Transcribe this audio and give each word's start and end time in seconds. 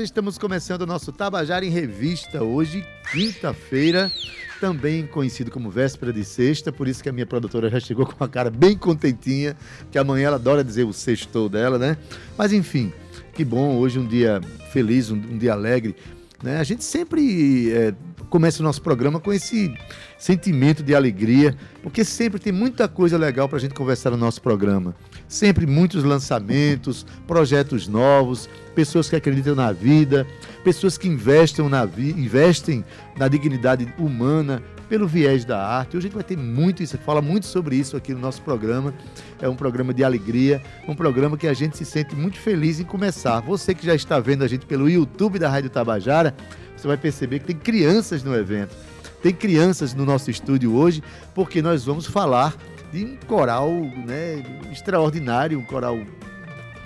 Estamos 0.00 0.38
começando 0.38 0.82
o 0.82 0.86
nosso 0.86 1.10
Tabajara 1.10 1.66
em 1.66 1.70
Revista, 1.70 2.40
hoje, 2.40 2.86
quinta-feira, 3.10 4.12
também 4.60 5.04
conhecido 5.04 5.50
como 5.50 5.68
véspera 5.72 6.12
de 6.12 6.24
sexta, 6.24 6.70
por 6.70 6.86
isso 6.86 7.02
que 7.02 7.08
a 7.08 7.12
minha 7.12 7.26
produtora 7.26 7.68
já 7.68 7.80
chegou 7.80 8.06
com 8.06 8.22
a 8.22 8.28
cara 8.28 8.48
bem 8.48 8.78
contentinha, 8.78 9.56
que 9.90 9.98
amanhã 9.98 10.28
ela 10.28 10.36
adora 10.36 10.62
dizer 10.62 10.84
o 10.84 10.92
sextou 10.92 11.48
dela, 11.48 11.80
né? 11.80 11.98
Mas 12.36 12.52
enfim, 12.52 12.92
que 13.34 13.44
bom, 13.44 13.76
hoje 13.76 13.98
um 13.98 14.06
dia 14.06 14.40
feliz, 14.70 15.10
um, 15.10 15.16
um 15.16 15.36
dia 15.36 15.52
alegre. 15.52 15.96
Né? 16.44 16.60
A 16.60 16.62
gente 16.62 16.84
sempre 16.84 17.72
é, 17.72 17.92
começa 18.28 18.60
o 18.60 18.64
nosso 18.64 18.82
programa 18.82 19.18
com 19.18 19.32
esse 19.32 19.74
sentimento 20.18 20.82
de 20.82 20.94
alegria, 20.94 21.56
porque 21.82 22.04
sempre 22.04 22.38
tem 22.38 22.52
muita 22.52 22.88
coisa 22.88 23.16
legal 23.16 23.48
para 23.48 23.58
a 23.58 23.60
gente 23.60 23.74
conversar 23.74 24.10
no 24.10 24.16
nosso 24.16 24.42
programa. 24.42 24.94
Sempre 25.26 25.66
muitos 25.66 26.04
lançamentos, 26.04 27.06
projetos 27.26 27.88
novos, 27.88 28.48
pessoas 28.74 29.08
que 29.08 29.16
acreditam 29.16 29.54
na 29.54 29.72
vida, 29.72 30.26
pessoas 30.62 30.96
que 30.96 31.08
investem 31.08 31.68
na, 31.68 31.84
vi 31.84 32.10
investem 32.10 32.84
na 33.16 33.28
dignidade 33.28 33.92
humana 33.98 34.62
pelo 34.88 35.06
viés 35.06 35.44
da 35.44 35.62
arte. 35.62 35.96
Hoje 35.96 36.06
a 36.06 36.08
gente 36.08 36.14
vai 36.14 36.24
ter 36.24 36.36
muito 36.36 36.82
isso, 36.82 36.96
fala 36.98 37.20
muito 37.20 37.46
sobre 37.46 37.76
isso 37.76 37.96
aqui 37.96 38.14
no 38.14 38.20
nosso 38.20 38.40
programa. 38.42 38.94
É 39.40 39.48
um 39.48 39.54
programa 39.54 39.92
de 39.92 40.02
alegria, 40.02 40.62
um 40.88 40.94
programa 40.94 41.36
que 41.36 41.46
a 41.46 41.52
gente 41.52 41.76
se 41.76 41.84
sente 41.84 42.16
muito 42.16 42.38
feliz 42.38 42.80
em 42.80 42.84
começar. 42.84 43.40
Você 43.40 43.74
que 43.74 43.84
já 43.84 43.94
está 43.94 44.18
vendo 44.18 44.42
a 44.42 44.48
gente 44.48 44.66
pelo 44.66 44.88
YouTube 44.88 45.38
da 45.38 45.48
Rádio 45.48 45.70
Tabajara, 45.70 46.34
você 46.78 46.86
vai 46.86 46.96
perceber 46.96 47.40
que 47.40 47.46
tem 47.46 47.56
crianças 47.56 48.22
no 48.22 48.34
evento. 48.34 48.74
Tem 49.22 49.32
crianças 49.32 49.94
no 49.94 50.04
nosso 50.04 50.30
estúdio 50.30 50.74
hoje, 50.74 51.02
porque 51.34 51.60
nós 51.60 51.84
vamos 51.84 52.06
falar 52.06 52.56
de 52.92 53.04
um 53.04 53.16
coral 53.26 53.70
né, 53.70 54.42
extraordinário, 54.70 55.58
um 55.58 55.64
coral 55.64 55.98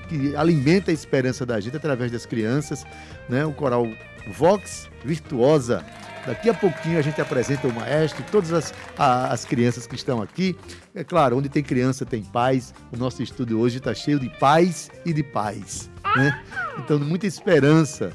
que 0.09 0.35
alimenta 0.35 0.91
a 0.91 0.95
esperança 0.95 1.45
da 1.45 1.61
gente 1.61 1.77
através 1.77 2.11
das 2.11 2.27
crianças, 2.27 2.85
né, 3.29 3.45
o 3.45 3.53
coral 3.53 3.87
Vox 4.35 4.89
Virtuosa. 5.05 5.85
Daqui 6.27 6.49
a 6.49 6.55
pouquinho 6.55 6.99
a 6.99 7.03
gente 7.03 7.21
apresenta 7.21 7.67
o 7.67 7.73
maestro, 7.73 8.25
todas 8.31 8.53
as, 8.53 8.73
a, 8.97 9.33
as 9.33 9.45
crianças 9.45 9.87
que 9.87 9.97
estão 9.97 10.23
aqui. 10.23 10.57
É 10.95 11.03
claro, 11.03 11.37
onde 11.37 11.49
tem 11.49 11.63
criança 11.63 12.07
tem 12.07 12.23
paz. 12.23 12.73
O 12.93 12.97
nosso 12.97 13.23
estúdio 13.23 13.59
hoje 13.59 13.79
está 13.79 13.93
cheio 13.93 14.21
de 14.21 14.29
paz 14.39 14.89
e 15.05 15.13
de 15.13 15.23
paz. 15.23 15.91
Né? 16.17 16.43
Então, 16.79 16.99
muita 17.01 17.27
esperança. 17.27 18.13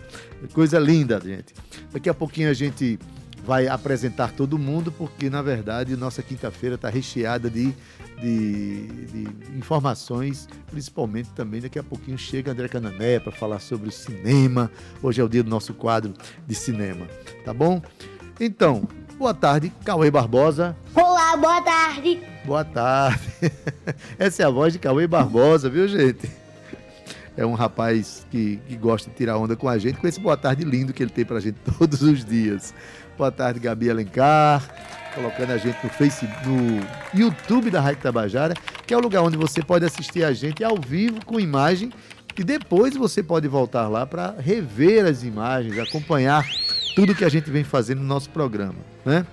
Coisa 0.53 0.79
linda, 0.79 1.19
gente. 1.23 1.53
Daqui 1.91 2.09
a 2.09 2.13
pouquinho 2.13 2.49
a 2.49 2.53
gente 2.53 2.99
vai 3.47 3.65
apresentar 3.65 4.33
todo 4.33 4.57
mundo, 4.59 4.91
porque 4.91 5.29
na 5.29 5.41
verdade 5.41 5.95
nossa 5.95 6.21
quinta-feira 6.21 6.75
está 6.75 6.89
recheada 6.89 7.49
de, 7.49 7.73
de, 8.21 8.87
de, 8.87 9.57
informações, 9.57 10.49
principalmente 10.69 11.29
também 11.29 11.61
daqui 11.61 11.79
a 11.79 11.83
pouquinho 11.83 12.17
chega 12.17 12.51
André 12.51 12.67
Canané 12.67 13.21
para 13.21 13.31
falar 13.31 13.59
sobre 13.59 13.87
o 13.87 13.91
cinema. 13.91 14.69
Hoje 15.01 15.21
é 15.21 15.23
o 15.23 15.29
dia 15.29 15.43
do 15.43 15.49
nosso 15.49 15.73
quadro 15.73 16.13
de 16.45 16.53
cinema, 16.53 17.07
tá 17.45 17.53
bom? 17.53 17.81
Então, 18.37 18.85
boa 19.17 19.33
tarde, 19.33 19.71
Cauê 19.85 20.11
Barbosa. 20.11 20.75
Olá, 20.93 21.37
boa 21.37 21.61
tarde. 21.61 22.21
Boa 22.43 22.65
tarde. 22.65 23.31
Essa 24.19 24.43
é 24.43 24.45
a 24.45 24.49
voz 24.49 24.73
de 24.73 24.79
Cauê 24.79 25.07
Barbosa, 25.07 25.69
viu, 25.69 25.87
gente? 25.87 26.29
É 27.37 27.45
um 27.45 27.53
rapaz 27.53 28.25
que, 28.31 28.59
que, 28.67 28.75
gosta 28.75 29.09
de 29.09 29.15
tirar 29.15 29.37
onda 29.37 29.55
com 29.55 29.69
a 29.69 29.77
gente, 29.77 29.99
com 29.99 30.07
esse 30.07 30.19
boa 30.19 30.35
tarde 30.35 30.65
lindo 30.65 30.91
que 30.91 31.03
ele 31.03 31.11
tem 31.11 31.23
pra 31.23 31.39
gente 31.39 31.57
todos 31.77 32.01
os 32.01 32.25
dias. 32.25 32.73
Boa 33.15 33.31
tarde, 33.31 33.59
Gabi 33.59 33.89
Alencar, 33.89 34.63
colocando 35.13 35.51
a 35.51 35.57
gente 35.57 35.77
no 35.83 35.89
Facebook, 35.89 36.47
no 36.47 37.19
YouTube 37.19 37.69
da 37.69 37.79
Rádio 37.79 38.01
Tabajara, 38.01 38.55
que 38.85 38.93
é 38.93 38.97
o 38.97 38.99
lugar 38.99 39.21
onde 39.21 39.37
você 39.37 39.61
pode 39.61 39.85
assistir 39.85 40.23
a 40.23 40.33
gente 40.33 40.63
ao 40.63 40.77
vivo 40.77 41.23
com 41.25 41.39
imagem 41.39 41.91
e 42.37 42.43
depois 42.43 42.95
você 42.95 43.23
pode 43.23 43.47
voltar 43.47 43.87
lá 43.87 44.05
para 44.05 44.35
rever 44.39 45.05
as 45.05 45.23
imagens, 45.23 45.79
acompanhar 45.79 46.45
tudo 46.95 47.15
que 47.15 47.25
a 47.25 47.29
gente 47.29 47.49
vem 47.49 47.63
fazendo 47.63 47.99
no 47.99 48.07
nosso 48.07 48.29
programa, 48.29 48.75
né? 49.05 49.25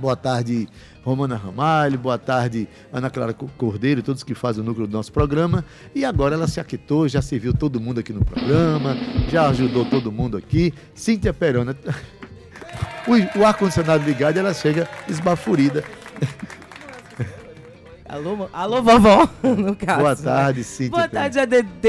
Boa 0.00 0.16
tarde, 0.16 0.66
Romana 1.04 1.36
Ramalho, 1.36 1.98
boa 1.98 2.16
tarde, 2.16 2.66
Ana 2.90 3.10
Clara 3.10 3.34
Cordeiro, 3.34 4.02
todos 4.02 4.22
que 4.22 4.34
fazem 4.34 4.62
o 4.62 4.66
núcleo 4.66 4.86
do 4.86 4.92
nosso 4.92 5.12
programa. 5.12 5.62
E 5.94 6.06
agora 6.06 6.34
ela 6.34 6.48
se 6.48 6.58
aquietou, 6.58 7.06
já 7.06 7.20
serviu 7.20 7.52
todo 7.52 7.78
mundo 7.78 8.00
aqui 8.00 8.10
no 8.10 8.24
programa, 8.24 8.96
já 9.28 9.46
ajudou 9.48 9.84
todo 9.84 10.10
mundo 10.10 10.38
aqui. 10.38 10.72
Cíntia 10.94 11.34
Perona 11.34 11.76
o, 13.36 13.44
ar-condicionado 13.44 14.02
ligado, 14.04 14.38
ela 14.38 14.54
chega 14.54 14.88
esbafurida. 15.06 15.84
Alô, 18.10 18.48
alô, 18.52 18.82
vovó, 18.82 19.28
no 19.40 19.76
caso. 19.76 20.00
Boa 20.00 20.16
tarde, 20.16 20.64
Cíntia. 20.64 20.90
Boa 20.90 21.08
tarde, 21.08 21.38
ADD. 21.38 21.86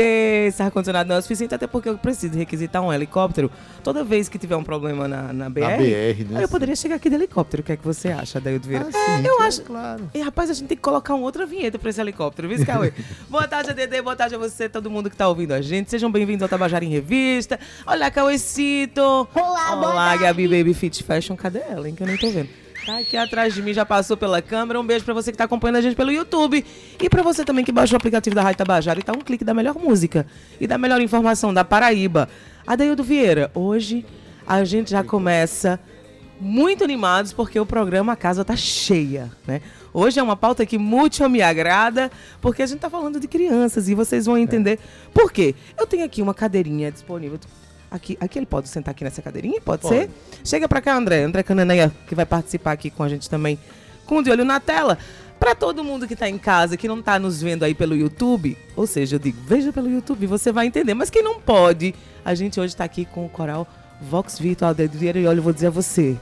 Esse 0.50 0.62
ar-condicionado 0.62 1.10
não 1.10 1.16
é 1.16 1.22
suficiente, 1.22 1.56
até 1.56 1.66
porque 1.66 1.90
eu 1.90 1.98
preciso 1.98 2.38
requisitar 2.38 2.80
um 2.80 2.94
helicóptero 2.94 3.50
toda 3.84 4.04
vez 4.04 4.30
que 4.30 4.38
tiver 4.38 4.56
um 4.56 4.64
problema 4.64 5.08
na, 5.08 5.34
na 5.34 5.50
BR. 5.50 5.62
Na 5.62 5.78
BR, 5.78 6.24
né? 6.30 6.38
Aí 6.38 6.44
eu 6.44 6.48
poderia 6.48 6.76
chegar 6.76 6.98
aqui 6.98 7.10
de 7.10 7.16
helicóptero. 7.16 7.62
O 7.62 7.66
que 7.66 7.72
é 7.72 7.76
que 7.76 7.84
você 7.84 8.10
acha, 8.10 8.40
Daildo 8.40 8.68
Vieira? 8.68 8.88
Ah, 8.88 8.92
sim, 8.92 9.26
eu 9.26 9.36
claro, 9.36 9.44
acho. 9.48 9.62
Claro. 9.64 10.12
E, 10.14 10.22
rapaz, 10.22 10.52
a 10.52 10.54
gente 10.54 10.68
tem 10.68 10.78
que 10.78 10.84
colocar 10.84 11.16
uma 11.16 11.24
outra 11.24 11.44
vinheta 11.44 11.80
pra 11.80 11.90
esse 11.90 12.00
helicóptero, 12.00 12.48
viu, 12.48 12.64
Cauê? 12.68 12.94
Boa 13.28 13.48
tarde, 13.48 13.72
ADD. 13.72 14.04
Boa 14.04 14.16
tarde 14.16 14.36
a 14.36 14.38
você, 14.38 14.70
todo 14.70 14.92
mundo 14.92 15.10
que 15.10 15.18
tá 15.18 15.28
ouvindo 15.28 15.54
a 15.54 15.62
gente. 15.62 15.90
Sejam 15.90 16.12
bem-vindos 16.12 16.44
ao 16.44 16.50
Tabajara 16.50 16.86
em 16.86 16.90
Revista. 16.90 17.60
Olá, 17.84 18.12
Cauêcito. 18.12 19.02
Olá, 19.02 19.76
boa 19.76 19.92
Olá, 19.92 20.10
tarde. 20.10 20.24
Gabi 20.24 20.48
Baby 20.48 20.76
Fit 20.76 21.04
Fashion. 21.04 21.36
Cadê 21.36 21.62
ela, 21.68 21.90
hein? 21.90 21.96
Que 21.96 22.04
eu 22.04 22.08
nem 22.08 22.16
tô 22.18 22.30
vendo. 22.30 22.62
Tá 22.86 22.98
aqui 22.98 23.16
atrás 23.16 23.54
de 23.54 23.62
mim, 23.62 23.74
já 23.74 23.86
passou 23.86 24.18
pela 24.18 24.42
câmera. 24.42 24.80
Um 24.80 24.86
beijo 24.86 25.06
pra 25.06 25.14
você 25.14 25.32
que 25.32 25.38
tá 25.38 25.44
acompanhando 25.44 25.76
a 25.76 25.82
gente 25.82 25.96
pelo 25.96 26.12
YouTube. 26.12 26.66
E 27.00 27.10
pra 27.10 27.22
você 27.22 27.46
também 27.46 27.64
que 27.64 27.72
baixou 27.72 27.96
o 27.96 27.98
aplicativo 27.98 28.36
da 28.36 28.42
Rádio 28.42 28.58
Tabajara 28.58 29.00
e 29.00 29.04
tá 29.04 29.14
um 29.14 29.22
clique 29.22 29.44
da 29.44 29.54
melhor 29.54 29.76
música 29.76 30.26
e 30.60 30.66
da 30.66 30.78
melhor 30.78 31.00
informação 31.00 31.54
da 31.54 31.64
Paraíba. 31.64 32.28
Adeildo 32.66 33.04
Vieira, 33.04 33.52
hoje 33.54 34.04
a 34.48 34.64
gente 34.64 34.92
já 34.92 35.04
começa 35.04 35.80
muito 36.40 36.84
animados 36.84 37.32
porque 37.32 37.60
o 37.60 37.66
programa 37.68 38.14
A 38.14 38.16
Casa 38.16 38.44
tá 38.44 38.56
cheia, 38.56 39.32
né? 39.46 39.62
Hoje 39.94 40.20
é 40.20 40.24
uma 40.24 40.36
pauta 40.36 40.66
que 40.66 40.78
muito 40.78 41.30
me 41.30 41.42
agrada, 41.42 42.10
porque 42.42 42.64
a 42.64 42.66
gente 42.66 42.80
tá 42.80 42.90
falando 42.90 43.20
de 43.20 43.28
crianças 43.28 43.90
e 43.90 43.94
vocês 43.94 44.26
vão 44.26 44.38
entender 44.38 44.80
por 45.14 45.32
quê. 45.32 45.54
Eu 45.78 45.86
tenho 45.86 46.04
aqui 46.04 46.20
uma 46.20 46.34
cadeirinha 46.34 46.92
disponível. 46.92 47.40
Aqui, 47.92 48.18
aqui 48.22 48.40
ele 48.40 48.46
pode 48.46 48.70
sentar 48.70 48.94
aqui 48.94 49.04
nessa 49.04 49.22
cadeirinha? 49.22 49.60
Pode, 49.60 49.82
Pode. 49.82 49.94
ser? 49.94 50.10
Chega 50.46 50.66
pra 50.68 50.80
cá, 50.80 50.96
André. 50.96 51.24
André 51.24 51.44
Cananeia, 51.44 51.92
que 52.08 52.16
vai 52.16 52.26
participar 52.26 52.72
aqui 52.72 52.90
com 52.90 53.04
a 53.04 53.10
gente 53.10 53.30
também, 53.30 53.60
com 54.06 54.20
o 54.20 54.24
de 54.24 54.32
olho 54.32 54.46
na 54.46 54.62
tela. 54.62 54.98
Pra 55.38 55.54
todo 55.54 55.84
mundo 55.84 56.08
que 56.08 56.16
tá 56.16 56.30
em 56.30 56.38
casa, 56.38 56.78
que 56.78 56.88
não 56.88 57.02
tá 57.02 57.20
nos 57.20 57.42
vendo 57.42 57.64
aí 57.64 57.74
pelo 57.74 57.96
YouTube, 57.96 58.58
ou 58.76 58.88
seja, 58.88 59.16
eu 59.16 59.20
digo, 59.20 59.38
veja 59.46 59.74
pelo 59.74 59.90
YouTube, 59.90 60.26
você 60.26 60.52
vai 60.52 60.68
entender. 60.68 60.94
Mas 60.94 61.10
quem 61.10 61.22
não 61.22 61.42
pode, 61.42 61.94
a 62.24 62.34
gente 62.34 62.60
hoje 62.60 62.76
tá 62.76 62.84
aqui 62.84 63.06
com 63.06 63.26
o 63.26 63.30
coral 63.30 63.68
Vox 64.02 64.40
Virtual 64.40 64.74
de 64.74 64.88
Vieira 64.88 65.20
e 65.20 65.28
olha, 65.28 65.40
eu 65.40 65.44
vou 65.44 65.52
dizer 65.52 65.68
a 65.68 65.72
você, 65.72 66.16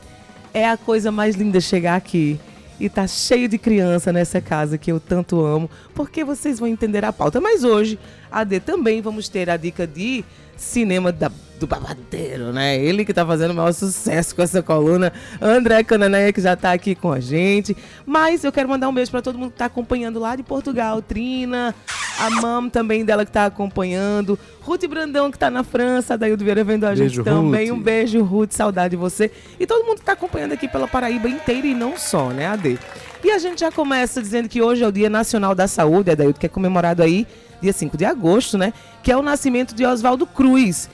é 0.53 0.67
a 0.67 0.77
coisa 0.77 1.11
mais 1.11 1.35
linda 1.35 1.59
chegar 1.59 1.95
aqui 1.95 2.39
e 2.79 2.89
tá 2.89 3.05
cheio 3.05 3.47
de 3.47 3.57
criança 3.57 4.11
nessa 4.13 4.39
casa 4.39 4.77
que 4.77 4.91
eu 4.91 4.99
tanto 4.99 5.45
amo, 5.45 5.69
porque 5.93 6.23
vocês 6.23 6.57
vão 6.57 6.67
entender 6.67 7.03
a 7.03 7.11
pauta. 7.11 7.41
Mas 7.41 7.63
hoje, 7.63 7.99
AD, 8.31 8.61
também 8.61 9.01
vamos 9.01 9.27
ter 9.27 9.49
a 9.49 9.57
dica 9.57 9.85
de 9.85 10.23
cinema 10.55 11.11
da, 11.11 11.29
do 11.59 11.67
babadeiro, 11.67 12.51
né? 12.51 12.77
Ele 12.77 13.05
que 13.05 13.13
tá 13.13 13.25
fazendo 13.25 13.51
o 13.51 13.55
maior 13.55 13.71
sucesso 13.73 14.35
com 14.35 14.41
essa 14.41 14.63
coluna, 14.63 15.11
André 15.41 15.83
Cananeia, 15.83 16.31
que 16.33 16.41
já 16.41 16.55
tá 16.55 16.71
aqui 16.71 16.95
com 16.95 17.11
a 17.11 17.19
gente. 17.19 17.75
Mas 18.05 18.43
eu 18.43 18.51
quero 18.51 18.69
mandar 18.69 18.89
um 18.89 18.93
beijo 18.93 19.11
para 19.11 19.21
todo 19.21 19.37
mundo 19.37 19.51
que 19.51 19.57
tá 19.57 19.65
acompanhando 19.65 20.19
lá 20.19 20.35
de 20.35 20.43
Portugal, 20.43 21.01
Trina, 21.01 21.75
a 22.19 22.29
mam 22.29 22.69
também 22.69 23.05
dela 23.05 23.25
que 23.25 23.31
tá 23.31 23.45
acompanhando, 23.45 24.39
Ruth 24.61 24.85
Brandão 24.87 25.31
que 25.31 25.37
tá 25.37 25.49
na 25.49 25.63
França, 25.63 26.17
daí 26.17 26.33
o 26.33 26.37
Vieira 26.37 26.63
vendo 26.63 26.85
a 26.85 26.89
Beijo, 26.89 27.15
gente 27.15 27.23
também. 27.23 27.69
Ruth. 27.69 27.77
Um 27.77 27.81
beijo, 27.81 28.23
Ruth, 28.23 28.51
saudade 28.53 28.91
de 28.91 28.97
você. 28.97 29.31
E 29.59 29.67
todo 29.67 29.85
mundo 29.85 29.99
que 29.99 30.05
tá 30.05 30.13
acompanhando 30.13 30.53
aqui 30.53 30.67
pela 30.67 30.87
Paraíba 30.87 31.29
inteira 31.29 31.67
e 31.67 31.73
não 31.73 31.97
só, 31.97 32.29
né, 32.29 32.47
AD? 32.47 32.79
E 33.23 33.31
a 33.31 33.37
gente 33.37 33.59
já 33.59 33.71
começa 33.71 34.21
dizendo 34.21 34.47
que 34.47 34.61
hoje 34.61 34.83
é 34.83 34.87
o 34.87 34.91
Dia 34.91 35.09
Nacional 35.09 35.53
da 35.53 35.67
Saúde, 35.67 36.11
Adaildo, 36.11 36.39
que 36.39 36.45
é 36.45 36.49
comemorado 36.49 37.03
aí 37.03 37.27
dia 37.61 37.73
5 37.73 37.97
de 37.97 38.05
agosto, 38.05 38.57
né? 38.57 38.73
Que 39.03 39.11
é 39.11 39.17
o 39.17 39.21
nascimento 39.21 39.75
de 39.75 39.85
Oswaldo 39.85 40.25
Cruz. 40.25 40.89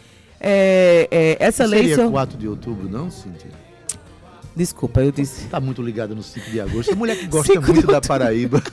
É, 0.47 1.07
é, 1.09 1.37
essa 1.39 1.63
Não 1.63 1.71
lei. 1.71 1.79
seria 1.81 1.95
seu- 1.95 2.11
4 2.11 2.37
de 2.37 2.47
outubro, 2.47 2.87
não, 2.87 3.09
Cíntia? 3.09 3.49
Desculpa, 4.55 5.01
eu 5.01 5.11
disse. 5.11 5.47
Tá 5.47 5.59
muito 5.59 5.81
ligada 5.81 6.13
no 6.13 6.21
5 6.21 6.51
de 6.51 6.61
agosto. 6.61 6.93
A 6.93 6.95
mulher 6.95 7.17
que 7.17 7.25
gosta 7.25 7.51
5 7.51 7.65
de 7.65 7.71
muito 7.73 7.87
da. 7.87 7.99
Paraíba. 7.99 8.61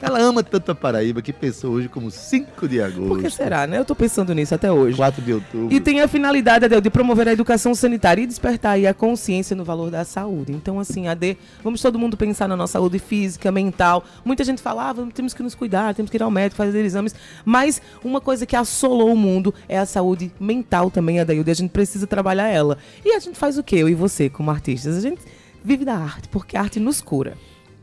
Ela 0.00 0.18
ama 0.20 0.42
tanto 0.42 0.72
a 0.72 0.74
Paraíba 0.74 1.20
que 1.20 1.32
pensou 1.32 1.72
hoje 1.72 1.88
como 1.88 2.10
5 2.10 2.66
de 2.66 2.80
agosto. 2.80 3.08
Por 3.08 3.20
que 3.20 3.28
será, 3.28 3.66
né? 3.66 3.78
Eu 3.78 3.84
tô 3.84 3.94
pensando 3.94 4.34
nisso 4.34 4.54
até 4.54 4.72
hoje. 4.72 4.96
4 4.96 5.22
de 5.22 5.34
outubro. 5.34 5.74
E 5.74 5.78
tem 5.78 6.00
a 6.00 6.08
finalidade, 6.08 6.64
Adel, 6.64 6.80
de 6.80 6.88
promover 6.88 7.28
a 7.28 7.32
educação 7.32 7.74
sanitária 7.74 8.22
e 8.22 8.26
despertar 8.26 8.72
aí 8.72 8.86
a 8.86 8.94
consciência 8.94 9.54
no 9.54 9.62
valor 9.62 9.90
da 9.90 10.04
saúde. 10.04 10.52
Então, 10.52 10.80
assim, 10.80 11.06
Ade, 11.06 11.36
vamos 11.62 11.82
todo 11.82 11.98
mundo 11.98 12.16
pensar 12.16 12.48
na 12.48 12.56
nossa 12.56 12.74
saúde 12.74 12.98
física, 12.98 13.52
mental. 13.52 14.02
Muita 14.24 14.42
gente 14.42 14.62
fala, 14.62 14.90
ah, 14.90 14.94
temos 15.12 15.34
que 15.34 15.42
nos 15.42 15.54
cuidar, 15.54 15.94
temos 15.94 16.10
que 16.10 16.16
ir 16.16 16.22
ao 16.22 16.30
médico, 16.30 16.56
fazer 16.56 16.82
exames. 16.84 17.14
Mas 17.44 17.82
uma 18.02 18.20
coisa 18.20 18.46
que 18.46 18.56
assolou 18.56 19.12
o 19.12 19.16
mundo 19.16 19.52
é 19.68 19.78
a 19.78 19.84
saúde 19.84 20.32
mental 20.40 20.90
também, 20.90 21.20
Adaildo, 21.20 21.50
e 21.50 21.52
a 21.52 21.54
gente 21.54 21.70
precisa 21.70 22.06
trabalhar 22.06 22.48
ela. 22.48 22.78
E 23.04 23.12
a 23.12 23.18
gente 23.18 23.38
faz 23.38 23.58
o 23.58 23.62
quê, 23.62 23.76
eu 23.76 23.88
e 23.88 23.94
você, 23.94 24.30
como 24.30 24.50
artistas? 24.50 24.96
A 24.96 25.00
gente 25.00 25.20
vive 25.62 25.84
da 25.84 25.94
arte, 25.94 26.28
porque 26.28 26.56
a 26.56 26.62
arte 26.62 26.80
nos 26.80 27.00
cura. 27.00 27.36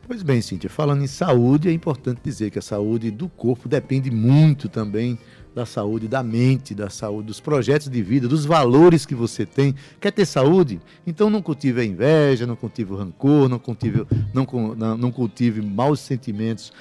Pois 0.07 0.23
bem, 0.23 0.41
Cíntia, 0.41 0.69
falando 0.69 1.03
em 1.03 1.07
saúde, 1.07 1.67
é 1.67 1.71
importante 1.73 2.21
dizer 2.23 2.49
que 2.49 2.57
a 2.57 2.61
saúde 2.61 3.11
do 3.11 3.27
corpo 3.27 3.67
depende 3.67 4.09
muito 4.09 4.69
também 4.69 5.19
da 5.53 5.65
saúde 5.65 6.07
da 6.07 6.23
mente, 6.23 6.73
da 6.73 6.89
saúde, 6.89 7.27
dos 7.27 7.41
projetos 7.41 7.89
de 7.89 8.01
vida, 8.01 8.25
dos 8.25 8.45
valores 8.45 9.05
que 9.05 9.13
você 9.13 9.45
tem. 9.45 9.75
Quer 9.99 10.11
ter 10.11 10.25
saúde? 10.25 10.79
Então 11.05 11.29
não 11.29 11.41
cultive 11.41 11.81
a 11.81 11.83
inveja, 11.83 12.47
não 12.47 12.55
cultive 12.55 12.93
o 12.93 12.95
rancor, 12.95 13.49
não 13.49 13.59
cultive, 13.59 14.07
não, 14.33 14.47
não, 14.77 14.97
não 14.97 15.11
cultive 15.11 15.61
maus 15.61 15.99
sentimentos. 15.99 16.71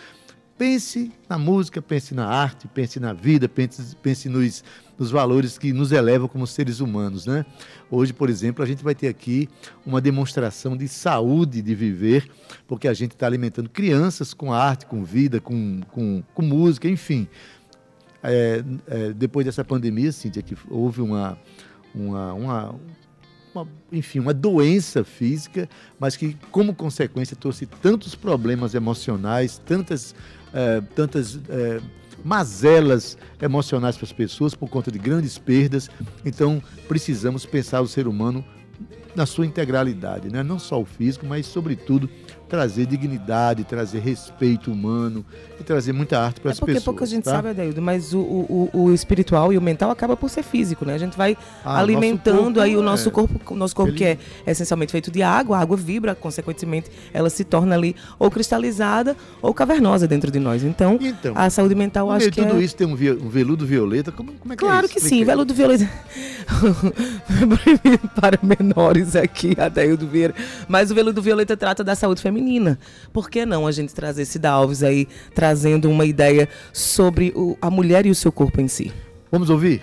Pense 0.59 1.13
na 1.29 1.37
música, 1.37 1.83
pense 1.83 2.15
na 2.15 2.27
arte, 2.27 2.67
pense 2.67 2.99
na 2.99 3.13
vida, 3.13 3.47
pense, 3.47 3.95
pense 3.97 4.27
nos, 4.27 4.65
nos 4.99 5.11
valores 5.11 5.59
que 5.59 5.71
nos 5.71 5.93
elevam 5.93 6.27
como 6.27 6.47
seres 6.47 6.81
humanos. 6.81 7.27
Né? 7.27 7.45
Hoje, 7.91 8.15
por 8.15 8.31
exemplo, 8.31 8.65
a 8.65 8.67
gente 8.67 8.83
vai 8.83 8.95
ter 8.95 9.09
aqui 9.09 9.51
uma 9.85 10.01
demonstração 10.01 10.75
de 10.75 10.89
saúde 10.89 11.61
de 11.61 11.75
viver, 11.75 12.27
porque 12.67 12.89
a 12.89 12.95
gente 12.95 13.13
está 13.13 13.27
alimentando 13.27 13.69
crianças 13.69 14.33
com 14.33 14.51
arte, 14.51 14.87
com 14.87 15.05
vida, 15.05 15.41
com, 15.41 15.81
com, 15.91 16.23
com 16.35 16.43
música, 16.43 16.89
enfim. 16.89 17.29
É, 18.23 18.65
é, 18.87 19.13
depois 19.13 19.45
dessa 19.45 19.63
pandemia, 19.63 20.11
Cíntia, 20.11 20.43
que 20.43 20.57
houve 20.71 21.03
uma, 21.03 21.39
uma, 21.95 22.33
uma, 22.33 22.75
uma, 23.57 23.69
enfim, 23.93 24.19
uma 24.19 24.35
doença 24.35 25.05
física, 25.05 25.69
mas 25.99 26.17
que, 26.17 26.37
como 26.51 26.75
consequência, 26.75 27.37
trouxe 27.37 27.67
tantos 27.67 28.15
problemas 28.15 28.75
emocionais, 28.75 29.61
tantas 29.65 30.15
é, 30.53 30.81
tantas 30.95 31.39
é, 31.51 31.81
mazelas 32.25 33.19
emocionais 33.41 33.97
para 33.97 34.07
as 34.07 34.13
pessoas 34.13 34.55
por 34.55 34.69
conta 34.69 34.91
de 34.91 34.99
grandes 34.99 35.37
perdas. 35.39 35.91
Então, 36.25 36.63
precisamos 36.89 37.45
pensar 37.45 37.83
o 37.83 37.87
ser 37.87 38.09
humano 38.09 38.45
na 39.15 39.27
sua 39.27 39.47
integralidade, 39.47 40.31
né? 40.31 40.43
não 40.43 40.59
só 40.59 40.81
o 40.81 40.85
físico, 40.85 41.27
mas, 41.27 41.47
sobretudo, 41.47 42.09
trazer 42.49 42.87
dignidade, 42.87 43.65
trazer 43.65 43.99
respeito 43.99 44.71
humano 44.71 45.25
e 45.61 45.65
trazer 45.65 45.93
muita 45.93 46.19
arte 46.19 46.41
para 46.41 46.51
é 46.51 46.53
as 46.53 46.61
pessoas. 46.61 46.77
Porque 46.79 46.85
pouca 46.85 47.07
gente 47.07 47.25
tá? 47.25 47.33
sabe, 47.33 47.49
Adeildo, 47.49 47.83
mas 47.83 48.13
o, 48.13 48.21
o, 48.21 48.71
o, 48.73 48.95
espiritual 48.95 49.53
e 49.53 49.59
o 49.59 49.63
mental 49.63 49.91
acaba 49.91 50.17
por 50.17 50.31
ser 50.31 50.43
físico, 50.43 50.85
né? 50.85 50.95
A 50.95 50.99
gente 50.99 51.17
vai 51.17 51.37
ah, 51.65 51.79
alimentando 51.79 52.61
aí 52.61 52.77
o 52.77 52.83
nosso 52.83 53.09
é. 53.09 53.13
corpo, 53.13 53.53
o 53.53 53.57
nosso 53.57 53.75
corpo 53.75 53.91
Ele... 53.91 53.99
que 53.99 54.05
é 54.05 54.19
essencialmente 54.47 54.93
feito 54.93 55.11
de 55.11 55.23
água, 55.23 55.59
a 55.59 55.61
água 55.61 55.77
vibra, 55.77 56.15
consequentemente 56.15 56.91
ela 57.13 57.29
se 57.29 57.45
torna 57.45 57.75
ali 57.75 57.97
ou 58.19 58.31
cristalizada 58.31 59.17
ou 59.43 59.53
cavernosa 59.53 60.07
dentro 60.07 60.31
de 60.31 60.39
nós. 60.39 60.63
Então, 60.63 60.99
então 61.01 61.35
a 61.37 61.51
saúde 61.51 61.75
mental 61.75 62.11
acho 62.11 62.31
que 62.31 62.43
tudo 62.43 62.61
é... 62.61 62.65
isso 62.65 62.77
tem 62.77 62.87
um, 62.87 62.93
um 62.93 63.29
veludo 63.29 63.67
violeta, 63.67 64.13
como, 64.13 64.33
como 64.35 64.53
é 64.53 64.57
que 64.57 64.65
claro 64.65 64.87
é 64.87 64.89
que 64.89 65.01
sim, 65.01 65.25
veludo 65.25 65.53
violeta. 65.53 65.89
para 68.15 68.39
menores 68.41 69.17
aqui, 69.17 69.57
Adeildo 69.59 70.07
Vieira. 70.07 70.35
Mas 70.69 70.91
o 70.91 70.95
veludo 70.95 71.21
violeta 71.21 71.57
trata 71.57 71.83
da 71.83 71.95
saúde 71.95 72.23
feminina 72.23 72.36
por 73.13 73.31
que 73.31 73.47
não 73.47 73.67
a 73.67 73.73
gente 73.73 73.95
trazer 73.95 74.25
Cida 74.25 74.51
Alves 74.51 74.83
aí, 74.83 75.09
trazendo 75.35 75.91
uma 75.91 76.05
ideia 76.05 76.49
sobre 76.73 77.33
o, 77.37 77.57
a 77.61 77.71
mulher 77.71 78.07
e 78.07 78.11
o 78.11 78.15
seu 78.15 78.33
corpo 78.33 78.61
em 78.61 78.69
si? 78.69 78.93
Vamos 79.31 79.51
ouvir? 79.51 79.83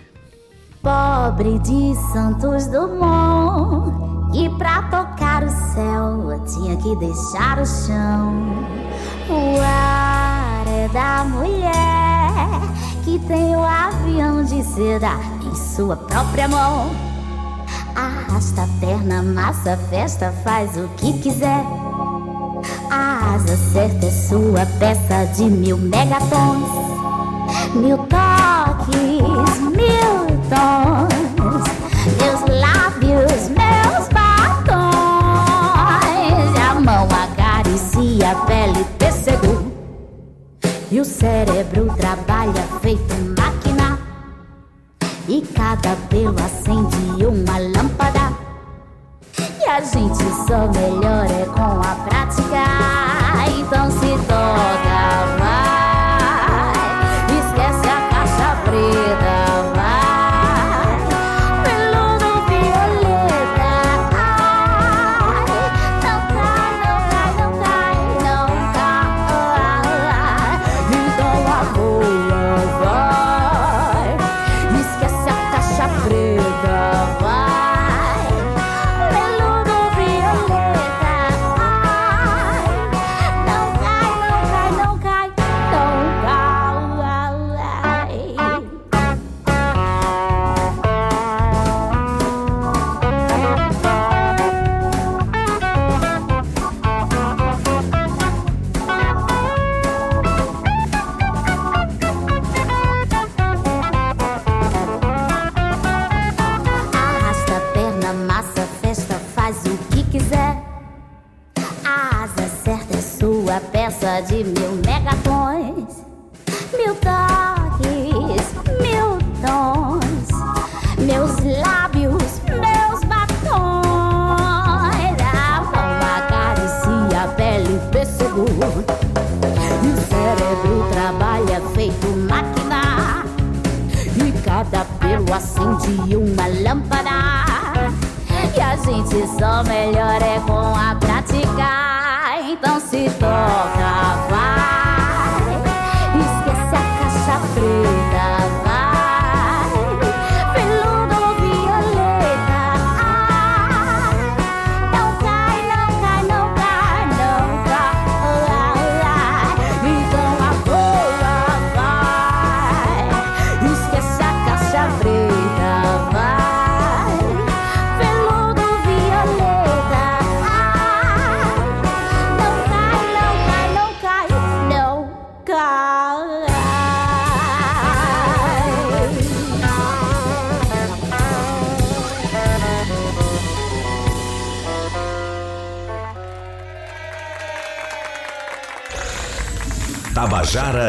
Pobre 0.82 1.60
de 1.60 1.96
Santos 2.12 2.68
Dumont, 2.68 4.38
e 4.38 4.50
pra 4.58 4.82
tocar 4.84 5.44
o 5.44 5.50
céu 5.50 6.44
tinha 6.46 6.76
que 6.78 6.96
deixar 6.98 7.60
o 7.60 7.66
chão. 7.66 8.66
O 9.30 9.60
ar 9.62 10.66
é 10.68 10.90
da 10.90 11.24
mulher 11.24 11.74
que 13.04 13.20
tem 13.20 13.56
o 13.56 13.64
avião 13.64 14.44
de 14.44 14.64
seda 14.64 15.12
em 15.46 15.56
sua 15.56 15.96
própria 15.96 16.48
mão. 16.48 16.90
Arrasta 17.96 18.64
a 18.64 18.68
perna, 18.80 19.22
massa, 19.22 19.78
festa, 19.90 20.32
faz 20.44 20.76
o 20.78 20.88
que 20.98 21.14
quiser. 21.20 21.64
A 22.90 23.36
asa 23.36 23.58
certa 23.58 24.06
é 24.06 24.12
sua 24.12 24.66
peça 24.80 25.26
de 25.36 25.44
mil 25.44 25.78
megatons, 25.78 26.70
mil 27.74 27.98
toques, 27.98 29.60
mil 29.60 30.28
tons, 30.50 31.64
meus 32.20 32.42
lábios, 32.62 33.50
meus 33.50 34.08
batons. 34.10 34.94
A 36.60 36.80
mão 36.80 37.08
acaricia 37.12 38.32
a 38.32 38.36
pele, 38.46 38.86
pêssego, 39.00 39.72
e 40.92 41.00
o 41.00 41.06
cérebro 41.06 41.94
trabalha 41.98 42.64
feito 42.82 43.16
máquina. 43.38 44.00
E 45.28 45.42
cada 45.42 45.96
pelo 46.10 46.36
acende 46.44 47.26
uma 47.26 47.58
lâmpada. 47.58 48.34
E 49.60 49.66
a 49.70 49.80
gente 49.80 50.24
só 50.46 50.68
melhora 50.68 51.46
com 51.54 51.80
a 51.80 51.96
prática. 52.04 52.23
Então 52.54 52.83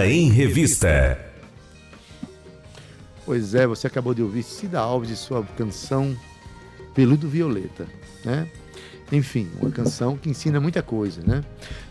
Em 0.07 0.29
Revista. 0.29 1.19
Pois 3.25 3.55
é, 3.55 3.67
você 3.67 3.87
acabou 3.87 4.13
de 4.13 4.23
ouvir 4.23 4.43
Cida 4.43 4.79
Alves 4.79 5.09
e 5.09 5.17
sua 5.17 5.43
canção 5.57 6.15
Peludo 6.95 7.27
Violeta, 7.27 7.87
né? 8.23 8.47
Enfim, 9.11 9.49
uma 9.59 9.71
canção 9.71 10.15
que 10.15 10.29
ensina 10.29 10.61
muita 10.61 10.83
coisa, 10.83 11.23
né? 11.27 11.43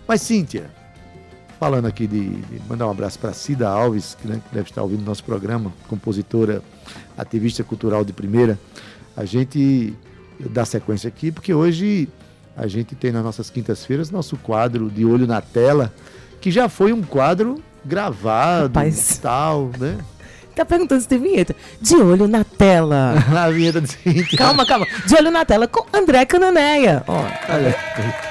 Mas 0.08 0.22
Cíntia, 0.22 0.70
falando 1.60 1.88
aqui 1.88 2.06
de, 2.06 2.30
de 2.30 2.62
mandar 2.70 2.86
um 2.86 2.92
abraço 2.92 3.18
para 3.18 3.34
Cida 3.34 3.68
Alves, 3.68 4.16
que, 4.22 4.28
né, 4.28 4.40
que 4.48 4.54
deve 4.54 4.70
estar 4.70 4.84
ouvindo 4.84 5.04
nosso 5.04 5.24
programa, 5.24 5.74
compositora, 5.88 6.62
ativista 7.18 7.64
cultural 7.64 8.06
de 8.06 8.14
primeira. 8.14 8.60
A 9.18 9.26
gente 9.26 9.92
dá 10.52 10.66
sequência 10.66 11.08
aqui, 11.08 11.32
porque 11.32 11.52
hoje 11.52 12.08
a 12.56 12.68
gente 12.68 12.94
tem 12.94 13.12
nas 13.12 13.24
nossas 13.24 13.50
quintas-feiras 13.50 14.12
nosso 14.12 14.38
quadro 14.38 14.88
de 14.88 15.04
olho 15.04 15.26
na 15.26 15.42
tela, 15.42 15.92
que 16.40 16.52
já 16.52 16.70
foi 16.70 16.94
um 16.94 17.02
quadro 17.02 17.60
gravado 17.86 18.68
Rapaz. 18.68 19.20
tal, 19.22 19.72
né? 19.78 19.98
Tá 20.56 20.64
perguntando 20.64 21.02
se 21.02 21.08
tem 21.08 21.18
vinheta. 21.20 21.56
De 21.82 21.96
olho 21.96 22.28
na 22.28 22.44
tela. 22.44 23.16
A 23.36 23.50
vinheta 23.50 23.82
de 23.82 24.38
calma, 24.38 24.66
calma. 24.66 24.86
De 25.08 25.16
olho 25.16 25.32
na 25.32 25.44
tela 25.44 25.68
com 25.68 25.84
André 25.92 26.26
Cananeia. 26.26 27.04
Ó, 27.08 27.24
Olha, 27.50 27.76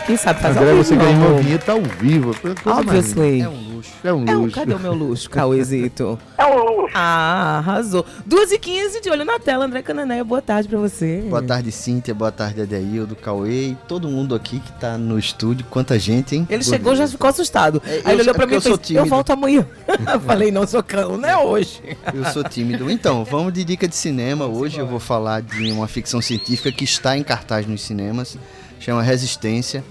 quem 0.07 0.17
sabe 0.17 0.41
faz 0.41 0.57
André, 0.57 0.71
ao 0.71 0.77
vivo, 0.77 0.85
você 0.85 0.95
meu 0.97 1.05
ganhou 1.07 1.19
uma 1.21 1.27
amor. 1.31 1.43
vinheta 1.43 1.73
ao 1.73 1.83
vivo. 1.83 2.35
mais 2.43 2.79
Obviously. 2.79 3.41
É 3.41 3.49
um 3.49 3.75
luxo. 3.75 3.91
É 4.05 4.13
um 4.13 4.25
É 4.29 4.37
um, 4.37 4.41
luxo. 4.43 4.55
cadê 4.55 4.75
o 4.75 4.79
meu 4.79 4.95
luxo, 4.95 5.31
Cauêzito? 5.31 6.19
É 6.39 6.45
um 6.47 6.65
luxo. 6.65 6.93
Ah, 6.95 7.59
arrasou. 7.59 8.05
2 8.27 8.53
e 8.53 8.59
15 8.59 9.01
de 9.01 9.09
olho 9.09 9.25
na 9.25 9.39
tela, 9.39 9.65
André 9.65 9.81
Cananeia. 9.83 10.23
Boa 10.25 10.43
tarde 10.43 10.69
pra 10.69 10.79
você. 10.79 11.23
Boa 11.29 11.41
tarde, 11.43 11.71
Cíntia. 11.73 12.13
Boa 12.15 12.31
tarde, 12.33 12.61
Adeildo, 12.61 13.15
Cauê 13.17 13.69
e 13.69 13.77
todo 13.89 14.09
mundo 14.09 14.35
aqui 14.35 14.59
que 14.61 14.73
tá 14.73 14.99
no 14.99 15.19
estúdio. 15.19 15.65
Quanta 15.71 15.99
gente, 15.99 16.35
hein? 16.37 16.47
Ele 16.51 16.63
chegou 16.63 16.95
já 16.97 17.07
ficou 17.09 17.31
assustado. 17.31 17.81
É, 17.87 17.91
Aí 17.91 18.03
eu- 18.05 18.11
ele 18.13 18.23
olhou 18.23 18.35
é 18.35 18.37
pra 18.37 18.47
mim 18.47 18.55
porque 18.61 18.69
e 18.69 18.77
fez, 18.77 18.91
eu 18.99 19.07
volto 19.07 19.31
amanhã. 19.33 19.67
Falei, 20.27 20.51
não, 20.51 20.67
sou 20.67 20.83
cão, 20.83 21.17
não 21.17 21.29
é 21.29 21.37
hoje. 21.37 21.81
Eu 22.13 22.25
sou 22.27 22.45
tímido. 22.45 22.91
Então, 22.91 23.25
vamos 23.25 23.53
de 23.53 23.65
dica 23.65 23.87
de 23.89 23.95
cinema. 23.97 24.47
Hoje 24.47 24.79
eu 24.79 24.87
vou 24.87 24.99
falar 25.01 25.41
de 25.41 25.71
uma 25.73 25.87
ficção 25.89 26.21
científica 26.21 26.71
que 26.73 26.85
está 26.85 27.17
em 27.17 27.23
cartaz 27.23 27.67
nos 27.67 27.81
cinemas. 27.83 28.37
Chama 28.83 29.01
Resistência. 29.01 29.85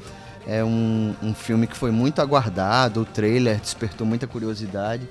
É 0.45 0.62
um, 0.62 1.15
um 1.24 1.33
filme 1.33 1.65
que 1.65 1.77
foi 1.77 1.91
muito 1.91 2.21
aguardado. 2.21 3.03
O 3.03 3.05
trailer 3.05 3.57
despertou 3.57 4.05
muita 4.05 4.27
curiosidade. 4.27 5.07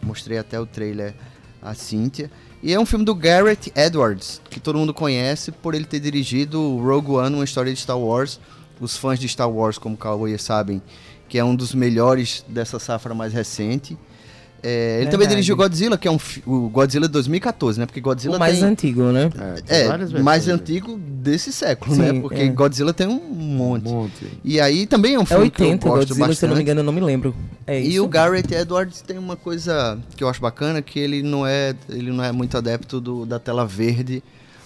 Mostrei 0.00 0.38
até 0.38 0.60
o 0.60 0.64
trailer 0.64 1.12
à 1.60 1.74
Cíntia. 1.74 2.30
E 2.62 2.72
é 2.72 2.78
um 2.78 2.86
filme 2.86 3.04
do 3.04 3.12
Garrett 3.12 3.72
Edwards, 3.74 4.40
que 4.48 4.60
todo 4.60 4.78
mundo 4.78 4.94
conhece 4.94 5.50
por 5.50 5.74
ele 5.74 5.84
ter 5.84 5.98
dirigido 5.98 6.76
Rogue 6.76 7.10
One, 7.10 7.34
uma 7.34 7.44
história 7.44 7.74
de 7.74 7.80
Star 7.80 7.98
Wars. 7.98 8.38
Os 8.80 8.96
fãs 8.96 9.18
de 9.18 9.28
Star 9.28 9.50
Wars, 9.50 9.78
como 9.78 9.96
Cauê 9.96 10.38
sabem, 10.38 10.80
que 11.28 11.36
é 11.36 11.42
um 11.42 11.56
dos 11.56 11.74
melhores 11.74 12.44
dessa 12.46 12.78
safra 12.78 13.16
mais 13.16 13.32
recente. 13.32 13.98
É, 14.66 15.02
ele 15.02 15.10
também 15.10 15.28
dirigiu 15.28 15.54
Godzilla, 15.56 15.98
que 15.98 16.08
é 16.08 16.10
um 16.10 16.18
o 16.46 16.70
Godzilla 16.70 17.06
de 17.06 17.12
2014, 17.12 17.78
né? 17.78 17.84
Porque 17.84 18.00
Godzilla 18.00 18.36
O 18.36 18.38
mais 18.38 18.58
tem 18.58 18.64
antigo, 18.68 19.02
né? 19.12 19.30
É, 19.68 19.82
é 19.82 20.22
mais 20.22 20.46
né? 20.46 20.54
antigo 20.54 20.96
desse 20.96 21.52
século, 21.52 21.94
Sim, 21.94 22.00
né? 22.00 22.20
Porque 22.20 22.40
é. 22.40 22.48
Godzilla 22.48 22.94
tem 22.94 23.06
um 23.06 23.20
Um 23.20 23.34
monte. 23.56 23.84
monte. 23.84 24.26
E 24.42 24.58
aí 24.58 24.86
também 24.86 25.14
é 25.14 25.18
um 25.18 25.22
É 25.22 25.26
filme 25.26 25.44
80, 25.44 25.78
que 25.78 25.86
eu 25.86 25.90
gosto 25.92 26.08
Godzilla, 26.08 26.28
bastante. 26.28 26.38
se 26.38 26.44
eu 26.44 26.48
não 26.48 26.56
me 26.56 26.62
engano, 26.62 26.80
eu 26.80 26.84
não 26.84 26.92
me 26.94 27.00
lembro. 27.00 27.34
É 27.66 27.78
E 27.80 27.90
isso. 27.94 28.04
o 28.04 28.08
Garrett 28.08 28.54
Edwards 28.54 29.02
tem 29.02 29.18
uma 29.18 29.36
coisa 29.36 29.98
que 30.16 30.24
eu 30.24 30.28
acho 30.30 30.40
bacana, 30.40 30.80
que 30.80 30.98
ele 30.98 31.22
não 31.22 31.46
é, 31.46 31.74
ele 31.90 32.10
não 32.10 32.24
é 32.24 32.32
muito 32.32 32.56
adepto 32.56 33.00
do- 33.00 33.26
da 33.26 33.38
tela 33.38 33.66
verde 33.66 34.22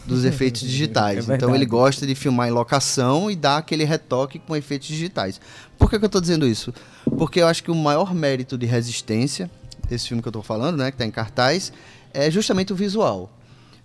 dos 0.07 0.25
efeitos 0.25 0.61
digitais. 0.63 1.29
É 1.29 1.35
então 1.35 1.55
ele 1.55 1.67
gosta 1.67 2.07
de 2.07 2.15
filmar 2.15 2.47
em 2.49 2.53
locação 2.53 3.29
e 3.31 3.35
dar 3.35 3.59
aquele 3.59 3.83
retoque 3.85 4.39
com 4.39 4.55
efeitos 4.57 4.87
digitais. 4.89 5.41
Por 5.77 5.91
que, 5.91 5.99
que 5.99 6.05
eu 6.05 6.07
estou 6.07 6.21
dizendo 6.21 6.47
isso? 6.47 6.73
Porque 7.19 7.41
eu 7.41 7.47
acho 7.49 7.63
que 7.65 7.71
o 7.71 7.75
maior 7.75 8.15
mérito 8.15 8.57
de 8.57 8.65
Resistência, 8.67 9.51
esse 9.95 10.09
filme 10.09 10.23
que 10.23 10.29
eu 10.29 10.31
estou 10.31 10.43
falando, 10.43 10.77
né, 10.79 10.91
que 10.91 10.95
está 10.97 11.05
em 11.07 11.11
cartaz, 11.11 11.73
é 12.13 12.31
justamente 12.31 12.73
o 12.73 12.77
visual. 12.77 13.31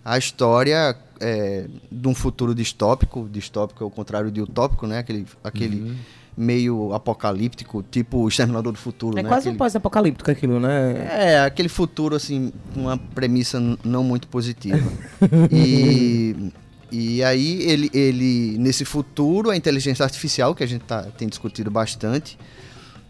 A 0.04 0.18
história 0.18 0.96
é, 1.20 1.66
de 1.90 2.08
um 2.08 2.14
futuro 2.14 2.54
distópico, 2.54 3.28
distópico 3.32 3.82
é 3.82 3.86
o 3.86 3.90
contrário 3.90 4.30
de 4.30 4.40
utópico, 4.42 4.86
né? 4.86 4.98
Aquele, 4.98 5.26
aquele 5.42 5.96
meio 6.36 6.92
apocalíptico, 6.92 7.82
tipo 7.90 8.18
o 8.18 8.28
Exterminador 8.28 8.72
do 8.72 8.78
Futuro, 8.78 9.18
É 9.18 9.22
né? 9.22 9.28
quase 9.28 9.42
Aquele- 9.44 9.54
um 9.54 9.58
pós-apocalíptico 9.58 10.30
aquilo, 10.30 10.58
né? 10.60 11.06
é, 11.10 11.40
aquele 11.40 11.68
futuro, 11.68 12.16
assim, 12.16 12.52
com 12.74 12.80
uma 12.82 12.98
premissa 12.98 13.58
não 13.84 14.02
muito 14.04 14.26
positiva. 14.28 14.82
e, 15.50 16.50
e 16.90 17.22
aí, 17.24 17.62
ele, 17.62 17.90
ele, 17.94 18.56
nesse 18.58 18.84
futuro, 18.84 19.50
a 19.50 19.56
inteligência 19.56 20.04
artificial, 20.04 20.54
que 20.54 20.62
a 20.64 20.66
gente 20.66 20.82
tá, 20.82 21.02
tem 21.16 21.28
discutido 21.28 21.70
bastante, 21.70 22.36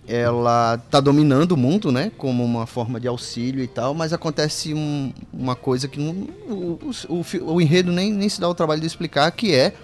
ela 0.07 0.79
tá 0.91 1.01
dominando 1.01 1.53
o 1.53 1.57
mundo, 1.57 1.91
né? 1.91 2.11
Como 2.19 2.45
uma 2.45 2.67
forma 2.67 3.01
de 3.01 3.09
auxílio 3.09 3.63
e 3.63 3.67
tal, 3.67 3.95
mas 3.95 4.13
acontece 4.13 4.75
um- 4.75 5.13
uma 5.33 5.57
coisa 5.57 5.89
que 5.89 5.99
não, 5.99 6.13
o, 6.49 6.79
o, 7.09 7.21
o 7.49 7.55
o 7.55 7.61
enredo 7.61 7.91
nem, 7.93 8.13
nem 8.13 8.29
se 8.29 8.41
dá 8.41 8.49
o 8.49 8.55
trabalho 8.55 8.81
de 8.81 8.87
explicar, 8.87 9.31
que 9.33 9.55
é 9.55 9.75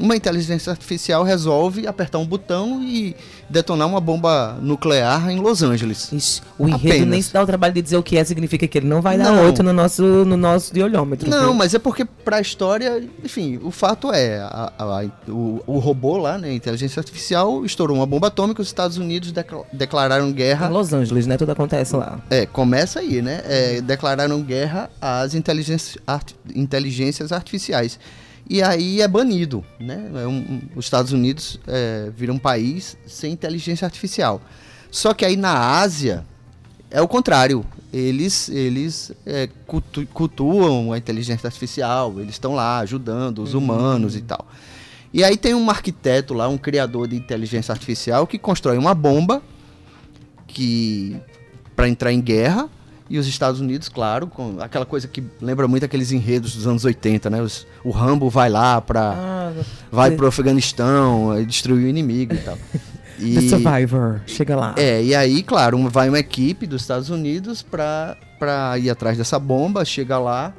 uma 0.00 0.16
inteligência 0.16 0.70
artificial 0.70 1.22
resolve 1.22 1.86
apertar 1.86 2.18
um 2.18 2.26
botão 2.26 2.82
e 2.82 3.14
detonar 3.48 3.86
uma 3.86 4.00
bomba 4.00 4.56
nuclear 4.62 5.28
em 5.30 5.38
Los 5.38 5.62
Angeles. 5.62 6.10
Ixi, 6.12 6.40
o 6.58 6.66
enredo 6.68 6.86
Apenas. 6.88 7.08
nem 7.08 7.22
se 7.22 7.32
dá 7.32 7.42
o 7.42 7.46
trabalho 7.46 7.74
de 7.74 7.82
dizer 7.82 7.96
o 7.96 8.02
que 8.02 8.16
é, 8.16 8.24
significa 8.24 8.66
que 8.66 8.78
ele 8.78 8.86
não 8.86 9.02
vai 9.02 9.18
dar 9.18 9.24
Não. 9.32 9.44
8 9.44 9.62
no 9.62 9.72
nosso, 9.72 10.02
no 10.02 10.36
nosso 10.36 10.72
de 10.72 10.82
olhômetro. 10.82 11.28
Não, 11.28 11.44
viu? 11.46 11.54
mas 11.54 11.74
é 11.74 11.78
porque 11.78 12.04
pra 12.04 12.40
história, 12.40 13.02
enfim, 13.24 13.58
o 13.62 13.70
fato 13.70 14.12
é, 14.12 14.38
a- 14.40 14.72
a- 14.78 15.00
a- 15.02 15.30
o, 15.30 15.62
o 15.66 15.78
robô 15.78 16.16
lá, 16.16 16.38
né, 16.38 16.48
a 16.48 16.52
inteligência 16.54 16.98
artificial, 17.00 17.64
estourou 17.64 17.96
uma 17.96 18.06
bomba 18.06 18.28
atômica, 18.28 18.62
os 18.62 18.68
Estados 18.68 18.96
Unidos 18.96 19.32
decla- 19.32 19.64
declararam 19.72 20.28
Em 20.28 20.32
guerra. 20.32 20.68
Los 20.68 20.92
Angeles, 20.92 21.26
né? 21.26 21.36
Tudo 21.36 21.52
acontece 21.52 21.94
lá. 21.96 22.20
É, 22.30 22.46
começa 22.46 23.00
aí, 23.00 23.20
né? 23.20 23.42
É, 23.44 23.80
declararam 23.80 24.40
guerra 24.42 24.88
às 25.00 25.34
inteligências, 25.34 25.98
art- 26.06 26.32
inteligências 26.54 27.32
artificiais. 27.32 27.98
E 28.52 28.60
aí 28.64 29.00
é 29.00 29.06
banido, 29.06 29.64
né? 29.78 30.10
É 30.12 30.26
um- 30.26 30.32
um- 30.38 30.60
os 30.74 30.84
Estados 30.84 31.12
Unidos 31.12 31.60
é, 31.68 32.10
viram 32.16 32.34
um 32.34 32.38
país 32.38 32.96
sem 33.06 33.32
inteligência 33.32 33.84
artificial. 33.84 34.42
Só 34.90 35.14
que 35.14 35.24
aí 35.24 35.36
na 35.36 35.78
Ásia 35.78 36.26
é 36.90 37.00
o 37.00 37.06
contrário. 37.06 37.64
Eles, 37.92 38.48
eles 38.48 39.12
é, 39.24 39.48
cultu- 39.68 40.04
cultuam 40.12 40.92
a 40.92 40.98
inteligência 40.98 41.46
artificial, 41.46 42.18
eles 42.18 42.32
estão 42.34 42.52
lá 42.54 42.80
ajudando 42.80 43.38
os 43.40 43.54
humanos 43.54 44.16
e 44.16 44.20
tal. 44.20 44.44
E 45.12 45.22
aí 45.22 45.36
tem 45.36 45.54
um 45.54 45.70
arquiteto 45.70 46.34
lá, 46.34 46.48
um 46.48 46.58
criador 46.58 47.06
de 47.06 47.14
inteligência 47.14 47.70
artificial 47.72 48.26
que 48.26 48.36
constrói 48.38 48.76
uma 48.78 48.94
bomba 48.94 49.40
que 50.48 51.16
para 51.76 51.88
entrar 51.88 52.12
em 52.12 52.20
guerra 52.20 52.68
e 53.10 53.18
os 53.18 53.26
Estados 53.26 53.60
Unidos, 53.60 53.88
claro, 53.88 54.28
com 54.28 54.56
aquela 54.60 54.86
coisa 54.86 55.08
que 55.08 55.22
lembra 55.42 55.66
muito 55.68 55.84
aqueles 55.84 56.12
enredos 56.12 56.54
dos 56.54 56.66
anos 56.66 56.84
80, 56.84 57.28
né? 57.28 57.42
Os- 57.42 57.66
o 57.84 57.90
Rambo 57.90 58.30
vai 58.30 58.48
lá 58.48 58.80
para 58.80 59.12
Ah, 59.16 59.52
vai 59.90 60.12
pro 60.12 60.26
Afeganistão, 60.28 61.44
destruir 61.44 61.84
o 61.84 61.88
inimigo 61.88 62.32
e 62.34 62.38
tal. 62.38 62.56
E, 63.22 63.34
The 63.34 63.40
Survivor. 63.50 64.20
Chega 64.26 64.56
lá. 64.56 64.74
é, 64.78 65.02
e 65.04 65.14
aí, 65.14 65.42
claro, 65.42 65.76
vai 65.90 66.08
uma 66.08 66.18
equipe 66.18 66.66
dos 66.66 66.80
Estados 66.80 67.10
Unidos 67.10 67.60
pra, 67.60 68.16
pra 68.38 68.78
ir 68.78 68.88
atrás 68.88 69.18
dessa 69.18 69.38
bomba, 69.38 69.84
chega 69.84 70.18
lá. 70.18 70.54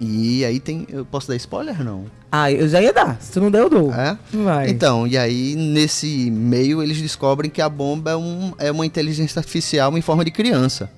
E 0.00 0.44
aí 0.44 0.60
tem. 0.60 0.86
Eu 0.88 1.04
posso 1.04 1.26
dar 1.26 1.34
spoiler? 1.36 1.82
Não. 1.82 2.04
Ah, 2.30 2.52
eu 2.52 2.68
já 2.68 2.80
ia 2.82 2.92
dar. 2.92 3.16
Se 3.20 3.32
tu 3.32 3.40
não 3.40 3.50
der, 3.50 3.62
eu 3.62 3.70
dou. 3.70 3.92
É? 3.92 4.16
Vai. 4.32 4.68
Então, 4.70 5.06
e 5.08 5.16
aí 5.18 5.56
nesse 5.56 6.30
meio 6.30 6.82
eles 6.82 6.98
descobrem 7.00 7.50
que 7.50 7.60
a 7.62 7.68
bomba 7.68 8.10
é, 8.12 8.16
um, 8.16 8.52
é 8.58 8.70
uma 8.70 8.84
inteligência 8.86 9.40
artificial 9.40 9.96
em 9.98 10.02
forma 10.02 10.24
de 10.24 10.30
criança. 10.30 10.88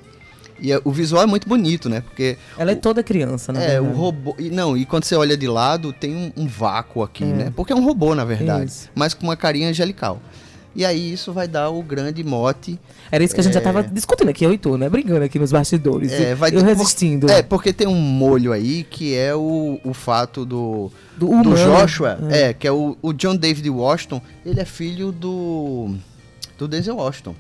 E 0.61 0.73
é- 0.73 0.81
o 0.85 0.91
visual 0.91 1.23
é 1.23 1.27
muito 1.27 1.49
bonito, 1.49 1.89
né? 1.89 2.01
Porque 2.01 2.37
Ela 2.57 2.73
é 2.73 2.75
toda 2.75 3.03
criança, 3.03 3.53
né? 3.53 3.75
é 3.77 3.81
o 3.81 3.93
robô. 3.93 4.35
E, 4.39 4.51
não, 4.51 4.77
e 4.77 4.85
quando 4.85 5.05
você 5.05 5.15
olha 5.15 5.37
de 5.37 5.47
lado, 5.47 5.93
tem 5.93 6.15
um, 6.15 6.33
um 6.43 6.47
vácuo 6.47 7.03
aqui, 7.03 7.25
É. 7.25 7.27
né? 7.27 7.53
Porque 7.55 7.73
é 7.73 7.77
um 7.77 7.85
robô, 7.85 8.15
na 8.15 8.25
verdade. 8.25 8.71
Isso. 8.71 8.91
Mas 8.95 9.15
com 9.15 9.25
uma 9.25 9.37
carinha 9.37 9.69
angelical. 9.69 10.21
E 10.77 10.85
aí 10.85 11.13
isso 11.13 11.33
vai 11.33 11.49
dar 11.49 11.71
o 11.71 11.83
grande 11.83 12.23
mote. 12.23 12.79
Era 13.11 13.25
isso 13.25 13.35
que 13.35 13.41
a 13.41 13.43
gente 13.43 13.55
já 13.55 13.61
tava 13.61 13.83
discutindo 13.83 14.29
aqui, 14.29 14.45
eu 14.45 14.53
e 14.53 14.59
tu, 14.59 14.77
né? 14.77 14.89
Brigando 14.89 15.25
aqui 15.25 15.37
nos 15.39 15.51
bastidores. 15.51 16.13
É, 16.13 16.35
vai 16.37 16.55
eu 16.55 16.63
resistindo. 16.63 17.29
É, 17.29 17.43
porque 17.43 17.73
tem 17.73 17.89
um 17.89 17.97
molho 17.97 18.53
aí 18.53 18.85
que 18.85 19.15
é 19.17 19.35
o, 19.35 19.81
o 19.83 19.93
fato 19.95 20.45
do. 20.45 20.93
Do 21.17 21.27
do. 21.43 21.55
Joshua, 21.57 22.19
é, 22.31 22.53
que 22.53 22.67
é 22.67 22.71
o, 22.71 22.97
o 23.03 23.13
John 23.13 23.35
David 23.35 23.69
Washington, 23.71 24.23
ele 24.47 24.61
é 24.61 24.65
filho 24.65 25.11
do 25.11 25.97
do 26.57 26.69
Denzel 26.69 26.97
Washington. 26.97 27.35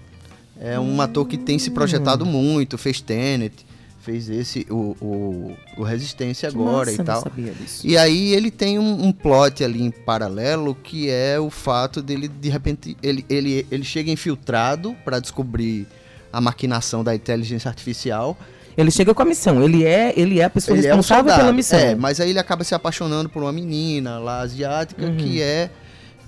É 0.60 0.78
um 0.78 1.00
ator 1.00 1.26
que 1.26 1.36
tem 1.36 1.58
se 1.58 1.70
projetado 1.70 2.24
Hum. 2.24 2.28
muito, 2.32 2.76
fez 2.76 3.00
Tenet, 3.00 3.54
fez 4.00 4.28
esse, 4.28 4.66
o, 4.70 4.96
o, 5.00 5.56
o 5.76 5.82
Resistência 5.82 6.48
agora 6.48 6.90
massa, 6.90 7.02
e 7.02 7.04
tal. 7.04 7.14
Não 7.16 7.22
sabia 7.22 7.52
disso. 7.52 7.86
E 7.86 7.96
aí 7.96 8.32
ele 8.34 8.50
tem 8.50 8.78
um, 8.78 9.04
um 9.06 9.12
plot 9.12 9.62
ali 9.62 9.82
em 9.82 9.90
paralelo 9.90 10.74
que 10.74 11.10
é 11.10 11.38
o 11.38 11.50
fato 11.50 12.00
dele, 12.02 12.26
de 12.26 12.48
repente, 12.48 12.96
ele, 13.02 13.24
ele, 13.28 13.66
ele 13.70 13.84
chega 13.84 14.10
infiltrado 14.10 14.96
para 15.04 15.20
descobrir 15.20 15.86
a 16.32 16.40
maquinação 16.40 17.04
da 17.04 17.14
inteligência 17.14 17.68
artificial. 17.68 18.36
Ele 18.76 18.90
chega 18.90 19.12
com 19.12 19.22
a 19.22 19.24
missão. 19.24 19.62
Ele 19.62 19.84
é, 19.84 20.12
ele 20.16 20.40
é 20.40 20.44
a 20.44 20.50
pessoa 20.50 20.76
Ele 20.76 20.86
é 20.86 20.92
um 20.92 20.96
responsável 20.96 21.24
soldado, 21.24 21.40
pela 21.40 21.52
missão. 21.52 21.78
É, 21.78 21.94
mas 21.94 22.20
aí 22.20 22.30
ele 22.30 22.38
acaba 22.38 22.62
se 22.64 22.74
apaixonando 22.74 23.28
por 23.28 23.42
uma 23.42 23.52
menina 23.52 24.18
lá 24.18 24.40
asiática 24.40 25.04
Uhum. 25.04 25.16
que 25.16 25.42
é 25.42 25.68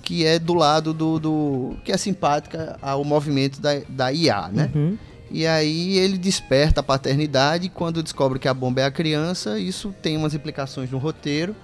que 0.01 0.25
é 0.25 0.39
do 0.39 0.53
lado 0.53 0.93
do, 0.93 1.19
do 1.19 1.75
que 1.83 1.91
é 1.91 1.97
simpática 1.97 2.77
ao 2.81 3.03
movimento 3.03 3.61
da, 3.61 3.81
da 3.87 4.11
IA, 4.11 4.49
né? 4.49 4.71
Uhum. 4.73 4.97
E 5.29 5.47
aí 5.47 5.97
ele 5.97 6.17
desperta 6.17 6.81
a 6.81 6.83
paternidade 6.83 7.67
e 7.67 7.69
quando 7.69 8.03
descobre 8.03 8.37
que 8.37 8.47
a 8.47 8.53
bomba 8.53 8.81
é 8.81 8.85
a 8.85 8.91
criança, 8.91 9.57
isso 9.57 9.95
tem 10.01 10.17
umas 10.17 10.33
implicações 10.33 10.91
no 10.91 10.97
roteiro. 10.97 11.55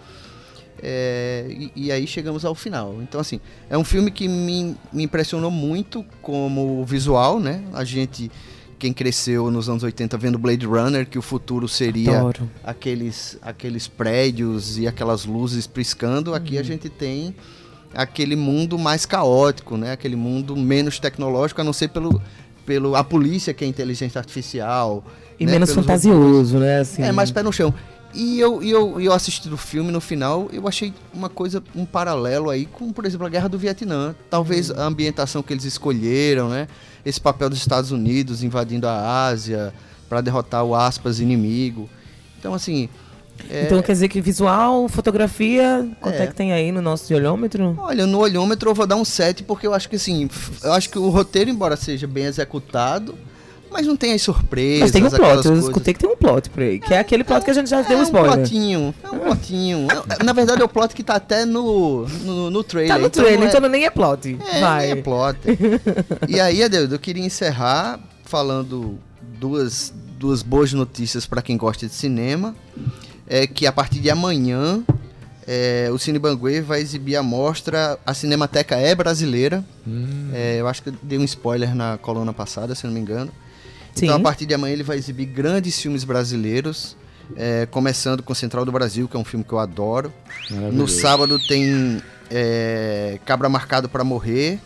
É, 0.81 1.47
e, 1.49 1.71
e 1.75 1.91
aí 1.91 2.07
chegamos 2.07 2.45
ao 2.45 2.55
final. 2.55 2.95
Então, 3.01 3.19
assim, 3.19 3.41
é 3.69 3.77
um 3.77 3.83
filme 3.83 4.09
que 4.11 4.27
me, 4.27 4.75
me 4.93 5.03
impressionou 5.03 5.51
muito 5.51 6.05
como 6.21 6.85
visual, 6.85 7.39
né? 7.39 7.63
A 7.73 7.83
gente, 7.83 8.31
quem 8.79 8.93
cresceu 8.93 9.51
nos 9.51 9.67
anos 9.67 9.83
80 9.83 10.17
vendo 10.17 10.37
Blade 10.37 10.65
Runner, 10.65 11.05
que 11.05 11.17
o 11.17 11.21
futuro 11.21 11.67
seria 11.67 12.19
Adoro. 12.19 12.49
aqueles, 12.63 13.37
aqueles 13.41 13.87
prédios 13.87 14.77
e 14.77 14.87
aquelas 14.87 15.25
luzes 15.25 15.67
piscando, 15.67 16.33
aqui 16.33 16.57
a 16.57 16.63
gente 16.63 16.89
tem 16.89 17.35
aquele 17.97 18.35
mundo 18.35 18.77
mais 18.77 19.07
caótico, 19.07 19.75
né? 19.75 19.91
Aquele 19.91 20.15
mundo 20.15 20.55
menos 20.55 20.99
tecnológico, 20.99 21.59
a 21.59 21.63
não 21.63 21.73
ser 21.73 21.87
pelo, 21.89 22.21
pelo 22.63 22.95
a 22.95 23.03
polícia 23.03 23.55
que 23.55 23.65
é 23.65 23.67
inteligência 23.67 24.19
artificial. 24.19 25.03
E 25.39 25.45
né? 25.45 25.53
menos 25.53 25.71
Pelos 25.71 25.83
fantasioso, 25.83 26.59
né? 26.59 26.81
Assim. 26.81 27.01
é, 27.01 27.11
mais 27.11 27.31
pé 27.31 27.41
no 27.41 27.51
chão. 27.51 27.73
E 28.13 28.39
eu, 28.39 28.61
e 28.61 28.69
eu, 28.69 29.01
e 29.01 29.05
eu 29.05 29.13
assisti 29.13 29.49
o 29.49 29.57
filme 29.57 29.91
no 29.91 29.99
final, 29.99 30.47
eu 30.53 30.67
achei 30.67 30.93
uma 31.13 31.27
coisa, 31.27 31.61
um 31.75 31.85
paralelo 31.85 32.49
aí 32.49 32.65
com, 32.65 32.93
por 32.93 33.03
exemplo, 33.03 33.25
a 33.25 33.29
Guerra 33.29 33.49
do 33.49 33.57
Vietnã. 33.57 34.15
Talvez 34.29 34.69
a 34.69 34.85
ambientação 34.85 35.41
que 35.41 35.51
eles 35.51 35.65
escolheram, 35.65 36.49
né? 36.49 36.67
Esse 37.03 37.19
papel 37.19 37.49
dos 37.49 37.57
Estados 37.57 37.91
Unidos 37.91 38.43
invadindo 38.43 38.87
a 38.87 39.25
Ásia 39.25 39.73
para 40.07 40.21
derrotar 40.21 40.63
o 40.63 40.75
aspas 40.75 41.19
inimigo. 41.19 41.89
Então, 42.39 42.53
assim. 42.53 42.89
É, 43.49 43.63
Então 43.65 43.81
quer 43.81 43.93
dizer 43.93 44.07
que 44.09 44.19
visual, 44.21 44.87
fotografia, 44.89 45.87
quanto 46.01 46.15
é, 46.15 46.23
É. 46.23 46.27
que 46.27 46.35
tem 46.35 46.53
aí 46.53 46.71
no 46.71 46.81
nosso 46.81 47.13
olhômetro? 47.13 47.75
Olha, 47.79 48.05
no 48.05 48.19
olhômetro 48.19 48.69
eu 48.69 48.75
vou 48.75 48.85
dar 48.87 48.95
um 48.95 49.05
7, 49.05 49.43
porque 49.43 49.65
eu 49.67 49.73
acho 49.73 49.89
que 49.89 49.95
assim, 49.95 50.29
eu 50.63 50.73
acho 50.73 50.89
que 50.89 50.97
o 50.99 51.09
roteiro, 51.09 51.49
embora 51.49 51.75
seja 51.75 52.07
bem 52.07 52.25
executado, 52.25 53.15
mas 53.69 53.85
não 53.85 53.97
tem 53.97 54.13
as 54.13 54.21
surpresas. 54.21 54.79
Mas 54.81 54.91
tem 54.91 55.03
um 55.05 55.09
plot, 55.09 55.45
eu 55.45 55.59
escutei 55.59 55.93
que 55.93 55.99
tem 55.99 56.09
um 56.09 56.15
plot 56.15 56.49
por 56.49 56.63
aí, 56.63 56.79
que 56.79 56.93
é 56.93 56.99
aquele 56.99 57.23
plot 57.23 57.43
que 57.43 57.51
a 57.51 57.53
gente 57.53 57.69
já 57.69 57.81
deu 57.81 57.97
é 57.97 57.99
um 57.99 58.03
spoiler. 58.03 58.31
plotinho, 58.33 58.95
é 59.03 59.09
um 59.11 59.19
plotinho. 59.19 59.87
É- 60.19 60.23
Na 60.23 60.31
verdade 60.33 60.61
é 60.61 60.65
o 60.65 60.69
plot 60.69 60.95
que 60.95 61.03
tá 61.03 61.15
até 61.15 61.43
no, 61.45 62.05
no, 62.23 62.49
no 62.49 62.63
trailer. 62.63 62.93
Tá 62.93 62.99
no 62.99 63.07
então 63.07 63.23
trailer, 63.23 63.45
é- 63.45 63.49
então 63.57 63.69
nem 63.69 63.85
é 63.85 63.89
plot. 63.89 64.37
É, 64.53 64.61
Vai. 64.61 64.81
nem 64.87 64.91
é 64.99 65.01
plot. 65.01 65.37
e 66.29 66.39
aí, 66.39 66.63
Adeus, 66.63 66.91
eu 66.91 66.99
queria 66.99 67.23
encerrar 67.25 67.99
falando 68.23 68.97
duas, 69.37 69.93
duas 70.17 70.41
boas 70.41 70.71
notícias 70.71 71.25
para 71.25 71.41
quem 71.41 71.57
gosta 71.57 71.85
de 71.87 71.93
cinema. 71.93 72.55
É 73.27 73.45
que 73.45 73.67
a 73.67 73.71
partir 73.71 73.99
de 73.99 74.09
amanhã 74.09 74.83
é, 75.47 75.89
o 75.91 75.97
Cine 75.97 76.19
Banguê 76.19 76.61
vai 76.61 76.81
exibir 76.81 77.15
a 77.15 77.23
mostra 77.23 77.97
A 78.05 78.13
Cinemateca 78.13 78.75
é 78.75 78.93
Brasileira. 78.93 79.63
É, 80.33 80.57
eu 80.59 80.67
acho 80.67 80.83
que 80.83 80.89
eu 80.89 80.93
dei 81.01 81.17
um 81.17 81.23
spoiler 81.23 81.73
na 81.73 81.97
coluna 81.97 82.33
passada, 82.33 82.75
se 82.75 82.85
não 82.85 82.93
me 82.93 82.99
engano. 82.99 83.31
Então, 83.95 84.15
a 84.15 84.17
Sim. 84.17 84.23
partir 84.23 84.45
de 84.45 84.53
amanhã 84.53 84.73
ele 84.73 84.83
vai 84.83 84.97
exibir 84.97 85.25
grandes 85.25 85.79
filmes 85.81 86.03
brasileiros, 86.03 86.95
é, 87.35 87.65
começando 87.65 88.21
com 88.21 88.33
Central 88.35 88.65
do 88.65 88.71
Brasil, 88.71 89.07
que 89.07 89.15
é 89.15 89.19
um 89.19 89.23
filme 89.23 89.43
que 89.43 89.53
eu 89.53 89.59
adoro. 89.59 90.13
No 90.71 90.87
sábado 90.87 91.39
tem 91.47 92.01
é, 92.29 93.19
Cabra 93.25 93.49
Marcado 93.49 93.89
para 93.89 94.03
Morrer, 94.03 94.59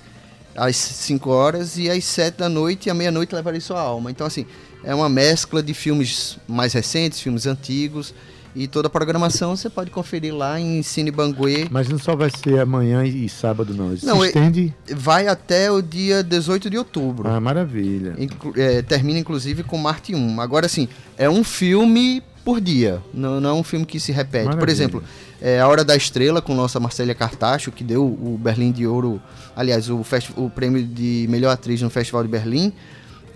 às 0.56 0.75
5 0.75 1.30
horas, 1.30 1.77
e 1.77 1.89
às 1.89 2.03
7 2.03 2.39
da 2.39 2.50
noite 2.50 2.88
e 2.88 2.89
à 2.89 2.94
meia-noite 2.94 3.34
levarei 3.34 3.62
sua 3.62 3.80
alma. 3.80 4.12
Então, 4.12 4.27
assim, 4.27 4.46
é 4.84 4.94
uma 4.94 5.08
mescla 5.08 5.63
de 5.63 5.74
filmes 5.74 6.38
mais 6.48 6.74
recentes, 6.74 7.22
filmes 7.22 7.46
antigos, 7.46 8.13
e 8.55 8.67
toda 8.67 8.88
a 8.88 8.89
programação 8.89 9.55
você 9.55 9.70
pode 9.70 9.89
conferir 9.91 10.36
lá 10.36 10.60
em 10.60 10.81
Cine 10.84 11.12
Banguê. 11.12 11.67
Mas 11.72 11.88
não 11.88 11.98
só 11.98 12.15
vai 12.15 12.29
ser 12.29 12.60
amanhã 12.60 13.03
e 13.05 13.27
sábado, 13.29 13.74
não. 13.74 13.93
Isso 13.93 14.05
Não, 14.05 14.20
se 14.22 14.27
estende. 14.27 14.74
Vai 14.96 15.27
até 15.27 15.72
o 15.72 15.81
dia 15.81 16.24
18 16.24 16.70
de 16.70 16.77
outubro. 16.77 17.29
Ah, 17.29 17.39
maravilha. 17.39 18.15
Inclu- 18.17 18.53
é, 18.58 18.81
termina 18.81 19.20
inclusive 19.20 19.63
com 19.63 19.77
Marte 19.77 20.13
1. 20.15 20.41
Agora 20.41 20.67
sim, 20.67 20.88
é 21.17 21.29
um 21.29 21.43
filme 21.43 22.22
por 22.43 22.60
dia, 22.60 23.00
não, 23.13 23.39
não 23.39 23.50
é 23.51 23.53
um 23.53 23.63
filme 23.63 23.86
que 23.86 24.00
se 24.00 24.12
repete. 24.12 24.46
Por 24.46 24.55
Maravilha. 24.55 24.72
exemplo, 24.74 25.03
é 25.39 25.60
A 25.60 25.67
Hora 25.67 25.86
da 25.86 25.96
Estrela 25.96 26.41
com 26.41 26.55
nossa 26.55 26.79
Marcélia 26.79 27.13
Cartacho, 27.13 27.72
que 27.72 27.84
deu 27.84 28.03
o 28.03 28.36
Berlim 28.41 28.72
de 28.72 28.88
Ouro, 28.88 29.22
aliás, 29.55 29.88
o, 29.89 30.03
o 30.36 30.50
prêmio 30.50 30.84
de 30.84 31.27
melhor 31.29 31.51
atriz 31.51 31.81
no 31.84 31.89
Festival 31.91 32.24
de 32.24 32.29
Berlim, 32.29 32.74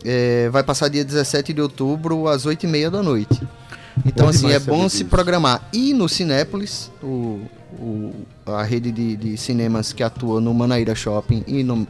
é, 0.03 0.50
vai 0.50 0.63
passar 0.63 0.88
dia 0.88 1.05
17 1.05 1.53
de 1.53 1.62
outubro 1.62 2.27
às 2.27 2.45
8h30 2.48 2.89
da 2.89 3.03
noite. 3.03 3.39
Então, 4.05 4.25
Bom 4.25 4.29
assim, 4.29 4.51
é 4.51 4.59
bom 4.59 4.89
se 4.89 5.03
programar. 5.05 5.67
E 5.71 5.93
no 5.93 6.09
Cinépolis, 6.09 6.91
o, 7.03 7.41
o- 7.79 8.13
a 8.45 8.63
rede 8.63 8.91
de, 8.91 9.15
de 9.15 9.37
cinemas 9.37 9.93
que 9.93 10.03
atua 10.03 10.41
no 10.41 10.53
Manaíra 10.53 10.95
Shopping 10.95 11.43
e 11.48 11.63
no, 11.63 11.87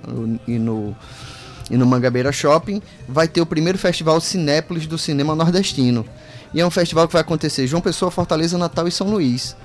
e 0.47 0.59
no 0.59 0.95
e 1.69 1.75
no 1.77 1.85
Mangabeira 1.85 2.31
Shopping 2.31 2.79
vai 3.09 3.27
ter 3.27 3.41
o 3.41 3.45
primeiro 3.45 3.75
festival 3.77 4.21
Cinépolis 4.21 4.85
do 4.85 4.99
cinema 4.99 5.33
nordestino. 5.35 6.05
E 6.53 6.61
é 6.61 6.65
um 6.65 6.69
festival 6.69 7.07
que 7.07 7.13
vai 7.13 7.21
acontecer 7.23 7.65
João 7.65 7.81
Pessoa, 7.81 8.11
Fortaleza, 8.11 8.55
Natal 8.55 8.87
e 8.87 8.91
São 8.91 9.09
Luís. 9.09 9.55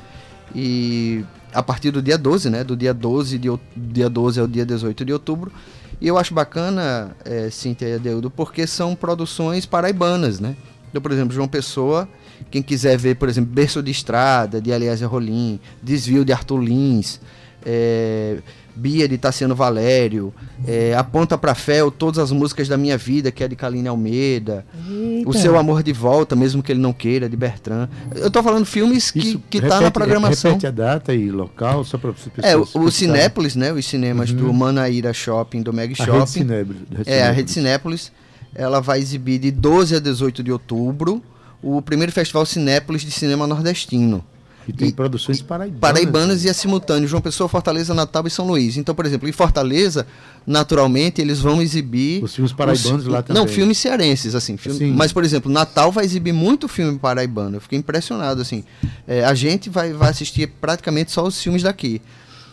E 0.55 1.23
a 1.53 1.63
partir 1.63 1.91
do 1.91 2.01
dia 2.01 2.17
12, 2.17 2.49
né? 2.49 2.65
Do 2.65 2.75
dia 2.75 2.95
12 2.95 3.37
de 3.39 3.49
dia 3.77 4.09
12 4.09 4.41
ao 4.41 4.47
dia 4.47 4.65
18 4.65 5.05
de 5.05 5.13
outubro. 5.13 5.53
E 6.01 6.09
eu 6.09 6.17
acho 6.17 6.33
bacana, 6.33 7.15
é, 7.23 7.51
Cíntia 7.51 7.87
e 7.87 7.95
Adeudo, 7.97 8.31
porque 8.31 8.67
são 8.67 8.95
produções 8.97 9.67
paraibanas, 9.67 10.41
né? 10.41 10.57
Então, 10.89 11.03
por 11.03 11.13
exemplo, 11.13 11.35
João 11.35 11.47
Pessoa, 11.47 12.09
quem 12.51 12.63
quiser 12.63 12.97
ver, 12.99 13.17
por 13.17 13.29
exemplo, 13.29 13.51
Berço 13.53 13.83
de 13.83 13.91
Estrada, 13.91 14.61
de 14.61 14.73
Aliás 14.73 15.01
Rolim, 15.03 15.59
Desvio 15.83 16.25
de 16.25 16.33
Arthur 16.33 16.59
Lins, 16.61 17.21
é, 17.65 18.39
Bia 18.75 19.07
de 19.09 19.19
Tassiano 19.19 19.55
Valério, 19.55 20.33
é, 20.67 20.95
A 20.95 21.03
Ponta 21.05 21.37
pra 21.37 21.55
Fel, 21.55 21.91
Todas 21.91 22.19
as 22.19 22.33
Músicas 22.33 22.69
da 22.69 22.77
Minha 22.77 22.97
Vida, 22.97 23.31
que 23.31 23.45
é 23.45 23.49
de 23.49 23.55
Kaline 23.57 23.89
Almeida, 23.89 24.65
O 25.27 25.33
Seu 25.35 25.59
Amor 25.59 25.83
de 25.83 25.93
Volta, 25.93 26.35
mesmo 26.35 26.63
que 26.63 26.73
ele 26.73 26.81
não 26.81 26.93
queira, 26.93 27.29
de 27.29 27.37
Bertrand. 27.37 27.89
Eu 28.15 28.31
tô 28.31 28.43
falando 28.43 28.65
filmes 28.65 29.11
que, 29.11 29.19
Isso 29.19 29.43
que 29.51 29.61
tá 29.61 29.69
na 29.69 29.75
repete- 29.77 29.93
programação. 29.93 30.53
Repete 30.53 30.67
a 30.67 30.71
data 30.71 31.13
e 31.15 31.31
local, 31.31 31.85
só 31.85 31.99
para 31.99 32.13
pessoas. 32.13 32.33
É, 32.43 32.57
o, 32.57 32.67
o. 32.85 32.91
Cinépolis, 32.91 33.55
né? 33.57 33.73
Os 33.73 33.85
cinemas 33.85 34.33
do 34.33 34.53
Manaíra 34.53 35.13
Shopping, 35.13 35.63
do 35.63 35.73
Meg 35.73 35.95
A 35.99 36.05
rede 36.05 36.11
Shopping. 36.19 36.27
Cinépolis. 36.27 36.81
É, 37.07 37.25
a 37.25 37.31
Rede 37.33 37.51
Cinépolis. 37.51 38.13
Ela 38.55 38.81
vai 38.81 38.99
exibir 38.99 39.39
de 39.39 39.51
12 39.53 39.95
a 39.97 40.01
18 40.01 40.43
de 40.43 40.51
outubro 40.51 41.23
o 41.63 41.81
primeiro 41.83 42.13
Festival 42.13 42.45
Cinépolis 42.47 43.03
de 43.03 43.11
Cinema 43.11 43.47
Nordestino. 43.47 44.25
E 44.69 44.73
tem 44.73 44.89
e- 44.89 44.93
produções 44.93 45.41
paraibanas. 45.43 45.81
Paraibanas 45.81 46.45
e 46.45 46.49
é 46.49 46.53
simultâneo, 46.53 47.09
João 47.09 47.21
Pessoa, 47.23 47.49
Fortaleza, 47.49 47.95
Natal 47.95 48.25
e 48.27 48.31
São 48.31 48.47
Luís. 48.47 48.77
Então, 48.77 48.95
por 48.95 49.05
exemplo, 49.07 49.29
em 49.29 49.33
Fortaleza, 49.33 50.07
naturalmente, 50.47 51.21
eles 51.21 51.41
vão 51.41 51.61
exibir... 51.63 52.23
Os 52.23 52.35
filmes 52.35 52.53
paraibanos 52.53 53.07
lá 53.07 53.23
também. 53.23 53.43
Não, 53.43 53.49
filmes 53.49 53.79
cearenses, 53.79 54.35
assim. 54.35 54.57
filme- 54.57 54.79
Sim. 54.79 54.93
Mas, 54.93 55.13
por 55.13 55.25
exemplo, 55.25 55.51
Natal 55.51 55.91
vai 55.91 56.05
exibir 56.05 56.33
muito 56.33 56.69
filme 56.69 56.99
paraibano. 56.99 57.57
Eu 57.57 57.61
fiquei 57.61 57.79
impressionado, 57.79 58.41
assim. 58.43 58.63
É, 59.09 59.25
a 59.25 59.35
gente 59.35 59.69
vai, 59.71 59.93
vai 59.93 60.11
assistir 60.11 60.47
praticamente 60.61 61.11
só 61.11 61.25
os 61.27 61.43
filmes 61.43 61.63
daqui. 61.63 62.01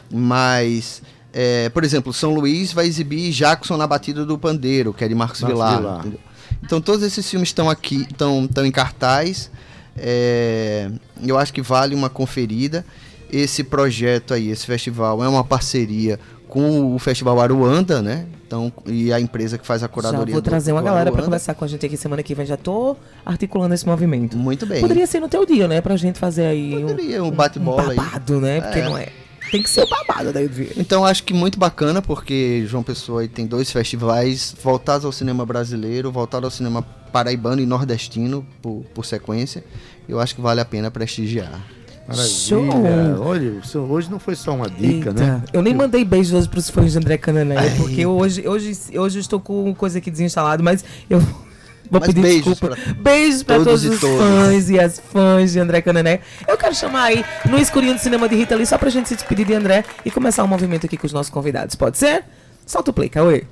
Mas, 0.10 1.02
é, 1.34 1.70
por 1.70 1.84
exemplo, 1.84 2.14
São 2.14 2.34
Luís 2.34 2.72
vai 2.72 2.88
exibir 2.88 3.32
Jackson 3.32 3.78
na 3.78 3.86
Batida 3.86 4.26
do 4.26 4.38
Pandeiro, 4.38 4.94
que 4.94 5.04
é 5.04 5.08
de 5.08 5.14
Marcos, 5.14 5.42
Marcos 5.42 5.60
Vilar. 5.60 6.02
Vilar. 6.04 6.06
Então, 6.64 6.80
todos 6.82 7.04
esses 7.04 7.30
filmes 7.30 7.50
estão 7.50 7.70
aqui, 7.70 8.08
estão 8.10 8.48
em 8.66 8.72
cartaz. 8.72 9.50
É, 9.98 10.90
eu 11.26 11.38
acho 11.38 11.52
que 11.54 11.62
vale 11.62 11.96
uma 11.96 12.10
conferida. 12.10 12.86
Esse 13.32 13.64
projeto 13.64 14.34
aí, 14.34 14.50
esse 14.50 14.66
festival, 14.66 15.24
é 15.24 15.28
uma 15.28 15.44
parceria 15.44 16.18
com 16.48 16.96
o 16.96 17.00
Festival 17.00 17.42
Aruanda, 17.42 18.02
né? 18.02 18.26
Então, 18.46 18.72
e 18.86 19.12
a 19.12 19.20
empresa 19.20 19.58
que 19.58 19.68
faz 19.68 19.84
a 19.84 19.88
Já 19.88 19.90
curadoria 19.90 20.34
vou 20.34 20.42
do- 20.42 20.46
trazer 20.50 20.72
uma 20.72 20.80
do 20.82 20.86
galera 20.86 21.06
pra 21.12 21.18
Aruanda. 21.20 21.26
conversar 21.26 21.54
com 21.56 21.66
a 21.66 21.68
gente 21.68 21.86
aqui 21.86 21.98
semana 21.98 22.24
que 22.24 22.34
vem. 22.34 22.46
Já 22.46 22.56
tô 22.56 22.96
articulando 23.26 23.74
esse 23.74 23.86
movimento. 23.86 24.38
Muito 24.38 24.66
bem. 24.66 24.80
Poderia 24.80 25.06
ser 25.06 25.20
no 25.20 25.28
teu 25.28 25.46
dia, 25.46 25.68
né? 25.68 25.82
Pra 25.82 25.98
gente 25.98 26.18
fazer 26.18 26.46
aí 26.46 26.74
um, 26.86 26.88
Poderia, 26.88 27.24
um 27.24 27.32
bate-bola 27.32 27.90
aí. 27.92 27.98
babado, 27.98 28.40
né? 28.40 28.62
Porque 28.62 28.80
É. 28.80 28.86
não 28.86 28.98
é. 28.98 29.10
Tem 29.52 29.62
que 29.64 29.70
ser 29.70 29.84
o 29.84 29.88
babado 29.88 30.32
daí 30.34 30.48
do 30.48 30.54
dia. 30.56 30.72
Então 30.78 31.06
acho 31.06 31.24
que 31.24 31.34
muito 31.34 31.58
bacana, 31.58 32.02
porque 32.02 32.66
João 32.68 32.84
Pessoa 32.84 33.22
aí 33.22 33.28
tem 33.28 33.46
dois 33.48 33.72
festivais 33.72 34.56
voltados 34.62 35.06
ao 35.06 35.12
cinema 35.12 35.46
brasileiro, 35.46 36.12
voltados 36.12 36.46
ao 36.46 36.52
cinema 36.52 36.82
paraibano 37.12 37.62
e 37.62 37.66
nordestino, 37.66 38.46
por, 38.62 38.84
por 38.94 39.06
sequência. 39.06 39.64
Eu 40.08 40.20
acho 40.20 40.36
que 40.36 40.42
vale 40.42 40.60
a 40.62 40.66
pena 40.66 40.92
prestigiar. 40.92 41.62
Maravilha. 42.08 42.30
Show. 42.36 42.66
Olha, 43.22 43.52
o 43.60 43.66
seu- 43.66 43.84
hoje 43.84 44.10
não 44.10 44.18
foi 44.20 44.36
só 44.36 44.54
uma 44.56 44.70
dica, 44.70 45.10
Eita, 45.10 45.14
né? 45.14 45.44
Eu 45.52 45.62
nem 45.62 45.74
mandei 45.74 46.06
beijos 46.06 46.34
hoje 46.34 46.48
pros 46.48 46.70
fãs 46.70 46.94
de 46.94 46.98
André 46.98 47.18
Canané, 47.18 47.56
porque 47.78 48.06
hoje, 48.06 48.48
hoje, 48.48 48.72
hoje 48.98 49.18
eu 49.18 49.22
estou 49.22 49.40
com 49.42 49.74
coisa 49.76 49.98
aqui 49.98 50.10
desinstalada, 50.10 50.64
mas 50.64 50.86
eu 51.10 51.22
vou 51.90 52.00
Mas 52.00 52.08
pedir 52.08 52.22
beijos 52.22 52.60
desculpa. 52.60 52.78
Beijos 52.98 53.44
pra 53.44 53.56
todos 53.58 53.82
todos, 53.84 53.96
os 53.96 54.00
todas. 54.00 54.18
fãs 54.20 54.70
e 54.70 54.80
as 54.80 55.00
fãs 55.00 55.52
de 55.54 55.60
André 55.60 55.82
Canané. 55.82 56.20
Eu 56.48 56.58
quero 56.58 56.74
chamar 56.76 57.04
aí 57.04 57.26
no 57.46 57.58
escurinho 57.58 57.94
do 57.94 58.00
cinema 58.00 58.28
de 58.28 58.36
Rita 58.36 58.56
ali, 58.56 58.66
só 58.66 58.78
pra 58.78 58.90
gente 58.90 59.10
se 59.10 59.16
despedir 59.16 59.46
de 59.46 59.54
André 59.54 59.84
e 60.06 60.12
começar 60.12 60.44
um 60.44 60.48
movimento 60.48 60.86
aqui 60.86 60.98
com 60.98 61.06
os 61.08 61.14
nossos 61.14 61.30
convidados. 61.32 61.76
Pode 61.76 61.98
ser? 61.98 62.24
Solta 62.66 62.92
o 62.92 62.94
play, 62.94 63.10
Cauê. 63.10 63.44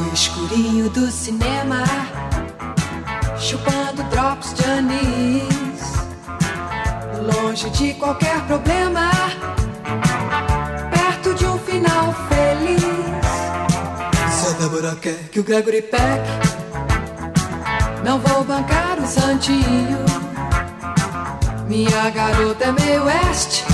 No 0.00 0.12
escurinho 0.14 0.88
do 0.90 1.10
cinema, 1.10 1.82
chupando 3.48 4.02
drops 4.10 4.52
de 4.52 4.62
anis, 4.64 5.80
longe 7.32 7.70
de 7.70 7.94
qualquer 7.94 8.38
problema, 8.42 9.10
perto 10.90 11.32
de 11.32 11.46
um 11.46 11.58
final 11.58 12.14
feliz. 12.28 12.82
Se 14.30 14.48
a 14.48 14.58
Débora 14.58 14.94
quer 14.96 15.30
que 15.30 15.40
o 15.40 15.42
Gregory 15.42 15.80
Peck, 15.80 16.28
não 18.04 18.18
vou 18.18 18.44
bancar 18.44 18.98
o 19.00 19.06
santinho. 19.06 20.04
Minha 21.66 22.10
garota 22.10 22.66
é 22.66 22.72
meio 22.72 23.04
oeste, 23.04 23.64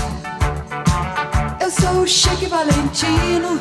eu 1.60 1.70
sou 1.72 2.02
o 2.02 2.06
Chique 2.06 2.46
Valentino. 2.46 3.58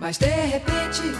Mas 0.00 0.16
de 0.16 0.30
repente 0.30 1.14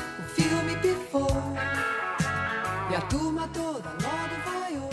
turma 3.10 3.48
toda 3.48 3.90
logo 4.02 4.36
vaiou. 4.46 4.88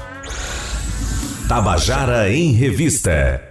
Tabajara 1.47 2.29
em 2.31 2.51
Revista. 2.51 3.41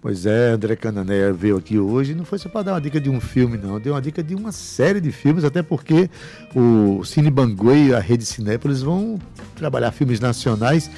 Pois 0.00 0.26
é, 0.26 0.50
André 0.50 0.74
Canané 0.74 1.30
veio 1.30 1.56
aqui 1.56 1.78
hoje, 1.78 2.12
não 2.12 2.24
foi 2.24 2.36
só 2.36 2.48
para 2.48 2.62
dar 2.62 2.72
uma 2.72 2.80
dica 2.80 3.00
de 3.00 3.08
um 3.08 3.20
filme, 3.20 3.56
não, 3.56 3.78
deu 3.78 3.94
uma 3.94 4.02
dica 4.02 4.20
de 4.20 4.34
uma 4.34 4.50
série 4.50 5.00
de 5.00 5.12
filmes, 5.12 5.44
até 5.44 5.62
porque 5.62 6.10
o 6.56 7.04
Cine 7.04 7.30
Banguei 7.30 7.90
e 7.90 7.94
a 7.94 8.00
Rede 8.00 8.26
Cinépolis 8.26 8.82
vão 8.82 9.20
trabalhar 9.54 9.92
filmes 9.92 10.18
nacionais. 10.18 10.90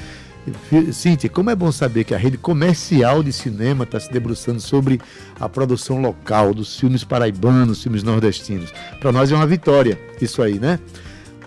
Cíntia, 0.92 1.28
como 1.28 1.50
é 1.50 1.54
bom 1.54 1.70
saber 1.70 2.04
que 2.04 2.14
a 2.14 2.18
rede 2.18 2.36
comercial 2.36 3.22
de 3.22 3.32
cinema 3.32 3.84
está 3.84 3.98
se 3.98 4.10
debruçando 4.10 4.60
sobre 4.60 5.00
a 5.38 5.48
produção 5.48 6.00
local 6.00 6.52
dos 6.54 6.78
filmes 6.78 7.02
paraibanos, 7.04 7.82
filmes 7.82 8.02
nordestinos. 8.02 8.72
Para 9.00 9.12
nós 9.12 9.30
é 9.30 9.34
uma 9.34 9.46
vitória 9.46 9.98
isso 10.20 10.42
aí, 10.42 10.58
né? 10.58 10.78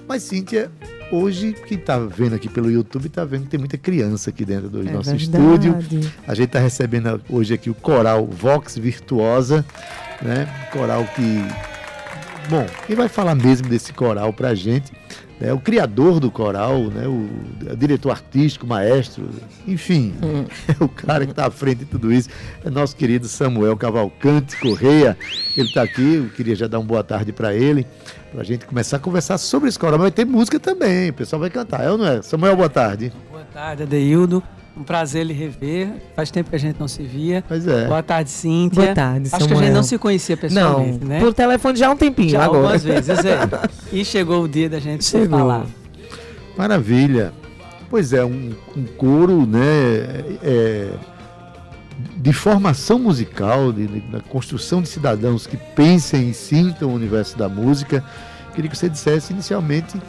Mas, 0.08 0.24
Cíntia, 0.24 0.72
hoje, 1.12 1.56
quem 1.68 1.78
está 1.78 1.98
vendo 2.00 2.36
aqui 2.36 2.50
pelo 2.50 2.70
YouTube 2.70 3.08
está 3.08 3.24
vendo 3.26 3.44
que 3.44 3.50
tem 3.50 3.60
muita 3.60 3.78
criança 3.78 4.30
aqui 4.30 4.44
dentro 4.46 4.70
do 4.70 4.82
É 4.88 4.92
nosso 4.92 5.10
verdade. 5.16 5.68
estúdio. 5.70 6.12
A 6.28 6.34
gente 6.34 6.48
está 6.48 6.60
recebendo 6.60 7.22
hoje 7.30 7.54
aqui 7.54 7.70
o 7.70 7.76
coral 7.76 8.26
Vox 8.26 8.78
Virtuosa, 8.78 9.66
né? 10.22 10.48
Coral 10.72 11.06
que. 11.16 11.44
Bom, 12.50 12.66
quem 12.86 12.96
vai 12.96 13.10
falar 13.10 13.36
mesmo 13.36 13.68
desse 13.68 13.92
coral 13.92 14.32
pra 14.32 14.56
gente 14.56 14.92
é 15.40 15.54
o 15.54 15.60
criador 15.60 16.20
do 16.20 16.32
coral, 16.32 16.86
né? 16.86 17.06
o, 17.08 17.30
o 17.72 17.76
diretor 17.76 18.10
artístico, 18.12 18.66
maestro, 18.66 19.30
enfim, 19.68 20.14
é 20.68 20.82
o 20.84 20.90
cara 20.90 21.26
que 21.26 21.32
está 21.32 21.46
à 21.46 21.52
frente 21.52 21.80
de 21.80 21.86
tudo 21.86 22.12
isso. 22.12 22.30
É 22.66 22.70
nosso 22.70 22.96
querido 22.96 23.28
Samuel 23.28 23.76
Cavalcante 23.78 24.58
Correia. 24.58 25.16
Ele 25.56 25.68
está 25.68 25.84
aqui, 25.84 26.16
eu 26.16 26.30
queria 26.30 26.56
já 26.56 26.68
dar 26.68 26.80
uma 26.80 26.86
boa 26.86 27.04
tarde 27.04 27.32
para 27.32 27.54
ele, 27.54 27.86
para 28.32 28.42
a 28.42 28.44
gente 28.44 28.66
começar 28.66 28.98
a 28.98 29.00
conversar 29.00 29.38
sobre 29.38 29.70
esse 29.70 29.78
coral. 29.80 29.94
Mas 29.98 30.04
vai 30.04 30.12
ter 30.12 30.26
música 30.26 30.60
também, 30.60 31.10
o 31.10 31.14
pessoal 31.14 31.40
vai 31.40 31.50
cantar, 31.50 31.84
é 31.84 31.90
ou 31.92 31.98
não 31.98 32.08
é? 32.08 32.22
Samuel, 32.22 32.56
boa 32.56 32.70
tarde. 32.70 33.12
Boa 33.32 33.44
tarde, 33.54 33.84
Adeildo. 33.84 34.44
Um 34.76 34.84
prazer 34.84 35.26
lhe 35.26 35.34
rever. 35.34 35.90
Faz 36.16 36.30
tempo 36.30 36.52
que 36.52 36.56
a 36.56 36.60
gente 36.60 36.80
não 36.80 36.88
se 36.88 37.02
via. 37.02 37.44
Pois 37.48 37.66
é. 37.68 37.88
Boa 37.88 38.04
tarde, 38.04 38.30
Cíntia. 38.30 38.84
Boa 38.84 38.94
tarde, 38.94 39.28
Acho 39.28 39.38
que 39.38 39.44
a 39.44 39.48
Samuel. 39.48 39.64
gente 39.66 39.74
não 39.74 39.82
se 39.84 39.98
conhecia 39.98 40.36
Não, 40.36 40.42
pessoalmente, 40.42 41.04
né? 41.06 41.20
por 41.20 41.34
telefone 41.34 41.80
já 41.80 41.88
há 41.88 41.92
um 41.92 41.98
tempinho 41.98 42.30
Já 42.30 42.44
agora. 42.44 42.58
algumas 42.60 42.84
vezes, 42.84 43.10
é. 43.26 43.40
E 43.92 44.06
chegou 44.06 44.44
o 44.44 44.48
dia 44.48 44.70
da 44.70 44.80
gente 44.80 45.04
se 45.04 45.12
Chegou. 45.12 45.40
falar. 45.40 45.66
Maravilha. 46.56 47.34
Pois 47.90 48.14
é, 48.14 48.24
um, 48.24 48.54
um 48.76 48.84
coro, 48.98 49.48
né, 49.48 49.64
é, 50.44 50.90
de 52.18 52.34
formação 52.34 53.00
musical, 53.00 53.72
de, 53.72 53.88
de- 53.88 54.00
da 54.02 54.20
construção 54.20 54.82
de 54.82 54.88
cidadãos 54.90 55.48
que 55.48 55.58
pensem 55.58 56.30
e 56.30 56.34
sintam 56.34 56.90
o 56.90 56.94
universo 56.94 57.38
da 57.38 57.50
música. 57.50 58.04
Queria 58.54 58.70
que 58.70 58.78
você 58.78 58.90
dissesse 58.90 59.34
inicialmente, 59.34 60.00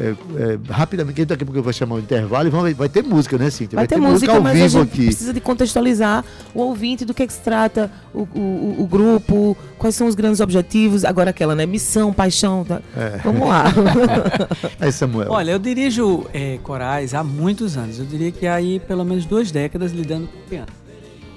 é, 0.00 0.08
é, 0.36 0.58
rapidamente, 0.72 1.14
que 1.16 1.24
daqui 1.24 1.42
a 1.42 1.46
pouco 1.46 1.58
eu 1.58 1.62
vou 1.62 1.72
chamar 1.72 1.94
o 1.96 1.98
intervalo 2.00 2.48
e 2.48 2.50
vamos- 2.50 2.72
vai 2.72 2.88
ter 2.88 3.02
música, 3.02 3.38
né, 3.38 3.48
Cíntia? 3.48 3.76
Vai 3.76 3.86
ter 3.86 3.96
música, 3.96 4.32
ao 4.34 4.42
mas 4.42 4.50
a 4.52 4.54
vivo 4.54 4.68
gente 4.80 4.88
aqui. 4.92 5.04
precisa 5.06 5.32
de 5.32 5.40
contextualizar 5.40 6.24
o 6.54 6.60
ouvinte 6.60 7.04
do 7.04 7.14
que, 7.14 7.26
que 7.26 7.32
se 7.32 7.40
trata, 7.40 7.90
o, 8.12 8.22
o, 8.34 8.76
o- 8.80 8.86
grupo, 8.86 9.56
quais 9.78 9.94
são 9.94 10.06
os 10.06 10.14
grandes 10.14 10.40
objetivos. 10.40 11.04
Agora 11.04 11.30
aquela, 11.30 11.54
né? 11.54 11.64
Missão, 11.64 12.12
paixão. 12.12 12.64
tá? 12.64 12.80
É. 12.96 13.18
Vamos 13.24 13.48
lá. 13.48 13.64
Aí, 14.80 14.90
Samuel. 14.92 15.30
Olha, 15.30 15.52
eu 15.52 15.58
dirijo 15.58 16.26
eh, 16.34 16.58
corais 16.62 17.14
há 17.14 17.22
muitos 17.24 17.76
anos. 17.76 17.98
Eu 17.98 18.04
diria 18.04 18.32
que 18.32 18.46
há 18.46 18.54
aí 18.56 18.80
pelo 18.80 19.04
menos 19.04 19.24
duas 19.24 19.50
décadas 19.50 19.92
lidando 19.92 20.26
com 20.26 20.38
criança. 20.48 20.83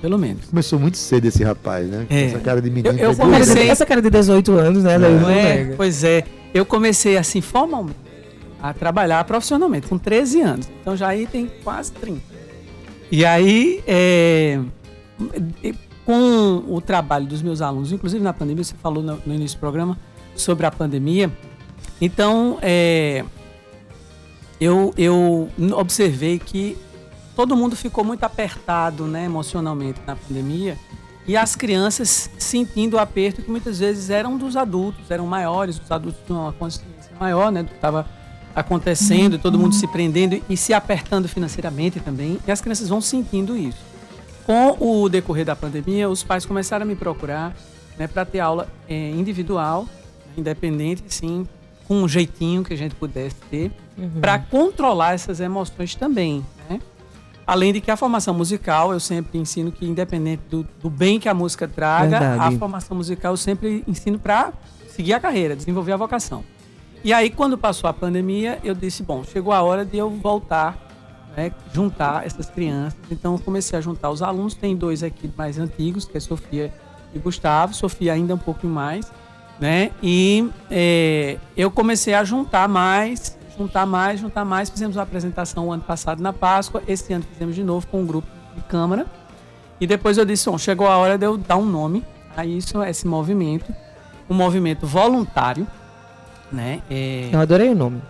Pelo 0.08 0.18
menos. 0.18 0.46
Começou 0.46 0.80
muito 0.80 0.96
cedo 0.96 1.26
esse 1.26 1.44
rapaz, 1.44 1.86
né? 1.86 2.06
Com 2.08 2.14
É. 2.16 2.24
Essa 2.28 2.40
cara 2.40 2.62
de 2.62 2.70
menino. 2.70 2.98
Eu- 2.98 3.10
eu 3.10 3.16
tá 3.16 3.26
comecei-. 3.26 3.68
Essa 3.70 3.86
cara 3.86 4.02
de 4.02 4.10
18 4.10 4.54
anos, 4.54 4.82
né? 4.86 4.96
é? 4.96 5.74
Pois 5.76 6.02
é. 6.02 6.24
Eu 6.54 6.66
comecei 6.66 7.18
assim 7.18 7.42
formalmente 7.42 8.00
a 8.64 8.74
trabalhar 8.74 9.22
profissionalmente 9.26 9.86
com 9.86 9.98
13 9.98 10.40
anos. 10.40 10.70
Então 10.80 10.96
já 10.96 11.10
aí 11.10 11.28
tem 11.28 11.52
quase 11.62 11.92
30. 11.92 12.22
E 13.12 13.26
aí, 13.26 13.84
é, 13.86 14.62
com 16.06 16.64
o 16.70 16.80
trabalho 16.80 17.26
dos 17.26 17.42
meus 17.42 17.62
alunos, 17.62 17.92
inclusive 17.92 18.24
na 18.24 18.32
pandemia, 18.32 18.64
você 18.64 18.76
falou 18.82 19.04
no, 19.04 19.20
no 19.26 19.34
início 19.36 19.58
do 19.58 19.60
programa 19.60 19.98
sobre 20.38 20.66
a 20.66 20.72
pandemia. 20.72 21.30
Então, 22.00 22.60
é, 22.62 23.26
eu, 24.58 24.94
eu 24.98 25.50
observei 25.78 26.40
que 26.40 26.78
todo 27.38 27.56
mundo 27.56 27.76
ficou 27.76 28.04
muito 28.04 28.24
apertado 28.24 29.06
né, 29.06 29.26
emocionalmente 29.26 30.02
na 30.08 30.16
pandemia 30.16 30.76
e 31.28 31.38
as 31.38 31.56
crianças 31.56 32.32
sentindo 32.40 32.96
o 32.96 33.00
aperto 33.00 33.44
que 33.44 33.52
muitas 33.52 33.78
vezes 33.78 34.10
eram 34.10 34.36
dos 34.38 34.58
adultos, 34.58 35.12
eram 35.12 35.28
maiores, 35.28 35.80
os 35.80 35.92
adultos 35.92 36.20
tinham 36.26 36.42
uma 36.42 36.52
consciência 36.52 37.12
maior 37.20 37.52
né, 37.52 37.62
do 37.62 37.70
que 37.70 37.76
estava 37.76 38.08
acontecendo, 38.56 39.36
e 39.36 39.38
todo 39.38 39.60
mundo 39.60 39.76
se 39.76 39.86
prendendo 39.88 40.42
e 40.50 40.58
se 40.58 40.74
apertando 40.74 41.28
financeiramente 41.28 42.00
também, 42.00 42.40
e 42.48 42.52
as 42.52 42.60
crianças 42.60 42.90
vão 42.90 43.00
sentindo 43.00 43.56
isso. 43.56 43.86
Com 44.44 44.76
o 44.80 45.08
decorrer 45.08 45.46
da 45.46 45.56
pandemia, 45.56 46.10
os 46.10 46.24
pais 46.24 46.44
começaram 46.44 46.86
a 46.86 46.88
me 46.88 46.96
procurar 46.96 47.56
né, 48.00 48.08
para 48.08 48.26
ter 48.26 48.40
aula 48.40 48.68
eh, 48.90 49.12
individual, 49.12 49.88
independente, 50.36 51.04
sim, 51.10 51.48
com 51.88 52.02
um 52.02 52.08
jeitinho 52.08 52.64
que 52.64 52.74
a 52.74 52.78
gente 52.78 52.96
pudesse 52.96 53.36
ter, 53.52 53.72
para 54.20 54.40
controlar 54.40 55.14
essas 55.14 55.40
emoções 55.40 55.94
também. 55.94 56.44
Né? 56.68 56.80
Além 57.48 57.72
de 57.72 57.80
que 57.80 57.90
a 57.90 57.96
formação 57.96 58.34
musical, 58.34 58.92
eu 58.92 59.00
sempre 59.00 59.40
ensino 59.40 59.72
que, 59.72 59.86
independente 59.86 60.44
do, 60.50 60.68
do 60.82 60.90
bem 60.90 61.18
que 61.18 61.30
a 61.30 61.34
música 61.34 61.66
traga, 61.66 62.20
Verdade. 62.20 62.56
a 62.56 62.60
formação 62.60 62.98
musical 62.98 63.32
eu 63.32 63.38
sempre 63.38 63.86
ensino 63.88 64.20
para 64.20 64.52
seguir 64.90 65.14
a 65.14 65.20
carreira, 65.20 65.56
desenvolver 65.56 65.94
a 65.94 65.98
vocação. 65.98 66.44
E 67.06 67.14
aí, 67.14 67.30
quando 67.30 67.58
passou 67.58 67.90
a 67.90 67.94
pandemia, 67.94 68.60
eu 68.66 68.76
disse: 68.76 69.02
bom, 69.02 69.24
chegou 69.24 69.54
a 69.54 69.62
hora 69.62 69.86
de 69.86 69.98
eu 69.98 70.10
voltar, 70.10 70.78
né, 71.38 71.54
juntar 71.72 72.26
essas 72.26 72.50
crianças. 72.50 73.00
Então, 73.10 73.36
eu 73.36 73.40
comecei 73.40 73.80
a 73.80 73.82
juntar 73.82 74.10
os 74.10 74.22
alunos. 74.22 74.54
Tem 74.54 74.76
dois 74.76 75.02
aqui 75.02 75.32
mais 75.38 75.58
antigos, 75.58 76.04
que 76.04 76.18
é 76.18 76.20
Sofia 76.20 76.74
e 77.14 77.20
Gustavo. 77.20 77.74
Sofia 77.74 78.12
ainda 78.12 78.36
um 78.36 78.40
pouquinho 78.40 78.74
mais, 78.74 79.10
né? 79.58 79.92
E 80.04 80.50
é, 80.70 81.38
eu 81.56 81.72
comecei 81.72 82.14
a 82.14 82.26
juntar 82.26 82.68
mais, 82.68 83.37
juntar 83.58 83.86
mais, 83.86 84.20
juntar 84.20 84.46
mais. 84.46 84.70
Fizemos 84.70 84.96
uma 84.96 85.04
apresentação 85.04 85.68
o 85.68 85.72
ano 85.72 85.84
passado 85.84 86.22
na 86.22 86.32
Páscoa. 86.34 86.82
Esse 86.88 87.14
ano 87.14 87.26
fizemos 87.32 87.56
de 87.56 87.64
novo 87.64 87.88
com 87.88 88.02
um 88.02 88.06
grupo 88.06 88.28
de 88.56 88.62
câmara. 88.64 89.06
E 89.80 89.86
depois 89.88 90.18
eu 90.18 90.26
disse, 90.26 90.50
bom, 90.50 90.58
chegou 90.58 90.88
a 90.88 90.98
hora 90.98 91.18
de 91.18 91.26
eu 91.26 91.38
dar 91.38 91.58
um 91.58 91.66
nome 91.66 92.04
a 92.36 92.46
isso, 92.46 92.80
a 92.80 92.90
esse 92.90 93.08
movimento. 93.08 93.74
Um 94.30 94.34
movimento 94.34 94.86
voluntário, 94.86 95.66
né? 96.52 96.82
É, 96.90 97.30
Eu 97.32 97.40
adorei 97.40 97.70
o 97.70 97.76
nome. 97.76 98.02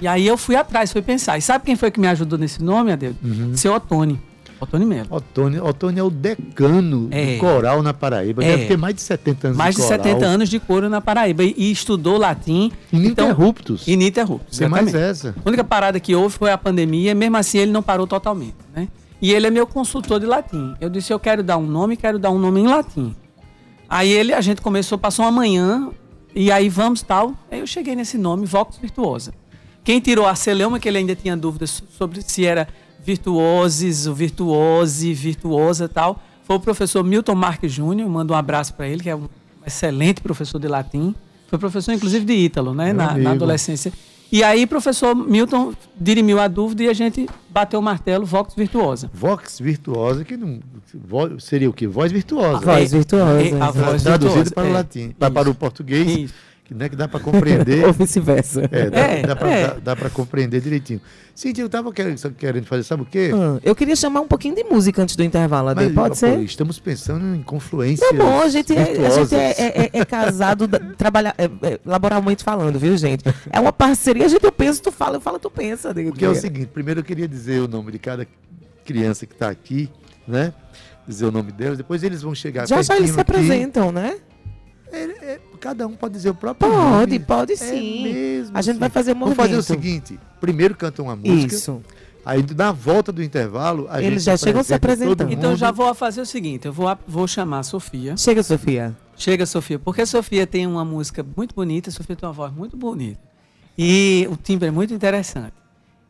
e 0.00 0.06
aí 0.08 0.26
eu 0.26 0.36
fui 0.36 0.54
atrás, 0.56 0.92
fui 0.92 1.00
pensar. 1.02 1.38
E 1.38 1.42
sabe 1.42 1.64
quem 1.64 1.76
foi 1.76 1.90
que 1.90 1.98
me 2.00 2.06
ajudou 2.08 2.38
nesse 2.38 2.62
nome, 2.62 2.92
Adeus? 2.92 3.16
Seu 3.56 3.72
Otone. 3.74 4.20
Otone 4.62 4.86
Melo. 4.86 5.08
Otônio 5.10 6.00
é 6.00 6.02
o 6.04 6.10
decano 6.10 7.08
É. 7.10 7.34
do 7.34 7.40
coral 7.40 7.82
na 7.82 7.92
Paraíba. 7.92 8.44
É. 8.44 8.52
Deve 8.52 8.66
ter 8.66 8.78
mais 8.78 8.94
de 8.94 9.02
70 9.02 9.48
anos 9.48 9.58
Mais 9.58 9.74
de 9.74 9.82
coral. 9.82 9.98
70 10.04 10.24
anos 10.24 10.48
de 10.48 10.60
coro 10.60 10.88
na 10.88 11.00
Paraíba. 11.00 11.42
E, 11.42 11.52
e 11.58 11.72
estudou 11.72 12.16
latim. 12.16 12.70
Ininterruptos. 12.92 13.82
Então, 13.82 13.94
ininterruptos. 13.94 14.58
Tem 14.58 14.68
mais 14.68 14.94
essa. 14.94 15.34
A 15.44 15.48
única 15.48 15.64
parada 15.64 15.98
que 15.98 16.14
houve 16.14 16.36
foi 16.36 16.52
a 16.52 16.56
pandemia, 16.58 17.12
mesmo 17.14 17.36
assim 17.36 17.58
ele 17.58 17.72
não 17.72 17.82
parou 17.82 18.06
totalmente, 18.06 18.54
né? 18.74 18.86
E 19.20 19.32
ele 19.32 19.46
é 19.48 19.50
meu 19.50 19.66
consultor 19.66 20.20
de 20.20 20.26
latim. 20.26 20.74
Eu 20.80 20.88
disse, 20.88 21.12
eu 21.12 21.18
quero 21.18 21.42
dar 21.42 21.56
um 21.56 21.66
nome, 21.66 21.96
quero 21.96 22.18
dar 22.18 22.30
um 22.30 22.38
nome 22.38 22.60
em 22.60 22.66
latim. 22.68 23.14
Aí 23.88 24.10
ele, 24.12 24.32
a 24.32 24.40
gente 24.40 24.60
começou, 24.60 24.96
passou 24.96 25.24
uma 25.24 25.30
manhã, 25.32 25.90
e 26.34 26.50
aí 26.52 26.68
vamos 26.68 27.02
tal. 27.02 27.34
Aí 27.50 27.60
eu 27.60 27.66
cheguei 27.66 27.94
nesse 27.96 28.16
nome, 28.16 28.46
Vox 28.46 28.78
Virtuosa. 28.78 29.34
Quem 29.84 29.98
tirou 30.00 30.26
a 30.26 30.34
celeuma, 30.36 30.78
que 30.78 30.88
ele 30.88 30.98
ainda 30.98 31.14
tinha 31.16 31.36
dúvidas 31.36 31.82
sobre 31.98 32.22
se 32.22 32.46
era 32.46 32.68
virtuoses, 33.04 34.06
o 34.06 34.14
virtuose, 34.14 35.12
virtuosa 35.12 35.84
e 35.84 35.88
tal, 35.88 36.22
foi 36.44 36.56
o 36.56 36.60
professor 36.60 37.02
Milton 37.04 37.34
Marques 37.34 37.72
Júnior, 37.72 38.08
mando 38.08 38.32
um 38.32 38.36
abraço 38.36 38.74
para 38.74 38.88
ele, 38.88 39.02
que 39.02 39.10
é 39.10 39.16
um 39.16 39.28
excelente 39.66 40.20
professor 40.20 40.58
de 40.58 40.68
latim. 40.68 41.14
Foi 41.48 41.58
professor, 41.58 41.92
inclusive, 41.92 42.24
de 42.24 42.32
Ítalo, 42.32 42.74
né, 42.74 42.92
na, 42.92 43.16
na 43.16 43.30
adolescência. 43.32 43.92
E 44.32 44.42
aí, 44.42 44.66
professor 44.66 45.14
Milton 45.14 45.74
dirimiu 46.00 46.40
a 46.40 46.48
dúvida 46.48 46.84
e 46.84 46.88
a 46.88 46.94
gente 46.94 47.28
bateu 47.50 47.78
o 47.78 47.82
martelo, 47.82 48.24
Vox 48.24 48.54
Virtuosa. 48.54 49.10
Vox 49.12 49.60
virtuosa, 49.60 50.24
que 50.24 50.38
não. 50.38 50.58
seria 51.38 51.68
o 51.68 51.72
quê? 51.72 51.86
Voz 51.86 52.10
virtuosa. 52.10 52.64
Voz 52.64 52.92
virtuosa. 52.92 53.42
É, 53.42 53.60
a 53.60 53.70
voz 53.70 54.02
Traduzido 54.02 54.44
virtuosa, 54.44 54.54
para 54.54 54.64
o 54.64 54.66
é. 54.68 54.72
latim. 54.72 55.10
Para, 55.10 55.28
Isso. 55.28 55.34
para 55.34 55.50
o 55.50 55.54
português. 55.54 56.08
Isso. 56.08 56.34
Que, 56.64 56.74
né, 56.74 56.88
que 56.88 56.96
dá 56.96 57.08
para 57.08 57.18
compreender. 57.20 57.84
Ou 57.86 57.92
vice-versa. 57.92 58.68
É, 58.70 58.88
dá, 58.90 58.98
É, 58.98 59.22
dá, 59.22 59.36
pra, 59.36 59.50
é. 59.50 59.66
dá, 59.80 59.94
dá 59.94 60.10
compreender 60.10 60.60
direitinho. 60.60 61.00
Cíntia, 61.34 61.62
eu 61.62 61.68
tava 61.68 61.92
querendo, 61.92 62.30
querendo 62.34 62.66
fazer, 62.66 62.82
sabe 62.82 63.02
o 63.02 63.06
quê? 63.06 63.30
Ah, 63.34 63.58
eu 63.64 63.74
queria 63.74 63.96
chamar 63.96 64.20
um 64.20 64.28
pouquinho 64.28 64.54
de 64.54 64.62
música 64.64 65.02
antes 65.02 65.16
do 65.16 65.24
intervalo, 65.24 65.68
Ade. 65.70 65.84
Mas, 65.86 65.94
Pode 65.94 66.08
pô, 66.10 66.14
ser? 66.14 66.38
Estamos 66.40 66.78
pensando 66.78 67.34
em 67.34 67.42
confluência. 67.42 68.06
Tá 68.06 68.14
bom, 68.14 68.40
a 68.40 68.48
gente, 68.48 68.74
é, 68.76 69.06
a 69.06 69.10
gente 69.10 69.34
é, 69.34 69.50
é- 69.50 69.82
é- 69.86 69.90
é 70.00 70.04
casado, 70.04 70.66
da- 70.68 70.78
trabalha, 70.78 71.34
é- 71.38 71.44
é, 71.62 71.80
laboralmente 71.84 72.44
falando, 72.44 72.78
viu, 72.78 72.96
gente? 72.96 73.24
É 73.50 73.58
uma 73.58 73.72
parceria, 73.72 74.26
a 74.26 74.28
gente 74.28 74.44
eu 74.44 74.52
penso, 74.52 74.82
tu 74.82 74.92
fala, 74.92 75.16
eu 75.16 75.20
falo, 75.20 75.38
tu 75.38 75.50
pensa. 75.50 75.88
Ade. 75.90 76.04
Porque 76.04 76.24
é 76.24 76.28
o 76.28 76.34
seguinte, 76.34 76.66
primeiro 76.66 77.00
eu 77.00 77.04
queria 77.04 77.26
dizer 77.26 77.60
o 77.62 77.68
nome 77.68 77.92
de 77.92 77.98
cada 77.98 78.26
criança 78.84 79.24
que 79.26 79.32
está 79.32 79.48
aqui, 79.48 79.88
né? 80.28 80.52
Dizer 81.08 81.24
o 81.26 81.32
nome 81.32 81.50
delas, 81.50 81.78
depois 81.78 82.02
eles 82.04 82.20
vão 82.22 82.34
chegar 82.34 82.66
Já 82.68 82.82
já 82.82 82.96
eles 82.96 83.10
se 83.10 83.20
aqui. 83.20 83.32
apresentam, 83.32 83.90
né? 83.90 84.18
É, 84.92 84.98
é, 85.04 85.40
cada 85.62 85.86
um 85.86 85.92
pode 85.94 86.12
dizer 86.14 86.30
o 86.30 86.34
próprio 86.34 86.68
Pode, 86.70 86.82
nome. 86.90 87.18
pode 87.20 87.52
É 87.52 87.56
sim. 87.56 88.02
mesmo, 88.02 88.56
A 88.58 88.60
gente 88.60 88.74
sim. 88.74 88.80
vai 88.80 88.90
fazer 88.90 89.14
um 89.16 89.20
Vamos 89.20 89.36
fazer 89.36 89.52
o 89.54 89.56
movimento. 89.58 89.80
seguinte, 89.82 90.18
primeiro 90.40 90.74
canta 90.74 91.00
uma 91.02 91.14
música, 91.14 91.54
Isso. 91.54 91.80
aí 92.26 92.44
na 92.56 92.72
volta 92.72 93.12
do 93.12 93.22
intervalo 93.22 93.86
a 93.88 94.02
Eles 94.02 94.24
gente 94.24 94.24
já 94.24 94.36
chegam 94.36 94.62
se 94.64 94.74
apresentando. 94.74 95.32
Então 95.32 95.54
já 95.56 95.70
vou 95.70 95.94
fazer 95.94 96.20
o 96.20 96.26
seguinte, 96.26 96.66
eu 96.66 96.72
vou, 96.72 96.94
vou 97.06 97.28
chamar 97.28 97.60
a 97.60 97.62
Sofia. 97.62 98.16
Chega, 98.16 98.42
Sofia. 98.42 98.96
Chega, 99.16 99.46
Sofia, 99.46 99.78
porque 99.78 100.02
a 100.02 100.06
Sofia 100.06 100.46
tem 100.46 100.66
uma 100.66 100.84
música 100.84 101.24
muito 101.36 101.54
bonita, 101.54 101.90
a 101.90 101.92
Sofia 101.92 102.16
tem 102.16 102.26
uma 102.26 102.32
voz 102.32 102.52
muito 102.52 102.76
bonita. 102.76 103.20
E 103.78 104.26
o 104.30 104.36
timbre 104.36 104.68
é 104.68 104.70
muito 104.70 104.92
interessante. 104.92 105.54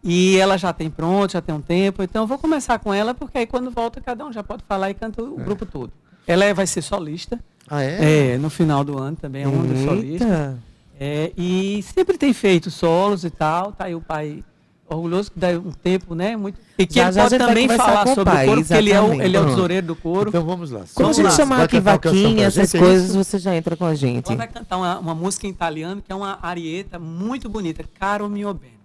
E 0.03 0.37
ela 0.39 0.57
já 0.57 0.73
tem 0.73 0.91
pronto, 0.91 1.33
já 1.33 1.41
tem 1.41 1.55
um 1.55 1.61
tempo, 1.61 2.03
então 2.03 2.23
eu 2.23 2.27
vou 2.27 2.39
começar 2.39 2.79
com 2.79 2.93
ela, 2.93 3.15
porque 3.15 3.39
aí 3.39 3.47
quando 3.47 3.71
volta 3.71 4.01
cada 4.01 4.25
um 4.25 4.33
já 4.33 4.43
pode 4.43 4.65
falar 4.67 4.91
e 4.91 4.95
canta 4.95 5.23
o 5.23 5.37
grupo 5.37 5.65
todo. 5.67 5.93
Ela 6.27 6.45
é- 6.45 6.55
vai 6.55 6.67
ser 6.67 6.83
solista, 6.83 7.39
Ah, 7.69 7.83
é? 7.83 8.35
é, 8.35 8.39
no 8.39 8.51
final 8.51 8.85
do 8.85 8.99
ano 8.99 9.17
também 9.17 9.45
é 9.45 9.49
uma. 9.49 9.65
Eita. 9.97 10.59
É, 10.99 11.33
e 11.37 11.83
sempre 11.83 12.17
tem 12.17 12.33
feito 12.33 12.71
solos 12.71 13.25
e 13.25 13.31
tal, 13.31 13.73
tá 13.73 13.87
aí 13.87 13.95
o 13.95 14.01
pai 14.01 14.45
orgulhoso 14.89 15.33
que 15.33 15.39
dá 15.39 15.49
um 15.49 15.73
tempo, 15.73 16.15
né, 16.15 16.37
muito... 16.37 16.59
E 16.79 16.87
que 16.87 16.95
Já, 16.95 17.05
ele 17.05 17.13
já 17.13 17.23
pode 17.23 17.39
também 17.39 17.69
falar 17.69 18.05
com 18.05 18.13
o 18.13 18.15
sobre 18.15 18.35
pai, 18.35 18.45
o 18.45 18.49
coro, 18.49 18.61
porque 18.61 18.75
ele 18.75 18.93
é 18.93 19.01
o, 19.01 19.23
ele 19.23 19.37
é 19.37 19.41
o 19.41 19.47
tesoureiro 19.47 19.87
do 19.87 19.97
coro. 19.97 20.29
Então 20.29 20.45
vamos 20.45 20.71
lá. 20.71 20.81
Quando 20.81 20.91
a 20.91 21.13
Vamos 21.13 21.17
gente 21.17 21.25
lá. 21.27 21.31
chamar 21.31 21.63
aqui 21.63 21.81
vaquinha, 21.81 22.47
essas 22.47 22.71
gente, 22.71 22.81
coisas, 22.81 23.09
isso? 23.09 23.25
você 23.25 23.39
já 23.39 23.57
entra 23.57 23.77
com 23.77 23.85
a 23.85 23.95
gente. 23.95 24.29
Ela 24.29 24.37
vai 24.37 24.49
cantar 24.49 24.77
uma, 24.77 24.99
uma 24.99 25.15
música 25.15 25.47
em 25.47 25.51
italiano, 25.51 26.03
que 26.03 26.13
é 26.13 26.15
uma 26.15 26.39
arieta 26.43 26.99
muito 26.99 27.49
bonita, 27.49 27.85
Caro 27.99 28.29
mio 28.29 28.53
bene. 28.53 28.79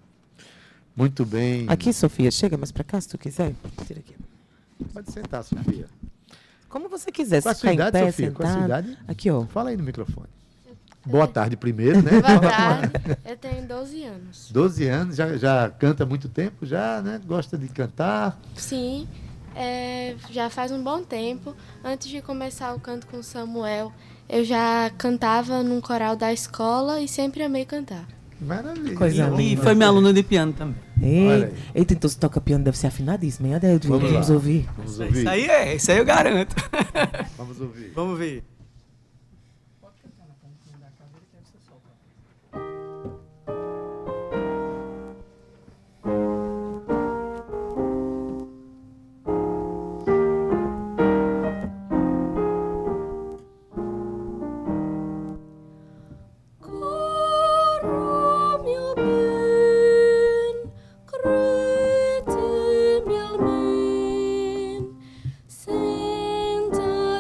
Muito 0.96 1.26
bem. 1.26 1.66
Aqui, 1.68 1.94
Sofia, 1.94 2.32
chega 2.32 2.58
mais 2.58 2.72
pra 2.72 2.84
cá 2.84 3.00
se 3.00 3.10
tu 3.10 3.18
quiser. 3.18 3.54
Tira 3.86 4.00
aqui. 4.00 4.16
Pode 4.94 5.12
sentar, 5.12 5.44
Sofia. 5.44 5.88
Como 6.69 6.89
você 6.89 7.12
quiser, 7.12 7.41
Qual 7.41 7.51
a 7.51 7.56
se 7.56 7.62
sua 7.62 7.73
idade, 7.73 7.91
pé, 7.91 8.06
Sofia? 8.12 8.32
Qual 8.32 8.47
a 8.47 8.51
sua 8.51 8.62
sentado. 8.62 8.88
idade? 8.89 8.99
Aqui, 9.08 9.30
ó. 9.32 9.45
Fala 9.45 9.69
aí 9.69 9.77
no 9.77 9.84
microfone. 9.84 10.27
Boa 11.06 11.25
tarde 11.27 11.56
primeiro, 11.56 12.01
né? 12.01 12.12
Boa 12.19 12.39
tarde. 12.39 12.91
Eu 13.23 13.38
tenho 13.38 13.65
12 13.65 14.03
anos. 14.03 14.51
12 14.51 14.88
anos, 14.88 15.15
já, 15.15 15.38
já 15.38 15.69
canta 15.69 16.03
há 16.03 16.06
muito 16.06 16.27
tempo, 16.27 16.65
já, 16.65 17.01
né? 17.01 17.21
Gosta 17.25 17.58
de 17.58 17.69
cantar. 17.69 18.38
Sim, 18.56 19.08
é, 19.56 20.15
já 20.30 20.49
faz 20.49 20.69
um 20.71 20.84
bom 20.84 21.01
tempo. 21.01 21.56
Antes 21.82 22.10
de 22.10 22.21
começar 22.21 22.73
o 22.75 22.80
canto 22.80 23.08
com 23.08 23.23
Samuel, 23.23 23.93
eu 24.27 24.43
já 24.43 24.91
cantava 24.97 25.63
num 25.63 25.80
coral 25.80 26.17
da 26.17 26.34
escola 26.34 26.99
e 26.99 27.08
sempre 27.08 27.41
amei 27.41 27.63
cantar. 27.63 28.06
Maravilha. 28.39 28.95
Coisa 28.95 29.23
E, 29.23 29.41
e 29.41 29.50
linda. 29.50 29.63
foi 29.63 29.73
minha 29.76 29.88
aluna 29.88 30.13
de 30.13 30.21
piano 30.23 30.54
também. 30.54 30.76
Ei, 31.02 31.50
eita, 31.76 31.93
então 31.93 32.10
se 32.10 32.17
toca 32.17 32.39
piano 32.41 32.63
deve 32.63 32.78
ser 32.78 32.88
afinadíssimo, 32.88 33.47
hein, 33.47 33.56
Adelio? 33.56 33.80
Vamos 33.86 34.12
Vamos, 34.12 34.30
ouvir. 34.30 34.67
Vamos 34.78 35.00
ouvir. 35.00 35.19
Isso 35.19 35.30
aí 35.30 35.45
é, 35.47 35.76
isso 35.76 35.91
aí 35.91 35.97
eu 35.97 36.06
garanto. 36.06 36.56
Vamos 37.38 37.60
ouvir. 37.62 37.91
Vamos 37.95 38.17
ver. 38.19 38.43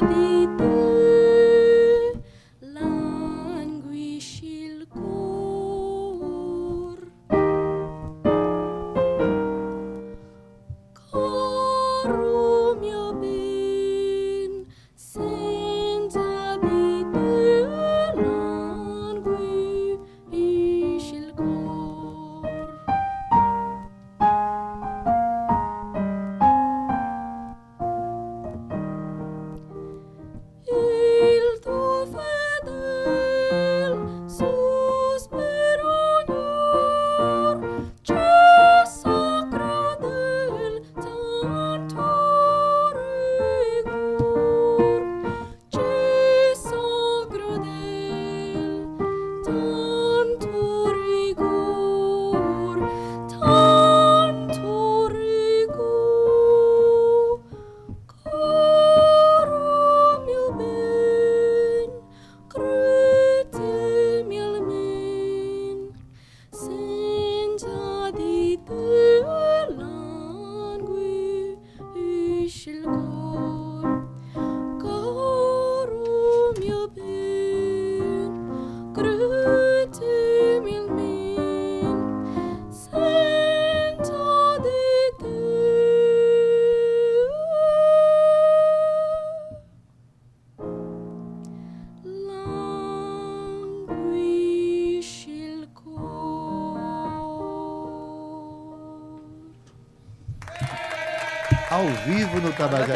the 0.09 0.36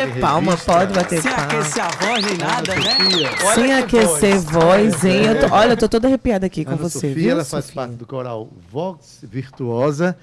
Bater 0.07 0.19
palma, 0.21 0.57
pode 0.57 0.93
bater 0.93 1.21
Sem 1.21 1.31
palma. 1.31 1.45
aquecer 1.45 1.83
a 1.83 1.87
voz 1.89 2.25
nem 2.25 2.37
nada, 2.37 2.75
né? 2.75 2.97
Olha 3.43 3.55
Sem 3.55 3.65
que 3.65 3.71
aquecer 3.99 4.39
voz, 4.39 5.03
hein? 5.05 5.25
Eu 5.25 5.39
tô- 5.49 5.53
olha, 5.55 5.73
eu 5.73 5.77
tô 5.77 5.87
toda 5.89 6.07
arrepiada 6.07 6.45
aqui 6.45 6.63
com 6.65 6.71
Ana 6.71 6.81
você, 6.81 6.93
Sofia, 6.99 7.13
viu, 7.15 7.31
ela 7.31 7.45
faz 7.45 7.65
Sofia? 7.65 7.81
parte 7.81 7.95
do 7.95 8.05
coral 8.05 8.49
Vox 8.71 9.19
Virtuosa, 9.23 10.17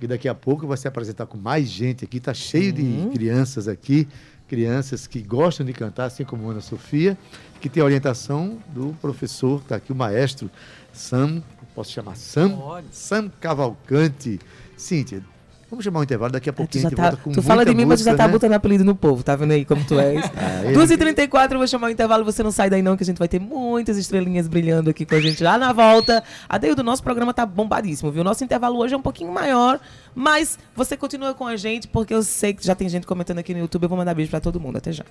que 0.00 0.06
daqui 0.06 0.28
a 0.28 0.34
pouco 0.34 0.66
vai 0.66 0.76
se 0.76 0.86
apresentar 0.88 1.26
com 1.26 1.36
mais 1.38 1.68
gente 1.68 2.04
aqui. 2.04 2.20
Tá 2.20 2.32
cheio 2.34 2.74
Uhum. 2.76 3.08
de 3.10 3.18
crianças 3.18 3.66
aqui, 3.68 4.06
crianças 4.48 5.06
que 5.06 5.20
gostam 5.22 5.66
de 5.66 5.72
cantar, 5.72 6.06
assim 6.06 6.24
como 6.24 6.48
a 6.48 6.52
Ana 6.52 6.60
Sofia, 6.60 7.16
que 7.60 7.68
tem 7.68 7.82
a 7.82 7.86
orientação 7.86 8.58
do 8.68 8.94
professor, 9.00 9.60
tá 9.64 9.76
aqui 9.76 9.92
o 9.92 9.96
maestro 9.96 10.50
Sam, 10.92 11.42
posso 11.74 11.92
chamar 11.92 12.16
Sam? 12.16 12.50
Pode. 12.56 12.86
Sam 12.92 13.30
Cavalcante. 13.40 14.38
Cíntia, 14.76 15.22
vamos 15.70 15.84
chamar 15.84 16.00
um 16.00 16.02
intervalo, 16.02 16.32
daqui 16.32 16.48
a 16.48 16.52
tu 16.52 16.56
pouquinho 16.56 16.86
a 16.86 16.88
gente 16.90 16.96
tá- 16.96 17.02
volta 17.10 17.16
com 17.22 17.30
tu 17.32 17.42
fala 17.42 17.64
de 17.64 17.74
mim, 17.74 17.84
mas 17.84 18.00
tu 18.00 18.04
já 18.04 18.10
música, 18.12 18.22
tá 18.24 18.26
né? 18.26 18.32
botando 18.32 18.52
apelido 18.52 18.84
no 18.84 18.94
povo, 18.94 19.22
tá 19.22 19.36
vendo 19.36 19.52
aí 19.52 19.64
como 19.64 19.84
tu 19.84 19.98
és? 19.98 20.24
Ah, 20.36 20.64
ele- 20.64 20.74
2h34, 20.74 21.52
eu 21.52 21.58
vou 21.58 21.66
chamar 21.66 21.88
o 21.88 21.90
intervalo, 21.90 22.24
você 22.24 22.42
não 22.42 22.50
sai 22.50 22.70
daí 22.70 22.82
não, 22.82 22.96
que 22.96 23.02
a 23.02 23.06
gente 23.06 23.18
vai 23.18 23.28
ter 23.28 23.38
muitas 23.40 23.96
estrelinhas 23.98 24.48
brilhando 24.48 24.90
aqui 24.90 25.04
com 25.04 25.14
a 25.14 25.20
gente 25.20 25.42
lá 25.42 25.58
na 25.58 25.72
volta. 25.72 26.22
Adeildo, 26.48 26.82
nosso 26.82 27.02
programa 27.02 27.34
tá 27.34 27.44
bombadíssimo, 27.44 28.10
viu? 28.10 28.24
Nosso 28.24 28.42
intervalo 28.44 28.78
hoje 28.78 28.94
é 28.94 28.96
um 28.96 29.02
pouquinho 29.02 29.32
maior, 29.32 29.78
mas 30.14 30.58
você 30.74 30.96
continua 30.96 31.34
com 31.34 31.46
a 31.46 31.56
gente, 31.56 31.86
porque 31.88 32.14
eu 32.14 32.22
sei 32.22 32.52
que 32.54 32.64
já 32.66 32.74
tem 32.74 32.88
gente 32.88 33.06
comentando 33.06 33.38
aqui 33.38 33.52
no 33.52 33.60
YouTube, 33.60 33.82
eu 33.84 33.88
vou 33.88 33.98
mandar 33.98 34.14
beijo 34.14 34.30
pra 34.30 34.40
todo 34.40 34.58
mundo, 34.60 34.78
até 34.78 34.92
já. 34.92 35.04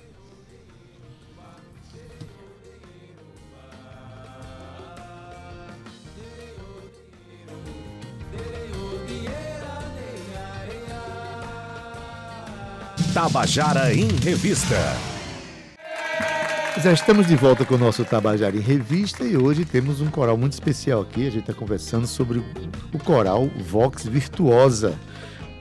Tabajara 13.17 13.91
em 13.95 14.09
Revista. 14.09 14.75
Já 16.83 16.93
estamos 16.93 17.25
de 17.25 17.35
volta 17.35 17.65
com 17.65 17.73
o 17.73 17.77
nosso 17.79 18.05
Tabajara 18.05 18.55
em 18.55 18.59
Revista 18.59 19.23
e 19.23 19.35
hoje 19.35 19.65
temos 19.65 20.01
um 20.01 20.05
coral 20.05 20.37
muito 20.37 20.53
especial 20.53 21.01
aqui. 21.01 21.21
A 21.25 21.31
gente 21.31 21.39
está 21.39 21.53
conversando 21.53 22.05
sobre 22.05 22.43
o 22.93 22.99
coral 22.99 23.49
Vox 23.57 24.05
Virtuosa. 24.05 24.93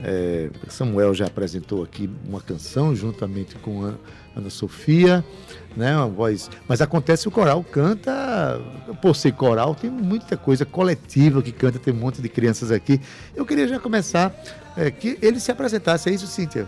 É, 0.03 0.51
Samuel 0.67 1.15
já 1.15 1.25
apresentou 1.25 1.83
aqui 1.83 2.07
uma 2.29 2.39
canção 2.39 2.95
juntamente 2.95 3.55
com 3.55 3.87
a 3.87 3.93
Ana 4.35 4.51
Sofia, 4.51 5.25
né? 5.75 5.97
Uma 5.97 6.07
voz. 6.09 6.51
Mas 6.67 6.79
acontece 6.79 7.27
o 7.27 7.31
coral 7.31 7.63
canta, 7.63 8.61
por 9.01 9.15
ser 9.15 9.31
coral, 9.31 9.73
tem 9.73 9.89
muita 9.89 10.37
coisa 10.37 10.63
coletiva 10.63 11.41
que 11.41 11.51
canta, 11.51 11.79
tem 11.79 11.91
um 11.91 11.97
monte 11.97 12.21
de 12.21 12.29
crianças 12.29 12.69
aqui. 12.69 13.01
Eu 13.35 13.47
queria 13.47 13.67
já 13.67 13.79
começar 13.79 14.31
é, 14.77 14.91
que 14.91 15.17
ele 15.21 15.39
se 15.39 15.51
apresentasse, 15.51 16.09
é 16.09 16.13
isso, 16.13 16.27
Cíntia? 16.27 16.67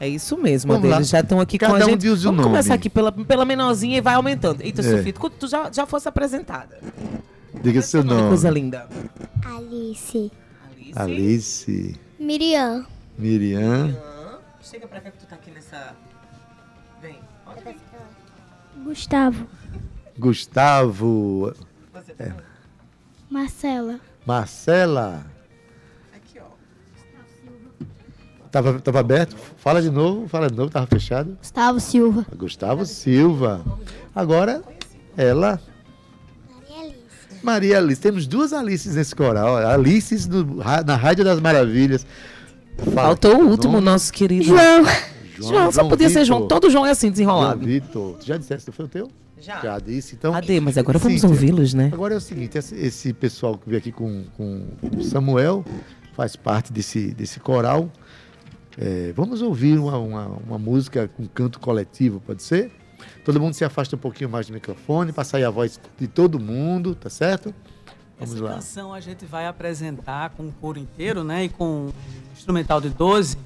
É 0.00 0.08
isso 0.08 0.36
mesmo, 0.36 0.72
Vamos 0.72 0.90
eles 0.90 1.08
já 1.08 1.20
estão 1.20 1.40
aqui 1.40 1.58
com 1.58 1.66
Cada 1.66 1.84
a 1.84 1.86
um 1.86 1.90
gente. 1.90 2.00
diz 2.00 2.12
o 2.20 2.24
Vamos 2.24 2.38
nome. 2.38 2.48
começar 2.50 2.74
aqui 2.74 2.90
pela, 2.90 3.12
pela 3.12 3.44
menorzinha 3.44 3.98
e 3.98 4.00
vai 4.00 4.14
aumentando. 4.14 4.60
Eita, 4.62 4.80
É. 4.82 4.96
Sofia, 4.96 5.12
tu, 5.12 5.30
tu 5.30 5.46
já, 5.46 5.70
já 5.72 5.86
fosse 5.86 6.08
apresentada. 6.08 6.78
Diga 7.62 7.80
seu 7.80 8.00
Olha 8.00 8.08
que 8.08 8.14
nome. 8.16 8.28
coisa 8.28 8.50
linda. 8.50 8.88
Alice. 9.44 10.32
Alice. 10.70 10.92
Alice, 10.98 12.00
Miriam. 12.18 12.84
Miriam, 13.16 13.96
Chega 14.60 14.88
pra 14.88 15.00
cá 15.00 15.10
que 15.12 15.18
tu 15.18 15.26
tá 15.26 15.36
aqui 15.36 15.50
nessa. 15.52 15.94
Vem. 17.00 17.18
Gustavo. 18.84 19.46
Gustavo, 20.18 21.54
Marcela. 23.30 24.00
Marcela. 24.26 25.26
Tava, 28.54 28.78
tava 28.78 29.00
aberto? 29.00 29.34
Fala 29.56 29.82
de 29.82 29.90
novo, 29.90 30.28
fala 30.28 30.48
de 30.48 30.56
novo, 30.56 30.70
tava 30.70 30.86
fechado. 30.86 31.36
Gustavo 31.40 31.80
Silva. 31.80 32.24
Gustavo 32.36 32.86
Silva. 32.86 33.64
Agora, 34.14 34.62
ela. 35.16 35.60
Maria 37.42 37.78
Alice. 37.78 38.00
Temos 38.00 38.28
duas 38.28 38.52
Alices 38.52 38.94
nesse 38.94 39.12
coral. 39.12 39.56
Alices 39.56 40.28
no- 40.28 40.44
na 40.86 40.94
Rádio 40.94 41.24
das 41.24 41.40
Maravilhas. 41.40 42.06
Fala 42.78 43.08
Faltou 43.08 43.32
o 43.34 43.38
nome. 43.38 43.50
último, 43.50 43.80
nosso 43.80 44.12
querido. 44.12 44.44
João. 44.44 44.84
João, 45.36 45.72
só 45.72 45.82
podia 45.88 46.08
ser 46.08 46.24
João. 46.24 46.42
Vitor. 46.42 46.60
Todo 46.60 46.70
João 46.70 46.86
é 46.86 46.90
assim, 46.92 47.08
João 47.08 47.12
desenrolado. 47.12 47.66
Vitor. 47.66 48.18
Tu 48.18 48.26
já 48.26 48.36
disseste 48.36 48.70
que 48.70 48.76
foi 48.76 48.84
o 48.84 48.88
teu? 48.88 49.10
Já. 49.40 49.60
Já 49.60 49.78
disse. 49.80 50.14
Então, 50.14 50.32
Ade, 50.32 50.60
mas 50.60 50.78
agora 50.78 50.96
vamos 51.00 51.24
ouvi-los, 51.24 51.74
né? 51.74 51.90
Agora 51.92 52.14
é 52.14 52.16
o 52.16 52.20
seguinte, 52.20 52.56
esse, 52.56 52.76
esse 52.76 53.12
pessoal 53.12 53.58
que 53.58 53.68
veio 53.68 53.78
aqui 53.78 53.90
com, 53.90 54.22
com 54.36 54.62
o 54.96 55.02
Samuel 55.02 55.64
faz 56.16 56.36
parte 56.36 56.72
desse, 56.72 57.08
desse 57.12 57.40
coral. 57.40 57.90
É, 58.78 59.12
vamos 59.12 59.40
ouvir 59.42 59.78
uma, 59.78 59.96
uma, 59.98 60.26
uma 60.46 60.58
música 60.58 61.08
com 61.08 61.26
canto 61.28 61.60
coletivo, 61.60 62.20
pode 62.20 62.42
ser? 62.42 62.72
Todo 63.24 63.40
mundo 63.40 63.54
se 63.54 63.64
afasta 63.64 63.94
um 63.96 63.98
pouquinho 63.98 64.28
mais 64.30 64.46
do 64.46 64.52
microfone 64.52 65.12
para 65.12 65.24
sair 65.24 65.44
a 65.44 65.50
voz 65.50 65.80
de 65.98 66.06
todo 66.08 66.38
mundo, 66.40 66.94
tá 66.94 67.08
certo? 67.10 67.54
Vamos 68.18 68.34
Essa 68.34 68.44
lá. 68.44 68.50
canção 68.54 68.92
a 68.94 69.00
gente 69.00 69.24
vai 69.26 69.46
apresentar 69.46 70.30
com 70.30 70.44
o 70.48 70.52
coro 70.52 70.78
inteiro, 70.78 71.22
né? 71.24 71.44
E 71.44 71.48
com 71.48 71.86
um 71.86 71.92
instrumental 72.32 72.80
de 72.80 72.88
12, 72.90 73.36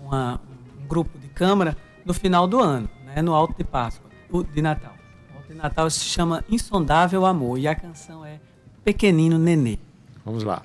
uma- 0.00 0.40
um 0.82 0.86
grupo 0.86 1.18
de 1.18 1.28
câmara, 1.28 1.76
no 2.04 2.14
final 2.14 2.46
do 2.46 2.58
ano, 2.60 2.88
né? 3.04 3.20
No 3.22 3.34
Alto 3.34 3.54
de 3.56 3.64
Páscoa, 3.64 4.08
de 4.54 4.62
Natal. 4.62 4.94
O 5.32 5.36
Alto 5.38 5.48
de 5.48 5.54
Natal 5.54 5.90
se 5.90 6.00
chama 6.00 6.44
Insondável 6.48 7.26
Amor 7.26 7.58
e 7.58 7.66
a 7.68 7.74
canção 7.74 8.24
é 8.24 8.38
Pequenino 8.84 9.38
Nenê. 9.38 9.78
Vamos 10.24 10.42
lá. 10.44 10.62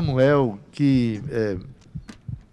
Samuel, 0.00 0.58
que 0.72 1.20
é, 1.30 1.56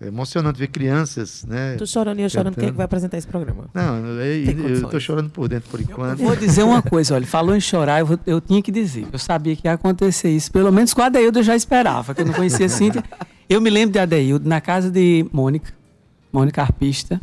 é 0.02 0.08
emocionante 0.08 0.60
ver 0.60 0.68
crianças, 0.68 1.44
né? 1.48 1.76
Tu 1.78 1.88
chorando 1.88 2.20
e 2.20 2.24
eu 2.24 2.30
chorando, 2.30 2.56
quem 2.56 2.68
é 2.68 2.72
que 2.72 2.78
vai 2.78 2.86
apresentar 2.86 3.18
esse 3.18 3.26
programa? 3.28 3.66
Não, 3.74 3.98
eu, 4.06 4.18
eu 4.26 4.56
tô 4.56 4.62
condições. 4.64 5.04
chorando 5.04 5.30
por 5.30 5.48
dentro 5.48 5.70
por 5.70 5.80
Eu 5.80 5.86
enquanto. 5.90 6.20
vou 6.20 6.36
dizer 6.36 6.64
uma 6.64 6.82
coisa, 6.82 7.16
olha, 7.16 7.26
falou 7.26 7.56
em 7.56 7.60
chorar, 7.62 8.00
eu, 8.00 8.06
vou- 8.06 8.20
eu 8.26 8.40
tinha 8.42 8.62
que 8.62 8.72
dizer. 8.72 9.08
Eu 9.12 9.18
sabia 9.20 9.56
que 9.56 9.68
ia 9.68 9.74
acontecer 9.74 10.30
isso. 10.30 10.52
Pelo 10.52 10.72
menos 10.72 10.94
com 10.94 11.02
a 11.02 11.06
Adeildo 11.08 11.40
eu 11.40 11.44
já 11.44 11.56
esperava, 11.56 12.14
que 12.14 12.22
eu 12.22 12.26
não 12.26 12.34
conhecia 12.34 12.68
Cíntia. 12.70 13.04
Eu 13.50 13.62
me 13.62 13.70
lembro 13.70 13.94
de 13.94 14.00
Adeildo 14.00 14.48
na 14.48 14.60
casa 14.62 14.92
de 14.92 15.26
Mônica, 15.32 15.74
Mônica 16.34 16.62
Arpista, 16.62 17.20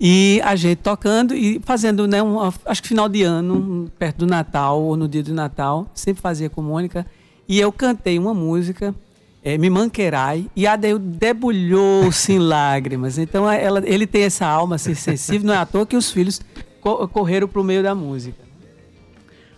e 0.00 0.40
a 0.44 0.56
gente 0.56 0.78
tocando 0.78 1.34
e 1.34 1.60
fazendo, 1.64 2.06
né, 2.08 2.20
um, 2.22 2.38
acho 2.66 2.82
que 2.82 2.88
final 2.88 3.08
de 3.08 3.22
ano, 3.22 3.88
perto 3.98 4.18
do 4.18 4.26
Natal, 4.26 4.82
ou 4.82 4.96
no 4.96 5.06
dia 5.08 5.22
do 5.22 5.32
Natal, 5.32 5.88
sempre 5.94 6.20
fazia 6.20 6.50
com 6.50 6.60
Mônica, 6.60 7.06
e 7.48 7.60
eu 7.60 7.70
cantei 7.70 8.18
uma 8.18 8.34
música, 8.34 8.92
eh, 9.44 9.58
Me 9.58 9.68
Manquerai, 9.70 10.48
e 10.56 10.66
a 10.66 10.72
Adeildo 10.72 11.04
debulhou-se 11.04 12.32
em 12.32 12.38
lágrimas. 12.38 13.18
Então 13.18 13.48
ela, 13.50 13.82
ele 13.84 14.06
tem 14.06 14.22
essa 14.22 14.46
alma 14.46 14.76
assim, 14.76 14.94
sensível, 14.94 15.46
não 15.46 15.54
é 15.54 15.58
à 15.58 15.66
toa 15.66 15.84
que 15.86 15.96
os 15.96 16.10
filhos 16.10 16.40
co- 16.80 17.06
correram 17.08 17.46
para 17.46 17.60
o 17.60 17.64
meio 17.64 17.82
da 17.82 17.94
música. 17.94 18.42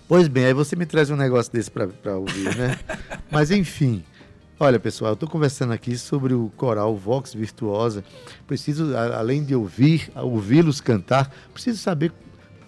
Pois 0.09 0.29
bem, 0.29 0.47
aí 0.47 0.53
você 0.55 0.77
me 0.77 0.87
traz 0.87 1.11
um 1.11 1.17
negócio 1.17 1.53
desse 1.53 1.71
para 1.71 2.17
ouvir, 2.17 2.55
né? 2.57 2.79
Mas 3.31 3.51
enfim, 3.51 4.05
olha 4.59 4.79
pessoal, 4.79 5.11
eu 5.11 5.15
estou 5.15 5.29
conversando 5.29 5.73
aqui 5.73 5.97
sobre 5.99 6.33
o 6.33 6.51
coral 6.57 6.95
Vox 6.97 7.35
Virtuosa. 7.35 8.05
Preciso, 8.47 8.97
além 8.97 9.43
de 9.43 9.55
ouvir, 9.55 10.11
ouvi-los 10.15 10.81
cantar, 10.81 11.33
preciso 11.53 11.79
saber 11.79 12.13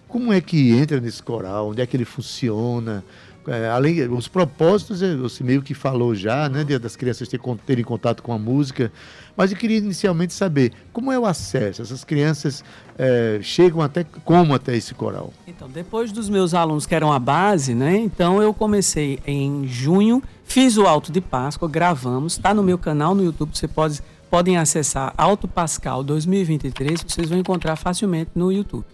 como 0.09 0.33
é 0.33 0.41
que 0.41 0.73
entra 0.73 1.01
nesse 1.01 1.23
coral, 1.23 1.69
onde 1.69 1.81
é 1.81 1.87
que 1.87 1.97
ele 1.97 2.05
funciona. 2.05 3.05
É, 3.49 3.69
além 3.69 4.07
os 4.09 4.29
propósitos, 4.29 5.03
é, 5.03 5.17
você 5.17 5.43
meio 5.43 5.63
que 5.63 5.75
falou 5.75 6.15
já, 6.15 6.49
né, 6.49 6.65
das 6.65 6.97
crianças 6.97 7.29
ter, 7.29 7.39
con- 7.39 7.57
terem 7.57 7.85
contato 7.85 8.23
com 8.23 8.33
a 8.33 8.39
música, 8.39 8.93
mas 9.37 9.51
eu 9.51 9.57
queria 9.59 9.79
inicialmente 9.79 10.33
saber 10.35 10.73
como 10.93 11.11
é 11.11 11.19
o 11.19 11.25
acesso. 11.27 11.81
Essas 11.83 12.05
crianças 12.05 12.63
é, 12.99 13.39
chegam 13.43 13.81
até 13.81 14.05
como 14.25 14.55
até 14.55 14.77
esse 14.77 14.95
coral? 14.95 15.33
Então, 15.47 15.69
depois 15.69 16.13
dos 16.13 16.29
meus 16.29 16.55
alunos 16.55 16.87
que 16.87 16.95
eram 16.95 17.13
a 17.13 17.19
base, 17.19 17.75
né? 17.75 17.97
Então 17.97 18.43
eu 18.43 18.53
comecei 18.53 19.19
em 19.27 19.67
junho, 19.67 20.23
fiz 20.45 20.77
o 20.77 20.87
Alto 20.87 21.11
de 21.11 21.21
Páscoa, 21.21 21.69
gravamos, 21.69 22.35
está 22.35 22.53
no 22.53 22.63
meu 22.63 22.79
canal 22.79 23.15
no 23.15 23.25
YouTube, 23.25 23.51
você 23.57 23.69
pode, 23.69 24.01
podem 24.31 24.57
acessar 24.59 25.15
Alto 25.17 25.47
Pascal 25.49 26.03
2023, 26.05 27.05
vocês 27.07 27.29
vão 27.29 27.39
encontrar 27.39 27.77
facilmente 27.77 28.31
no 28.35 28.53
YouTube. 28.53 28.85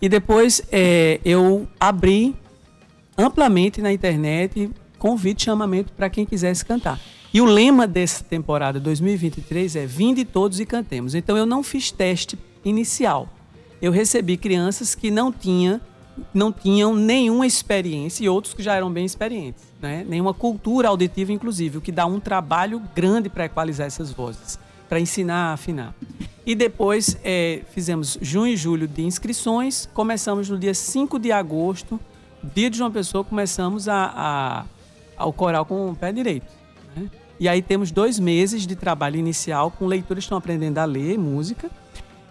E 0.00 0.08
depois 0.08 0.62
eh, 0.70 1.20
eu 1.24 1.66
abri 1.80 2.36
amplamente 3.18 3.82
na 3.82 3.92
internet 3.92 4.70
convite, 4.98 5.44
chamamento 5.44 5.92
para 5.92 6.08
quem 6.10 6.24
quisesse 6.24 6.64
cantar. 6.64 7.00
E 7.32 7.40
o 7.40 7.44
lema 7.44 7.86
dessa 7.86 8.24
temporada 8.24 8.80
2023 8.80 9.76
é 9.76 9.86
Vinde 9.86 10.24
todos 10.24 10.60
e 10.60 10.66
cantemos. 10.66 11.14
Então 11.14 11.36
eu 11.36 11.46
não 11.46 11.62
fiz 11.62 11.90
teste 11.90 12.38
inicial. 12.64 13.28
Eu 13.80 13.92
recebi 13.92 14.36
crianças 14.36 14.94
que 14.94 15.10
não 15.10 15.32
tinham 15.32 15.80
não 16.34 16.50
tinham 16.50 16.96
nenhuma 16.96 17.46
experiência 17.46 18.24
e 18.24 18.28
outros 18.28 18.52
que 18.52 18.60
já 18.60 18.74
eram 18.74 18.90
bem 18.90 19.04
experientes, 19.04 19.62
né? 19.80 20.04
Nenhuma 20.08 20.34
cultura 20.34 20.88
auditiva, 20.88 21.32
inclusive, 21.32 21.78
o 21.78 21.80
que 21.80 21.92
dá 21.92 22.06
um 22.06 22.18
trabalho 22.18 22.82
grande 22.92 23.28
para 23.28 23.44
equalizar 23.44 23.86
essas 23.86 24.10
vozes, 24.10 24.58
para 24.88 24.98
ensinar 24.98 25.50
a 25.50 25.52
afinar. 25.52 25.94
E 26.44 26.56
depois 26.56 27.16
eh, 27.22 27.60
fizemos 27.70 28.18
junho 28.20 28.52
e 28.52 28.56
julho 28.56 28.88
de 28.88 29.04
inscrições, 29.04 29.88
começamos 29.94 30.48
no 30.50 30.58
dia 30.58 30.74
5 30.74 31.20
de 31.20 31.30
agosto, 31.30 32.00
dia 32.42 32.70
de 32.70 32.78
João 32.78 32.90
Pessoa, 32.90 33.24
começamos 33.24 33.88
a, 33.88 34.12
a, 34.14 34.64
ao 35.16 35.32
coral 35.32 35.64
com 35.64 35.90
o 35.90 35.94
pé 35.96 36.12
direito. 36.12 36.46
né? 36.96 37.08
E 37.40 37.48
aí 37.48 37.62
temos 37.62 37.90
dois 37.90 38.18
meses 38.18 38.66
de 38.66 38.74
trabalho 38.74 39.16
inicial 39.16 39.70
com 39.70 39.86
leituras 39.86 40.24
que 40.24 40.26
estão 40.26 40.38
aprendendo 40.38 40.78
a 40.78 40.84
ler 40.84 41.18
música. 41.18 41.70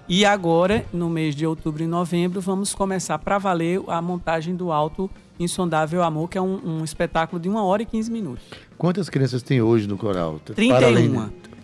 E 0.10 0.26
agora, 0.26 0.86
no 0.94 1.10
mês 1.10 1.36
de 1.36 1.46
outubro 1.46 1.84
e 1.84 1.88
novembro, 1.88 2.40
vamos 2.40 2.74
começar 2.74 3.20
para 3.20 3.38
valer 3.38 3.82
a 3.88 4.02
montagem 4.02 4.56
do 4.56 4.72
Alto 4.72 5.10
Insondável 5.40 6.02
Amor, 6.02 6.30
que 6.30 6.38
é 6.38 6.42
um, 6.42 6.80
um 6.80 6.84
espetáculo 6.84 7.42
de 7.42 7.50
1 7.50 7.56
hora 7.58 7.82
e 7.82 7.86
15 7.86 8.12
minutos. 8.12 8.46
Quantas 8.78 9.10
crianças 9.10 9.44
tem 9.44 9.62
hoje 9.62 9.88
no 9.88 9.98
coral? 9.98 10.40
31. 10.46 10.76
Para 10.76 10.88
além 10.88 11.10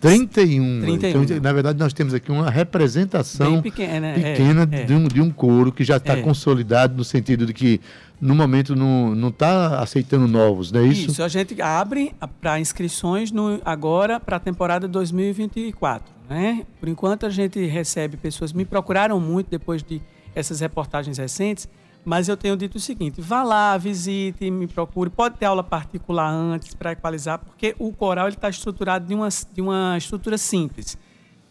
31. 0.10 0.82
31. 0.82 1.24
Então, 1.24 1.41
na 1.41 1.54
verdade, 1.54 1.80
nós 1.80 1.93
temos 1.93 2.14
aqui 2.14 2.32
uma 2.32 2.49
representação 2.49 3.54
Bem 3.54 3.62
pequena, 3.62 4.08
é, 4.08 4.14
pequena 4.14 4.70
é. 4.72 4.84
De, 4.84 4.93
um, 4.93 5.08
de 5.08 5.22
um 5.22 5.32
coro 5.32 5.72
que 5.72 5.84
já 5.84 5.97
está 5.97 6.18
É. 6.18 6.22
consolidado 6.22 6.95
no 6.95 7.04
sentido 7.04 7.45
de 7.45 7.54
que, 7.54 7.80
no 8.20 8.36
momento, 8.36 8.76
não 8.76 9.30
está 9.30 9.80
aceitando 9.80 10.28
novos, 10.28 10.72
não 10.72 10.82
é 10.82 10.86
isso? 10.88 11.12
Isso, 11.12 11.24
a 11.24 11.28
gente 11.28 11.62
abre 11.62 12.14
para 12.41 12.60
inscrições 12.60 13.32
no, 13.32 13.60
agora 13.64 14.20
para 14.20 14.38
a 14.38 14.39
temporada 14.39 14.88
2024. 14.88 16.14
Né? 16.30 16.66
Por 16.80 16.89
enquanto, 16.89 17.26
a 17.26 17.30
gente 17.30 17.66
recebe 17.66 18.18
pessoas, 18.18 18.54
me 18.54 18.66
procuraram 18.66 19.20
muito 19.20 19.49
depois 19.49 19.84
de 19.84 20.01
essas 20.36 20.60
reportagens 20.62 21.18
recentes, 21.18 21.68
mas 22.06 22.28
eu 22.28 22.36
tenho 22.36 22.58
dito 22.58 22.76
o 22.76 22.80
seguinte: 22.80 23.22
vá 23.22 23.43
lá, 23.43 23.78
visite, 23.78 24.49
me 24.51 24.68
procure. 24.68 25.10
Pode 25.10 25.38
ter 25.38 25.45
aula 25.45 25.64
particular 25.64 26.30
antes 26.30 26.74
para 26.74 26.91
equalizar, 26.91 27.39
porque 27.39 27.76
o 27.80 27.91
coral 27.91 28.28
está 28.28 28.49
estruturado 28.49 29.06
de 29.06 29.14
uma, 29.14 29.30
de 29.30 29.62
uma 29.62 29.97
estrutura 29.97 30.38
simples. 30.38 30.97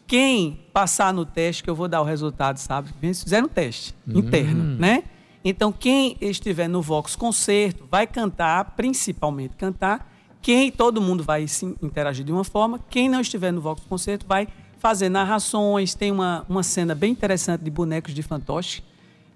Quem 0.06 0.60
passar 0.72 1.14
no 1.14 1.24
teste, 1.24 1.62
que 1.62 1.70
eu 1.70 1.74
vou 1.74 1.88
dar 1.88 2.02
o 2.02 2.04
resultado, 2.04 2.58
sabe? 2.58 2.90
Eles 3.02 3.22
fizeram 3.22 3.46
um 3.46 3.48
teste 3.48 3.94
interno, 4.06 4.76
né? 4.78 5.04
Então, 5.44 5.72
quem 5.72 6.16
estiver 6.20 6.68
no 6.68 6.80
Vox 6.82 7.16
Concerto 7.16 7.84
vai 7.90 8.06
cantar, 8.06 8.76
principalmente 8.76 9.56
cantar. 9.56 10.08
Quem, 10.40 10.70
todo 10.70 11.00
mundo 11.00 11.24
vai 11.24 11.48
se 11.48 11.64
interagir 11.82 12.24
de 12.24 12.32
uma 12.32 12.44
forma. 12.44 12.78
Quem 12.90 13.08
não 13.08 13.20
estiver 13.20 13.52
no 13.52 13.60
Vox 13.60 13.82
Concerto 13.88 14.26
vai 14.26 14.46
fazer 14.78 15.08
narrações. 15.08 15.94
Tem 15.94 16.12
uma, 16.12 16.44
uma 16.48 16.62
cena 16.62 16.94
bem 16.94 17.12
interessante 17.12 17.62
de 17.62 17.70
bonecos 17.70 18.12
de 18.12 18.22
fantoche. 18.22 18.82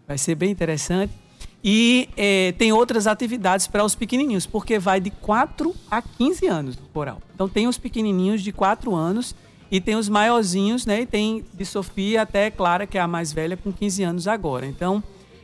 Vai 0.06 0.18
ser 0.18 0.34
bem 0.34 0.50
interessante. 0.50 1.12
E 1.62 2.08
eh, 2.16 2.54
tem 2.58 2.72
outras 2.72 3.06
atividades 3.06 3.66
para 3.66 3.84
os 3.84 3.94
pequenininhos, 3.94 4.46
porque 4.46 4.78
vai 4.78 5.00
de 5.00 5.10
4 5.10 5.74
a 5.90 6.00
15 6.00 6.46
anos 6.46 6.76
o 6.76 6.82
coral. 6.92 7.20
Então 7.34 7.48
tem 7.48 7.66
os 7.66 7.76
pequenininhos 7.76 8.42
de 8.42 8.52
4 8.52 8.94
anos 8.94 9.34
e 9.70 9.80
tem 9.80 9.96
os 9.96 10.08
maiorzinhos, 10.08 10.86
né? 10.86 11.00
E 11.00 11.06
tem 11.06 11.44
de 11.52 11.64
Sofia 11.64 12.22
até 12.22 12.50
Clara, 12.50 12.86
que 12.86 12.96
é 12.96 13.00
a 13.00 13.08
mais 13.08 13.32
velha, 13.32 13.56
com 13.56 13.72
15 13.72 14.02
anos 14.04 14.28
agora. 14.28 14.64
Então, 14.64 15.02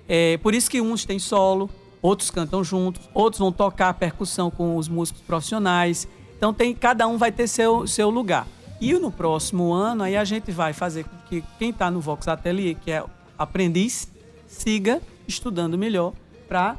é 0.09 0.37
por 0.39 0.55
isso 0.55 0.71
que 0.71 0.81
uns 0.81 1.05
têm 1.05 1.19
solo, 1.19 1.69
outros 2.01 2.31
cantam 2.31 2.63
juntos, 2.63 3.09
outros 3.15 3.41
vão 3.41 3.51
tocar 3.51 3.93
percussão 3.95 4.51
com 4.51 4.77
os 4.77 4.89
músicos 4.89 5.23
profissionais. 5.23 6.07
Então 6.37 6.53
tem 6.53 6.75
cada 6.75 7.07
um 7.07 7.17
vai 7.17 7.33
ter 7.33 7.49
seu, 7.49 7.87
seu 7.87 8.11
lugar. 8.11 8.47
E 8.81 8.93
no 8.95 9.11
próximo 9.11 9.73
ano 9.73 10.03
aí 10.03 10.17
a 10.17 10.25
gente 10.25 10.51
vai 10.51 10.73
fazer 10.73 11.05
com 11.05 11.17
que 11.29 11.43
quem 11.59 11.71
está 11.71 11.91
no 11.91 12.01
Vox 12.01 12.27
Atelier, 12.27 12.77
que 12.77 12.91
é 12.91 13.05
aprendiz, 13.39 14.09
siga 14.53 15.00
estudando 15.26 15.78
melhor 15.78 16.12
para 16.48 16.76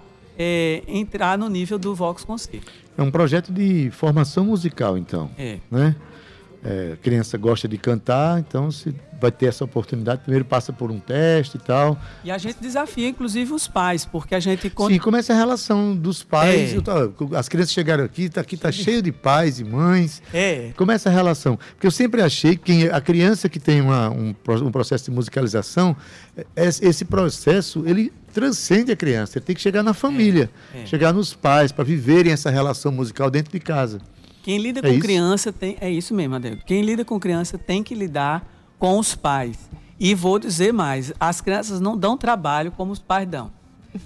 entrar 0.88 1.38
no 1.38 1.50
nível 1.50 1.78
do 1.78 1.94
Vox 1.94 2.24
Concerto. 2.24 2.72
É 2.98 3.02
um 3.02 3.12
projeto 3.12 3.52
de 3.52 3.90
formação 3.92 4.46
musical, 4.46 4.98
então. 4.98 5.30
É. 5.38 5.60
Né? 5.70 5.96
É, 6.66 6.94
a 6.94 6.98
criança 6.98 7.38
gosta 7.38 7.68
de 7.68 7.78
cantar, 7.78 8.40
então 8.40 8.72
se 8.72 8.96
vai 9.20 9.32
ter 9.32 9.48
essa 9.48 9.64
oportunidade, 9.66 10.22
primeiro 10.22 10.46
passa 10.46 10.72
por 10.74 10.92
um 10.92 11.00
teste 11.00 11.58
e 11.58 11.60
tal. 11.60 11.98
E 12.24 12.32
a 12.32 12.38
gente 12.38 12.58
desafia, 12.62 13.08
inclusive, 13.08 13.54
os 13.54 13.68
pais, 13.68 14.06
porque 14.06 14.34
a 14.36 14.40
gente... 14.40 14.72
Sim, 14.88 14.98
como 15.00 15.16
é 15.16 15.20
essa 15.20 15.34
relação 15.34 15.96
dos 15.96 16.24
pais? 16.24 16.74
É. 16.74 16.82
Tô- 16.82 17.36
as 17.36 17.48
crianças 17.50 17.74
chegaram 17.74 18.04
aqui, 18.04 18.30
tá, 18.30 18.42
aqui 18.42 18.56
tá 18.58 18.72
cheio 18.72 19.02
de 19.02 19.12
pais 19.12 19.60
e 19.60 19.64
mães. 19.64 20.22
É. 20.34 20.72
Como 20.76 20.92
é 20.92 20.96
essa 20.96 21.10
relação? 21.10 21.58
Porque 21.58 21.88
eu 21.88 21.92
sempre 21.92 22.22
achei 22.22 22.56
que 22.56 22.64
quem- 22.64 22.88
a 22.90 23.00
criança 23.02 23.48
que 23.50 23.60
tem 23.60 23.80
uma- 23.82 24.10
um, 24.10 24.34
um 24.62 24.72
processo 24.72 25.06
de 25.06 25.12
musicalização, 25.12 25.96
é- 26.56 26.68
esse 26.68 27.06
processo, 27.06 27.84
ele 27.86 28.12
transcende 28.34 28.92
a 28.92 28.96
criança. 28.96 29.38
Ele 29.38 29.46
tem 29.46 29.56
que 29.56 29.62
chegar 29.62 29.84
na 29.84 29.94
família, 29.94 30.50
é. 30.74 30.86
chegar 30.86 31.14
nos 31.14 31.34
pais, 31.34 31.72
para 31.72 31.84
viverem 31.84 32.32
essa 32.34 32.50
relação 32.50 32.92
musical 32.92 33.30
dentro 33.30 33.52
de 33.54 33.60
casa. 33.60 34.00
Quem 34.44 34.58
lida 34.60 34.80
É 34.80 34.84
com 34.84 34.90
isso? 34.90 35.00
criança 35.00 35.52
tem. 35.52 35.78
É 35.82 35.90
isso 35.90 36.14
mesmo, 36.14 36.36
Adel. 36.36 36.58
Quem 36.66 36.84
lida 36.84 37.04
com 37.04 37.20
criança 37.20 37.58
tem 37.58 37.82
que 37.82 37.96
lidar 37.96 38.46
com 38.78 39.00
os 39.00 39.16
pais. 39.16 39.58
E 40.00 40.14
vou 40.14 40.38
dizer 40.38 40.72
mais: 40.74 41.12
as 41.20 41.42
crianças 41.42 41.80
não 41.80 41.98
dão 41.98 42.16
trabalho 42.18 42.72
como 42.72 42.92
os 42.92 43.00
pais 43.00 43.28
dão. 43.28 43.52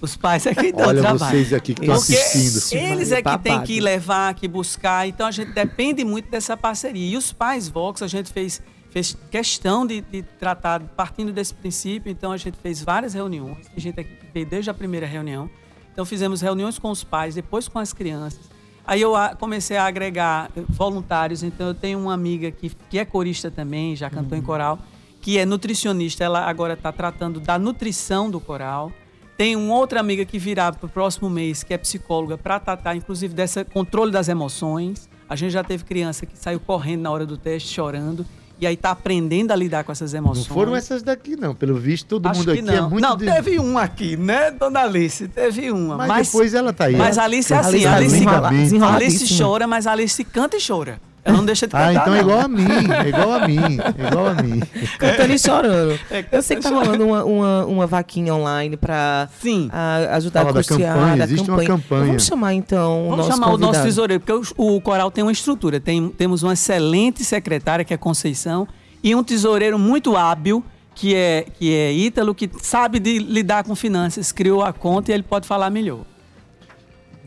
Os 0.02 0.16
pais 0.16 0.46
é 0.46 0.54
que 0.54 0.72
dão 0.74 0.88
Olha 0.90 1.02
trabalho. 1.02 1.32
vocês 1.32 1.52
aqui 1.54 1.74
que 1.74 1.82
estão 1.82 1.96
assistindo. 1.96 2.78
Eles 2.92 3.12
é 3.12 3.22
que 3.22 3.38
tem 3.40 3.54
Babado. 3.54 3.64
que 3.68 3.80
levar, 3.80 4.34
que 4.36 4.48
buscar. 4.48 5.08
Então 5.08 5.26
a 5.26 5.32
gente 5.32 5.52
depende 5.54 6.04
muito 6.06 6.30
dessa 6.30 6.56
parceria. 6.56 7.14
E 7.14 7.18
os 7.18 7.32
pais 7.34 7.68
Vox, 7.70 8.02
a 8.02 8.08
gente 8.08 8.32
fez, 8.32 8.62
fez 8.92 9.18
questão 9.32 9.88
de, 9.88 10.02
de 10.02 10.22
tratar 10.22 10.82
partindo 10.82 11.32
desse 11.32 11.54
princípio. 11.54 12.12
Então 12.12 12.32
a 12.32 12.38
gente 12.38 12.58
fez 12.62 12.82
várias 12.84 13.14
reuniões. 13.14 13.66
A 13.76 13.80
gente 13.80 14.00
aqui 14.00 14.12
veio 14.34 14.46
desde 14.46 14.70
a 14.70 14.74
primeira 14.74 15.08
reunião. 15.08 15.50
Então 15.94 16.06
fizemos 16.06 16.42
reuniões 16.42 16.78
com 16.78 16.92
os 16.92 17.04
pais, 17.04 17.34
depois 17.36 17.68
com 17.68 17.80
as 17.80 17.92
crianças. 17.94 18.42
Aí 18.88 19.02
eu 19.02 19.14
comecei 19.38 19.76
a 19.76 19.86
agregar 19.86 20.50
voluntários. 20.70 21.44
Então 21.44 21.68
eu 21.68 21.74
tenho 21.74 22.00
uma 22.00 22.14
amiga 22.14 22.50
que, 22.50 22.72
que 22.90 22.98
é 22.98 23.04
corista 23.04 23.52
também, 23.52 23.98
já 23.98 24.10
cantou 24.10 24.38
em 24.38 24.42
coral, 24.42 24.80
que 25.22 25.38
é 25.38 25.46
nutricionista. 25.46 26.24
Ela 26.24 26.46
agora 26.46 26.74
está 26.74 26.90
tratando 26.94 27.42
da 27.42 27.60
nutrição 27.60 28.32
do 28.32 28.40
coral. 28.40 28.90
Tem 29.38 29.58
uma 29.58 29.76
outra 29.76 30.00
amiga 30.00 30.24
que 30.24 30.40
virá 30.40 30.72
para 30.72 30.86
o 30.86 30.90
próximo 30.90 31.30
mês, 31.30 31.64
que 31.64 31.74
é 31.74 31.78
psicóloga, 31.78 32.38
para 32.38 32.60
tratar, 32.60 32.96
inclusive, 32.96 33.34
desse 33.36 33.64
controle 33.66 34.12
das 34.12 34.30
emoções. 34.30 35.10
A 35.30 35.36
gente 35.36 35.52
já 35.52 35.64
teve 35.64 35.84
criança 35.84 36.26
que 36.26 36.38
saiu 36.38 36.60
correndo 36.60 37.02
na 37.02 37.12
hora 37.12 37.26
do 37.26 37.38
teste, 37.38 37.68
chorando, 37.70 38.26
e 38.60 38.66
aí 38.68 38.74
está 38.74 38.92
aprendendo 38.92 39.52
a 39.52 39.56
lidar 39.56 39.84
com 39.84 39.92
essas 39.92 40.14
Não 40.14 40.20
emoções. 40.20 40.48
foram 40.48 40.76
essas 40.76 41.04
daqui, 41.04 41.36
não. 41.36 41.54
Pelo 41.54 41.76
visto, 41.76 42.08
todo 42.08 42.28
Acho 42.28 42.40
mundo 42.40 42.52
aqui 42.52 42.60
é 42.60 42.64
não. 42.64 42.90
muito. 42.90 43.02
não, 43.02 43.16
de- 43.16 43.26
teve 43.26 43.60
um 43.60 43.78
aqui, 43.78 44.18
né, 44.18 44.52
dona 44.52 44.82
Alice? 44.84 45.28
Teve 45.28 45.72
uma. 45.72 45.96
Mas, 45.98 46.08
Mas, 46.08 46.28
depois 46.28 46.54
ela 46.54 46.74
tá 46.74 46.86
aí. 46.86 46.96
mas 46.96 47.18
a 47.18 47.24
Alice 47.24 47.54
é 47.54 47.58
assim, 47.58 47.68
Alice 47.70 47.86
a 47.88 47.90
tá 47.92 47.98
Alice, 47.98 48.12
desenrola- 48.14 48.48
Alice 48.48 48.64
desenroladíssima. 48.64 49.40
chora, 49.48 49.68
mas 49.68 49.88
a 49.88 49.92
Alice 49.92 50.24
canta 50.24 50.58
e 50.58 50.60
chora. 50.66 51.00
Ela 51.28 51.38
não 51.38 51.46
deixa 51.46 51.68
de 51.68 51.76
Ah, 51.76 51.88
cantar. 51.88 52.02
então 52.02 52.16
é 52.16 52.20
igual 52.22 52.40
a 52.40 52.48
mim, 52.48 52.66
é 53.04 53.10
igual 53.10 53.34
a 53.34 53.48
mim, 53.48 53.58
é 53.98 54.08
igual 54.08 54.28
a 54.28 54.34
mim. 54.36 54.60
Cantando 54.98 55.34
e 55.34 55.40
chorando. 55.40 56.00
É, 56.10 56.26
Eu 56.32 56.42
sei 56.42 56.56
que 56.58 56.64
tá 56.64 56.70
rolando 56.70 57.06
uma, 57.06 57.24
uma, 57.26 57.66
uma 57.66 57.86
vaquinha 57.88 58.34
online 58.34 58.78
pra 58.78 59.28
Sim. 59.42 59.68
a- 59.72 60.16
ajudar 60.16 60.40
Fala 60.40 60.52
a 60.52 60.54
da 60.54 60.60
custear 60.64 60.96
campanha, 60.96 61.18
da 61.18 61.24
existe 61.26 61.50
uma 61.52 61.64
campanha. 61.66 62.06
Vamos 62.06 62.26
chamar 62.26 62.54
então 62.54 63.08
o 63.08 63.10
Vamos 63.10 63.18
nosso 63.18 63.30
chamar 63.32 63.48
o 63.48 63.50
nosso 63.52 63.62
convidado. 63.66 63.86
tesoureiro, 63.86 64.24
porque 64.24 64.54
o, 64.58 64.76
o 64.78 64.82
coral 64.82 65.12
tem 65.12 65.22
uma 65.24 65.32
estrutura. 65.34 65.80
Tem, 65.82 66.08
temos 66.10 66.44
uma 66.44 66.54
excelente 66.54 67.24
secretária, 67.26 67.84
que 67.84 67.94
é 67.94 67.98
Conceição, 67.98 68.66
e 69.04 69.14
um 69.14 69.22
tesoureiro 69.24 69.78
muito 69.78 70.16
hábil, 70.16 70.64
que 70.96 71.14
é, 71.14 71.46
que 71.60 71.74
é 71.74 71.92
Ítalo, 71.92 72.34
que 72.34 72.50
sabe 72.62 73.00
de 73.00 73.20
lidar 73.20 73.64
com 73.66 73.76
finanças, 73.76 74.32
criou 74.32 74.64
a 74.64 74.72
conta 74.72 75.12
e 75.12 75.14
ele 75.14 75.24
pode 75.24 75.46
falar 75.46 75.70
melhor. 75.70 76.00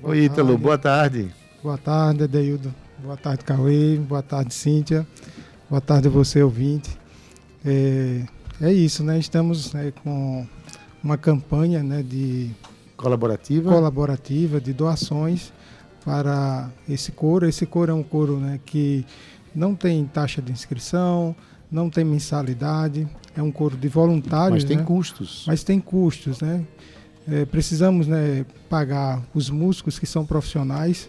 Oi, 0.03 0.21
Ítalo, 0.25 0.57
boa 0.57 0.79
tarde. 0.79 1.31
Boa 1.63 1.77
tarde, 1.77 2.25
Adeildo. 2.25 2.75
Boa 3.03 3.17
tarde, 3.17 3.45
Cauê. 3.45 3.97
Boa 3.97 4.23
tarde, 4.23 4.53
Cíntia. 4.53 5.07
Boa 5.71 5.81
tarde 5.81 6.09
a 6.09 6.11
você, 6.11 6.43
ouvinte. 6.43 6.91
É, 7.65 8.27
é 8.61 8.73
isso, 8.73 9.03
né? 9.03 9.19
Estamos 9.19 9.73
né, 9.73 9.91
com 10.03 10.47
uma 11.03 11.17
campanha 11.17 11.83
né, 11.83 12.03
de 12.03 12.51
Colaborativa. 12.97 13.73
colaborativa 13.73 14.61
de 14.61 14.75
doações 14.75 15.51
para 16.05 16.71
esse 16.87 17.11
coro. 17.11 17.49
Esse 17.49 17.65
coro 17.65 17.91
é 17.91 17.95
um 17.95 18.03
coro 18.03 18.39
né, 18.39 18.61
que 18.67 19.07
não 19.55 19.75
tem 19.75 20.05
taxa 20.05 20.43
de 20.43 20.53
inscrição, 20.53 21.35
não 21.73 21.89
tem 21.89 22.05
mensalidade, 22.05 23.09
é 23.35 23.43
um 23.43 23.51
coro 23.51 23.79
de 23.79 23.89
voluntários. 23.89 24.63
mas 24.63 24.65
tem 24.65 24.77
né? 24.77 24.85
custos. 24.85 25.45
mas 25.47 25.65
tem 25.65 25.81
custos, 25.81 26.41
né? 26.41 26.67
É, 27.27 27.45
precisamos 27.47 28.07
né, 28.07 28.45
pagar 28.69 29.23
os 29.35 29.49
músicos 29.49 29.99
que 29.99 30.07
são 30.07 30.27
profissionais 30.27 31.09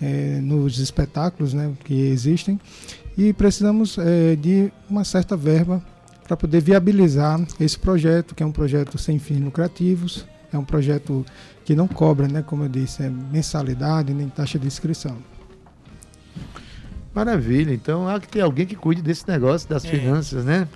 é, 0.00 0.40
nos 0.40 0.78
espetáculos 0.78 1.52
né, 1.54 1.72
que 1.84 1.94
existem 2.08 2.58
e 3.18 3.32
precisamos 3.32 3.98
é, 3.98 4.36
de 4.36 4.72
uma 4.88 5.04
certa 5.04 5.36
verba 5.36 5.82
para 6.26 6.36
poder 6.36 6.60
viabilizar 6.60 7.40
esse 7.58 7.78
projeto, 7.78 8.34
que 8.34 8.42
é 8.42 8.46
um 8.46 8.52
projeto 8.52 8.96
sem 8.98 9.18
fins 9.18 9.40
lucrativos, 9.40 10.26
é 10.52 10.58
um 10.58 10.64
projeto 10.64 11.24
que 11.64 11.74
não 11.74 11.86
cobra, 11.88 12.26
né, 12.28 12.42
como 12.42 12.64
eu 12.64 12.68
disse, 12.68 13.02
é 13.02 13.10
mensalidade 13.10 14.14
nem 14.14 14.28
taxa 14.28 14.58
de 14.58 14.66
inscrição. 14.66 15.16
Maravilha. 17.14 17.72
Então 17.74 18.08
há 18.08 18.20
que 18.20 18.28
ter 18.28 18.40
alguém 18.40 18.66
que 18.66 18.76
cuide 18.76 19.02
desse 19.02 19.26
negócio 19.28 19.68
das 19.68 19.84
É. 19.84 19.88
finanças, 19.88 20.44
né? 20.44 20.68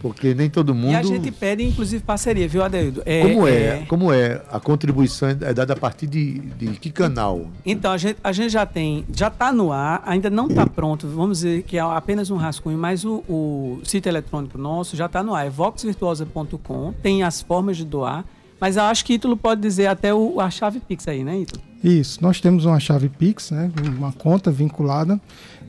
Porque 0.00 0.34
nem 0.34 0.50
todo 0.50 0.74
mundo. 0.74 0.92
E 0.92 0.96
a 0.96 1.02
gente 1.02 1.30
pede, 1.30 1.62
inclusive, 1.62 2.02
parceria, 2.02 2.48
viu, 2.48 2.62
Adeildo? 2.62 3.02
Como 3.22 3.46
é, 3.46 3.84
Como 3.88 4.12
é? 4.12 4.42
A 4.50 4.58
contribuição 4.58 5.28
é 5.28 5.54
dada 5.54 5.74
a 5.74 5.76
partir 5.76 6.08
de, 6.08 6.40
de 6.40 6.66
que 6.78 6.90
canal? 6.90 7.46
Então, 7.64 7.92
a 7.92 7.96
gente, 7.96 8.18
a 8.22 8.32
gente 8.32 8.50
já 8.50 8.66
tem, 8.66 9.04
já 9.14 9.28
está 9.28 9.52
no 9.52 9.72
ar, 9.72 10.02
ainda 10.04 10.28
não 10.28 10.48
está 10.48 10.66
pronto, 10.66 11.06
vamos 11.06 11.38
dizer 11.38 11.62
que 11.62 11.78
é 11.78 11.80
apenas 11.80 12.30
um 12.30 12.36
rascunho, 12.36 12.76
mas 12.76 13.04
o, 13.04 13.22
o 13.28 13.80
sítio 13.84 14.10
eletrônico 14.10 14.58
nosso 14.58 14.96
já 14.96 15.06
está 15.06 15.22
no 15.22 15.34
ar, 15.34 15.46
é 15.46 15.50
voxvirtuosa.com, 15.50 16.92
tem 17.02 17.22
as 17.22 17.40
formas 17.40 17.76
de 17.76 17.84
doar, 17.84 18.24
mas 18.60 18.76
eu 18.76 18.82
acho 18.84 19.04
que 19.04 19.14
Ítalo 19.14 19.36
pode 19.36 19.60
dizer 19.60 19.86
até 19.86 20.12
o, 20.12 20.40
a 20.40 20.50
chave 20.50 20.80
Pix 20.80 21.06
aí, 21.06 21.22
né, 21.22 21.40
Ítalo? 21.40 21.62
Isso, 21.82 22.22
nós 22.22 22.40
temos 22.40 22.64
uma 22.64 22.78
chave 22.78 23.08
Pix, 23.08 23.50
né, 23.50 23.70
uma 23.96 24.12
conta 24.12 24.50
vinculada. 24.50 25.20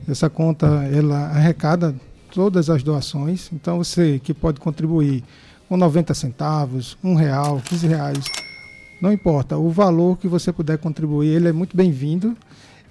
Essa 0.08 0.28
conta 0.28 0.66
ela 0.92 1.26
arrecada 1.28 1.94
todas 2.34 2.68
as 2.68 2.82
doações. 2.82 3.48
Então 3.52 3.78
você 3.78 4.18
que 4.18 4.34
pode 4.34 4.60
contribuir 4.60 5.22
com 5.68 5.76
90 5.76 6.12
centavos, 6.12 6.98
um 7.02 7.14
real, 7.14 7.62
15 7.64 7.86
reais, 7.86 8.24
não 9.00 9.12
importa. 9.12 9.56
O 9.56 9.70
valor 9.70 10.18
que 10.18 10.26
você 10.26 10.52
puder 10.52 10.78
contribuir, 10.78 11.28
ele 11.28 11.48
é 11.48 11.52
muito 11.52 11.76
bem-vindo. 11.76 12.36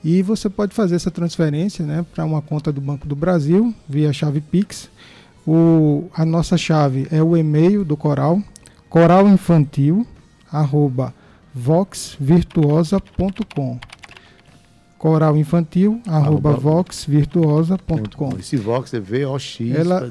E 0.03 0.21
você 0.21 0.49
pode 0.49 0.73
fazer 0.73 0.95
essa 0.95 1.11
transferência 1.11 1.85
né, 1.85 2.05
para 2.13 2.25
uma 2.25 2.41
conta 2.41 2.71
do 2.71 2.81
Banco 2.81 3.07
do 3.07 3.15
Brasil 3.15 3.73
via 3.87 4.11
chave 4.11 4.41
Pix. 4.41 4.89
O, 5.45 6.09
a 6.13 6.25
nossa 6.25 6.57
chave 6.57 7.07
é 7.11 7.21
o 7.21 7.37
e-mail 7.37 7.85
do 7.85 7.95
Coral, 7.95 8.41
coralinfantil, 8.89 10.07
arroba 10.51 11.13
voxvirtuosa.com 11.53 13.92
coralinfantil, 15.03 16.01
arroba 16.07 16.51
Arroba 16.51 16.53
voxvirtuosa.com 16.53 18.37
Esse 18.39 18.55
Vox 18.55 18.93
é 18.93 19.01
VOX, 19.01 19.57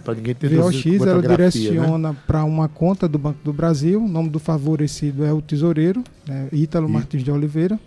para 0.04 0.14
ninguém 0.14 0.34
ter 0.34 0.54
VOX, 0.54 0.84
ela 1.00 1.22
né? 1.22 1.28
direciona 1.28 2.14
para 2.26 2.44
uma 2.44 2.68
conta 2.68 3.08
do 3.08 3.18
Banco 3.18 3.38
do 3.42 3.54
Brasil. 3.54 4.04
O 4.04 4.06
nome 4.06 4.28
do 4.28 4.38
favorecido 4.38 5.24
é 5.24 5.32
o 5.32 5.40
tesoureiro, 5.40 6.04
né, 6.28 6.46
Ítalo 6.52 6.86
E- 6.90 6.92
Martins 6.92 7.24
de 7.24 7.30
Oliveira. 7.30 7.80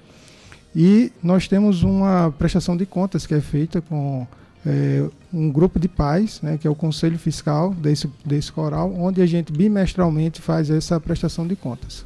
E 0.76 1.12
nós 1.22 1.48
temos 1.48 1.84
uma 1.84 2.34
prestação 2.40 2.76
de 2.76 2.88
contas 2.88 3.28
que 3.28 3.36
é 3.36 3.40
feita 3.40 3.82
com 3.82 4.26
é, 4.66 5.06
um 5.32 5.52
grupo 5.52 5.80
de 5.80 5.88
pais, 5.88 6.42
né, 6.42 6.58
que 6.58 6.66
é 6.68 6.72
o 6.72 6.76
Conselho 6.76 7.20
Fiscal 7.20 7.72
desse, 7.72 8.10
desse 8.26 8.52
coral, 8.52 8.92
onde 8.98 9.22
a 9.22 9.28
gente 9.28 9.54
bimestralmente 9.54 10.42
faz 10.42 10.72
essa 10.72 11.00
prestação 11.00 11.46
de 11.46 11.56
contas. 11.56 12.04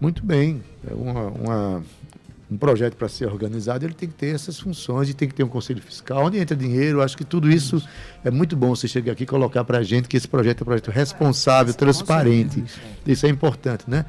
Muito 0.00 0.24
bem. 0.24 0.62
É 0.90 0.94
uma, 0.94 1.26
uma- 1.26 1.82
um 2.50 2.56
projeto 2.56 2.94
para 2.94 3.08
ser 3.08 3.26
organizado, 3.26 3.84
ele 3.84 3.92
tem 3.92 4.08
que 4.08 4.14
ter 4.14 4.34
essas 4.34 4.58
funções 4.58 5.10
e 5.10 5.14
tem 5.14 5.28
que 5.28 5.34
ter 5.34 5.44
um 5.44 5.48
conselho 5.48 5.82
fiscal, 5.82 6.24
onde 6.24 6.38
entra 6.38 6.56
dinheiro. 6.56 7.02
Acho 7.02 7.16
que 7.16 7.24
tudo 7.24 7.50
isso 7.50 7.82
é 8.24 8.30
muito 8.30 8.56
bom 8.56 8.74
você 8.74 8.88
chegar 8.88 9.12
aqui 9.12 9.24
e 9.24 9.26
colocar 9.26 9.64
para 9.64 9.78
a 9.78 9.82
gente 9.82 10.08
que 10.08 10.16
esse 10.16 10.26
projeto 10.26 10.60
é 10.60 10.62
um 10.62 10.64
projeto 10.64 10.90
responsável, 10.90 11.74
transparente. 11.74 12.64
Isso 13.06 13.26
é 13.26 13.28
importante, 13.28 13.84
né? 13.86 14.06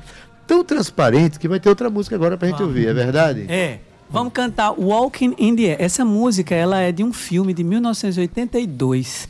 Tão 0.47 0.63
transparente 0.63 1.37
que 1.37 1.47
vai 1.47 1.59
ter 1.59 1.69
outra 1.69 1.89
música 1.89 2.15
agora 2.15 2.37
para 2.37 2.47
a 2.47 2.51
gente 2.51 2.63
ouvir, 2.63 2.87
é 2.87 2.93
verdade? 2.93 3.45
É. 3.49 3.79
Vamos 4.09 4.33
cantar 4.33 4.71
Walking 4.71 5.35
in 5.37 5.55
the 5.55 5.71
Air. 5.71 5.77
Essa 5.79 6.03
música, 6.03 6.55
ela 6.55 6.79
é 6.79 6.91
de 6.91 7.03
um 7.03 7.13
filme 7.13 7.53
de 7.53 7.63
1982. 7.63 9.29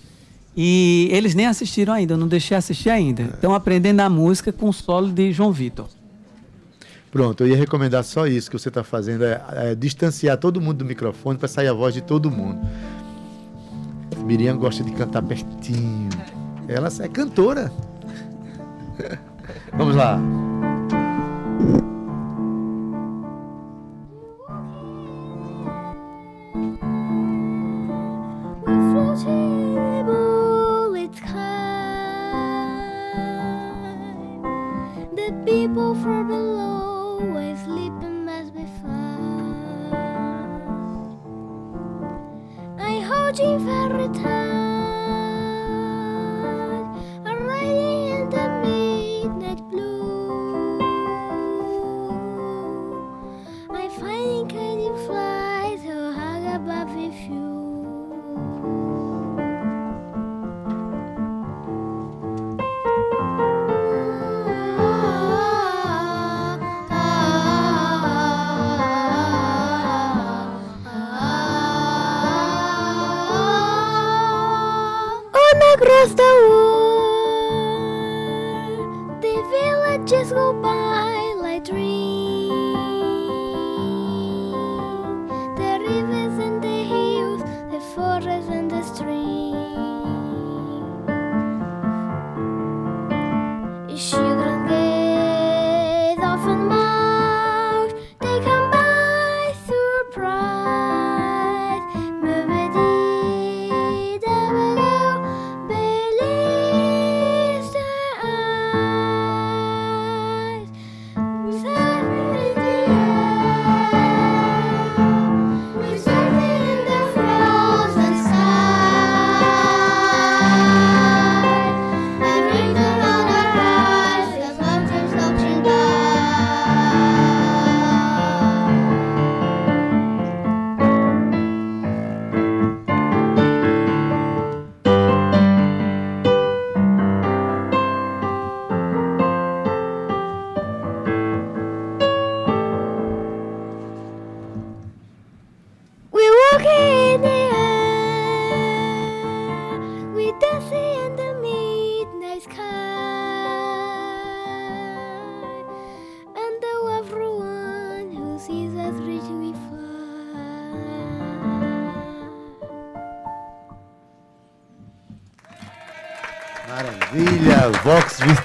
E 0.56 1.10
eles 1.12 1.36
nem 1.36 1.48
assistiram 1.48 1.94
ainda, 1.94 2.14
eu 2.14 2.18
não 2.18 2.28
deixei 2.28 2.56
assistir 2.56 2.90
ainda. 2.90 3.24
Estão 3.24 3.54
aprendendo 3.54 4.00
a 4.00 4.10
música 4.10 4.54
com 4.54 4.70
o 4.70 4.74
solo 4.74 5.12
de 5.12 5.32
João 5.34 5.52
Vitor. 5.52 5.88
Pronto, 7.12 7.44
eu 7.44 7.48
ia 7.48 7.58
recomendar 7.58 8.04
só 8.04 8.28
isso 8.28 8.52
que 8.52 8.58
você 8.58 8.70
está 8.70 8.84
fazendo, 8.84 9.24
é, 9.24 9.42
é 9.54 9.76
distanciar 9.76 10.38
todo 10.38 10.62
mundo 10.62 10.78
do 10.78 10.86
microfone 10.86 11.40
para 11.40 11.48
sair 11.48 11.68
a 11.68 11.74
voz 11.74 11.94
de 11.94 12.02
todo 12.02 12.30
mundo. 12.30 12.60
Miriam 14.26 14.58
gosta 14.58 14.84
de 14.84 14.92
cantar 14.92 15.24
pertinho. 15.24 16.10
Ela 16.68 16.90
é 17.00 17.08
cantora. 17.08 17.72
Vamos 19.74 19.96
lá. 19.96 20.20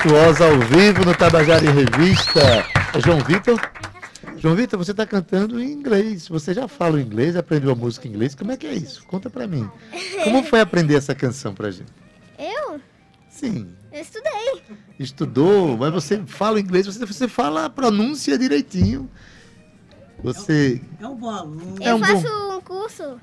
Virtuosa 0.09 0.45
ao 0.45 0.59
vivo 0.61 1.03
no 1.03 1.15
Tabajara 1.17 1.65
em 1.65 1.71
Revista. 1.73 2.41
É 2.95 3.01
João 3.01 3.21
Vitor? 3.21 3.59
João 4.37 4.55
Vitor, 4.55 4.79
você 4.79 4.91
está 4.91 5.07
cantando 5.07 5.59
em 5.59 5.73
inglês. 5.73 6.29
Você 6.29 6.53
já 6.53 6.69
fala 6.69 7.01
inglês, 7.01 7.37
aprendeu 7.37 7.71
a 7.73 7.75
música 7.75 8.07
em 8.07 8.11
inglês. 8.11 8.35
Como 8.35 8.53
é 8.53 8.57
que 8.59 8.67
é 8.67 8.75
isso? 8.75 9.03
Conta 9.07 9.31
pra 9.31 9.47
mim. 9.47 9.67
Como 10.23 10.43
foi 10.43 10.61
aprender 10.61 10.95
essa 10.97 11.15
canção 11.15 11.55
pra 11.55 11.71
gente? 11.71 11.91
Eu? 12.39 12.79
Sim, 13.31 13.67
Eu 13.91 14.03
estudei. 14.03 14.63
estudou, 14.99 15.79
mas 15.79 15.91
você 15.91 16.23
fala 16.27 16.61
inglês, 16.61 16.85
você, 16.85 17.03
você 17.07 17.27
fala 17.27 17.65
a 17.65 17.71
pronúncia 17.71 18.37
direitinho. 18.37 19.11
Você. 20.23 20.83
É 21.01 21.07
um 21.07 21.17
bom 21.17 21.31
aluno. 21.31 21.77
É 21.81 21.93
eu 21.93 21.97
um 21.97 22.01
faço 22.01 22.23
bom- 22.29 22.57
um 22.59 22.61
curso 22.61 23.21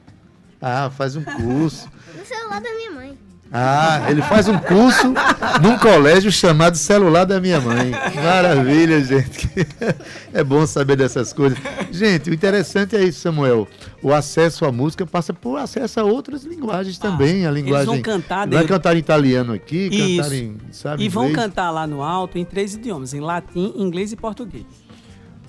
Ah, 0.60 0.90
faz 0.90 1.16
um 1.16 1.24
curso. 1.24 1.88
no 2.18 2.26
celular 2.26 2.60
da 2.60 2.74
minha 2.74 2.92
mãe. 2.92 3.20
Ah, 3.54 4.06
ele 4.10 4.22
faz 4.22 4.48
um 4.48 4.58
curso 4.58 5.14
num 5.62 5.78
colégio 5.78 6.32
chamado 6.32 6.78
Celular 6.78 7.26
da 7.26 7.38
Minha 7.42 7.60
Mãe. 7.60 7.92
Maravilha, 8.24 9.04
gente. 9.04 9.50
É 10.34 10.46
bom 10.46 10.66
saber 10.66 10.96
dessas 10.96 11.34
coisas. 11.34 11.60
Gente, 11.92 12.30
o 12.30 12.34
interessante 12.34 12.96
é 12.96 13.04
isso, 13.04 13.20
Samuel. 13.20 13.68
O 14.02 14.14
acesso 14.14 14.64
à 14.64 14.72
música 14.72 15.06
passa 15.06 15.34
por 15.34 15.58
acesso 15.58 16.00
a 16.00 16.04
outras 16.06 16.44
linguagens 16.46 16.98
também. 16.98 17.46
A 17.46 17.52
linguagem. 17.52 17.86
vão 17.86 18.02
cantar 18.02 18.48
Vai 18.48 18.66
cantar 18.66 18.96
em 18.96 19.00
italiano 19.00 19.52
aqui, 19.52 19.90
cantar 19.90 20.32
Isso. 20.32 20.34
em. 20.34 20.58
Sabe, 20.72 21.04
E 21.04 21.10
vão 21.10 21.28
inglês. 21.28 21.46
cantar 21.46 21.70
lá 21.72 21.86
no 21.86 22.02
alto 22.02 22.38
em 22.38 22.46
três 22.46 22.76
idiomas, 22.76 23.14
em 23.14 23.20
latim, 23.20 23.74
inglês 23.76 24.14
e 24.14 24.16
português. 24.16 24.64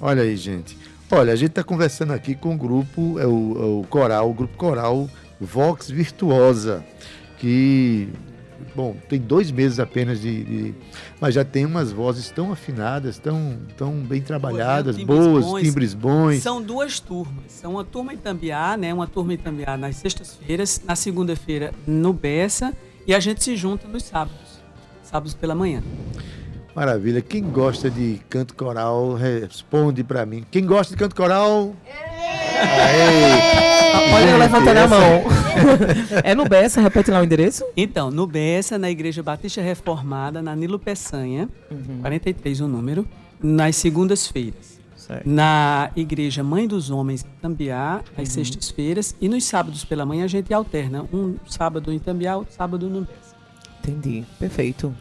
Olha 0.00 0.22
aí, 0.24 0.36
gente. 0.36 0.76
Olha, 1.08 1.32
a 1.32 1.36
gente 1.36 1.50
está 1.50 1.62
conversando 1.62 2.12
aqui 2.12 2.34
com 2.34 2.54
o 2.54 2.58
grupo, 2.58 3.20
é 3.20 3.26
o, 3.26 3.56
é 3.56 3.82
o 3.82 3.86
coral, 3.88 4.28
o 4.28 4.34
grupo 4.34 4.56
coral 4.56 5.08
Vox 5.40 5.88
Virtuosa, 5.88 6.84
que, 7.42 8.08
bom, 8.76 8.94
tem 9.08 9.18
dois 9.18 9.50
meses 9.50 9.80
apenas 9.80 10.20
de, 10.20 10.44
de- 10.44 10.74
mas 11.20 11.34
já 11.34 11.44
tem 11.44 11.66
umas 11.66 11.90
vozes 11.90 12.30
tão 12.30 12.52
afinadas, 12.52 13.18
tão, 13.18 13.58
tão 13.76 13.94
bem 13.94 14.22
trabalhadas, 14.22 14.94
timbres 14.96 15.18
boas, 15.18 15.44
bons. 15.44 15.60
timbres 15.62 15.94
bons. 15.94 16.36
São 16.40 16.62
duas 16.62 17.00
turmas. 17.00 17.44
São 17.48 17.72
uma 17.72 17.82
turma 17.84 18.14
em 18.14 18.16
Tambiá, 18.16 18.76
né? 18.76 18.94
Uma 18.94 19.08
turma 19.08 19.34
em 19.34 19.36
Tambiá 19.36 19.76
nas 19.76 19.96
sextas-feiras, 19.96 20.80
na 20.86 20.94
segunda-feira 20.94 21.72
no 21.84 22.12
Bessa 22.12 22.72
e 23.04 23.12
a 23.12 23.18
gente 23.18 23.42
se 23.42 23.56
junta 23.56 23.88
nos 23.88 24.04
sábados. 24.04 24.62
Sábados 25.02 25.34
pela 25.34 25.56
manhã. 25.56 25.82
Maravilha. 26.76 27.20
Quem 27.20 27.42
gosta 27.42 27.90
de 27.90 28.20
canto 28.30 28.54
coral, 28.54 29.14
responde 29.14 30.04
para 30.04 30.24
mim. 30.24 30.46
Quem 30.48 30.64
gosta 30.64 30.94
de 30.94 30.98
canto 30.98 31.16
coral? 31.16 31.74
Aê! 32.64 33.81
Olha 34.14 34.30
eu 34.30 34.38
levantando 34.38 34.78
a 34.78 34.88
mão. 34.88 35.22
é 36.24 36.34
no 36.34 36.48
Bessa, 36.48 36.80
repete 36.80 37.10
lá 37.10 37.20
o 37.20 37.24
endereço. 37.24 37.64
Então, 37.76 38.10
no 38.10 38.26
Bessa, 38.26 38.78
na 38.78 38.90
Igreja 38.90 39.22
Batista 39.22 39.60
Reformada, 39.60 40.40
na 40.42 40.54
Nilo 40.56 40.78
Peçanha, 40.78 41.48
43 42.00 42.60
o 42.60 42.68
número, 42.68 43.06
nas 43.42 43.76
segundas-feiras. 43.76 44.80
Na 45.26 45.90
Igreja 45.94 46.42
Mãe 46.42 46.66
dos 46.66 46.88
Homens, 46.88 47.22
em 47.22 47.40
Tambiá, 47.40 48.00
às 48.16 48.28
Uhum. 48.28 48.44
sextas-feiras. 48.44 49.14
E 49.20 49.28
nos 49.28 49.44
sábados 49.44 49.84
pela 49.84 50.06
manhã 50.06 50.24
a 50.24 50.28
gente 50.28 50.54
alterna. 50.54 51.04
Um 51.12 51.34
sábado 51.46 51.92
em 51.92 51.98
Tambiá, 51.98 52.36
outro 52.36 52.54
sábado 52.54 52.88
no 52.88 53.00
Bessa. 53.02 53.34
Entendi. 53.84 54.24
Perfeito. 54.38 54.94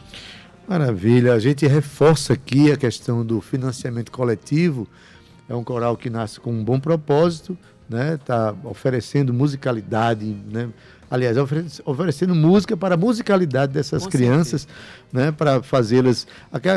Maravilha. 0.68 1.32
A 1.32 1.38
gente 1.38 1.66
reforça 1.66 2.34
aqui 2.34 2.70
a 2.70 2.76
questão 2.76 3.24
do 3.24 3.40
financiamento 3.40 4.12
coletivo. 4.12 4.86
É 5.48 5.54
um 5.54 5.64
coral 5.64 5.96
que 5.96 6.10
nasce 6.10 6.38
com 6.40 6.52
um 6.52 6.62
bom 6.64 6.78
propósito, 6.78 7.56
né? 7.92 8.14
Está 8.14 8.54
oferecendo 8.64 9.32
musicalidade, 9.32 10.24
né? 10.50 10.68
Aliás, 11.10 11.36
ofere- 11.36 11.66
oferecendo 11.84 12.34
música 12.34 12.74
para 12.74 12.94
a 12.94 12.96
musicalidade 12.96 13.70
dessas 13.72 14.04
Com 14.04 14.10
crianças, 14.10 14.66
né? 15.12 15.30
Para 15.30 15.62
fazê-las. 15.62 16.26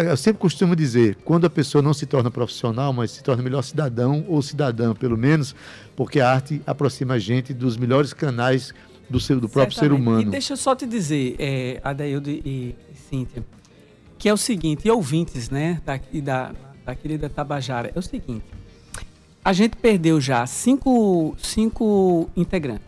Eu 0.10 0.18
sempre 0.18 0.42
costumo 0.42 0.76
dizer, 0.76 1.16
quando 1.24 1.46
a 1.46 1.50
pessoa 1.50 1.82
não 1.82 1.94
se 1.94 2.06
torna 2.06 2.30
profissional, 2.30 2.92
mas 2.92 3.12
se 3.12 3.24
torna 3.24 3.42
melhor 3.42 3.62
cidadão 3.62 4.26
ou 4.28 4.42
cidadã, 4.42 4.94
pelo 4.94 5.18
menos, 5.18 5.56
porque 5.96 6.20
a 6.20 6.30
arte 6.30 6.62
aproxima 6.68 7.14
a 7.14 7.20
gente 7.20 7.54
dos 7.54 7.78
melhores 7.78 8.12
canais 8.12 8.74
do, 9.10 9.22
seu, 9.22 9.40
do 9.40 9.48
próprio 9.48 9.78
ser 9.78 9.94
humano. 9.94 10.24
E 10.24 10.26
deixa 10.26 10.52
eu 10.54 10.58
só 10.58 10.76
te 10.76 10.86
dizer, 10.86 11.36
é, 11.40 11.80
Adaildo 11.82 12.30
e, 12.30 12.42
e 12.46 12.76
Cíntia, 13.10 13.42
que 14.18 14.28
é 14.28 14.34
o 14.34 14.38
seguinte, 14.38 14.86
e 14.86 14.92
ouvintes, 14.92 15.50
né, 15.50 15.82
daqui 15.86 16.20
da, 16.20 16.52
da 16.86 16.94
querida 16.94 17.30
Tabajara, 17.30 17.92
é 17.96 18.00
o 18.00 18.02
seguinte, 18.02 18.44
a 19.46 19.54
gente 19.54 19.78
perdeu 19.78 20.20
já 20.20 20.46
cinco, 20.48 21.36
cinco 21.38 22.28
integrantes 22.36 22.88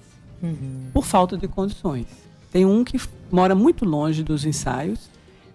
por 0.93 1.05
falta 1.05 1.37
de 1.37 1.47
condições. 1.47 2.05
Tem 2.51 2.65
um 2.65 2.83
que 2.83 2.99
mora 3.31 3.53
muito 3.55 3.85
longe 3.85 4.23
dos 4.23 4.43
ensaios 4.43 4.99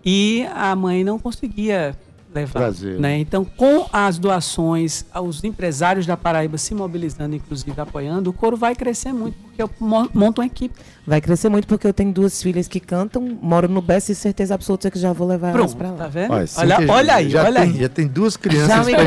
e 0.05 0.47
a 0.55 0.75
mãe 0.77 1.03
não 1.05 1.19
conseguia 1.19 1.97
levar. 2.35 2.73
Né? 2.99 3.19
Então, 3.19 3.45
com 3.45 3.87
as 3.93 4.19
doações, 4.19 5.05
os 5.23 5.45
empresários 5.45 6.07
da 6.07 6.17
Paraíba 6.17 6.57
se 6.57 6.75
mobilizando, 6.75 7.37
inclusive 7.37 7.79
apoiando, 7.81 8.31
o 8.31 8.33
coro 8.33 8.57
vai 8.57 8.75
crescer 8.75 9.13
muito, 9.13 9.37
porque 9.43 9.63
eu 9.63 9.71
mo- 9.79 10.09
monto 10.15 10.41
uma 10.41 10.47
equipe. 10.47 10.75
Vai 11.07 11.21
crescer 11.21 11.49
muito 11.49 11.67
porque 11.67 11.87
eu 11.87 11.93
tenho 11.93 12.11
duas 12.13 12.41
filhas 12.43 12.67
que 12.69 12.81
cantam, 12.81 13.39
moram 13.43 13.69
no 13.69 13.83
Bessa 13.83 14.13
e 14.13 14.15
certeza 14.15 14.55
absoluta 14.55 14.91
que 14.91 14.99
já 14.99 15.13
vou 15.13 15.27
levar 15.29 15.49
elas 15.51 15.75
Pronto, 15.75 15.77
pra 15.77 15.91
lá. 15.91 15.97
tá 15.97 16.09
vendo? 16.09 16.33
Olha, 16.33 16.47
Olha, 16.57 16.93
olha 16.93 17.15
aí, 17.17 17.29
já 17.31 17.45
olha 17.45 17.61
tem, 17.61 17.71
aí. 17.71 17.81
Já 17.81 17.89
tem 17.89 18.07
duas 18.07 18.37
crianças 18.37 18.69
Já 18.69 18.85
me 18.85 18.95
aí. 18.95 19.07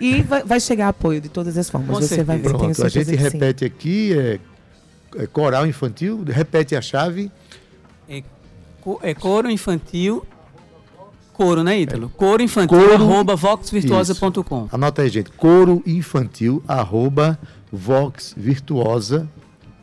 E 0.00 0.22
vai, 0.22 0.42
vai 0.42 0.60
chegar 0.60 0.88
apoio 0.88 1.20
de 1.20 1.28
todas 1.28 1.56
as 1.56 1.68
formas. 1.70 1.88
Com 1.90 2.00
Você 2.02 2.22
vai 2.22 2.36
ver, 2.38 2.48
Pronto, 2.50 2.64
a 2.70 2.74
certeza 2.74 2.90
gente 2.90 3.10
que 3.10 3.16
sim. 3.16 3.22
repete 3.38 3.64
aqui, 3.64 4.12
é, 4.12 4.38
é 5.22 5.26
coral 5.26 5.66
infantil, 5.66 6.22
repete 6.26 6.76
a 6.76 6.80
chave. 6.82 7.30
É, 8.08 8.22
é 9.02 9.14
coro 9.14 9.50
infantil. 9.50 10.24
Coro, 11.32 11.62
né, 11.62 11.78
Ítalo? 11.80 12.08
Coro 12.16 12.42
infantil, 12.42 12.78
Coro- 12.78 12.94
arroba 12.94 13.36
voxvirtuosa.com. 13.36 14.68
Anota 14.72 15.02
aí, 15.02 15.08
gente. 15.10 15.30
Coro 15.32 15.82
infantil, 15.86 16.62
arroba 16.66 17.38
voxvirtuosa. 17.70 19.28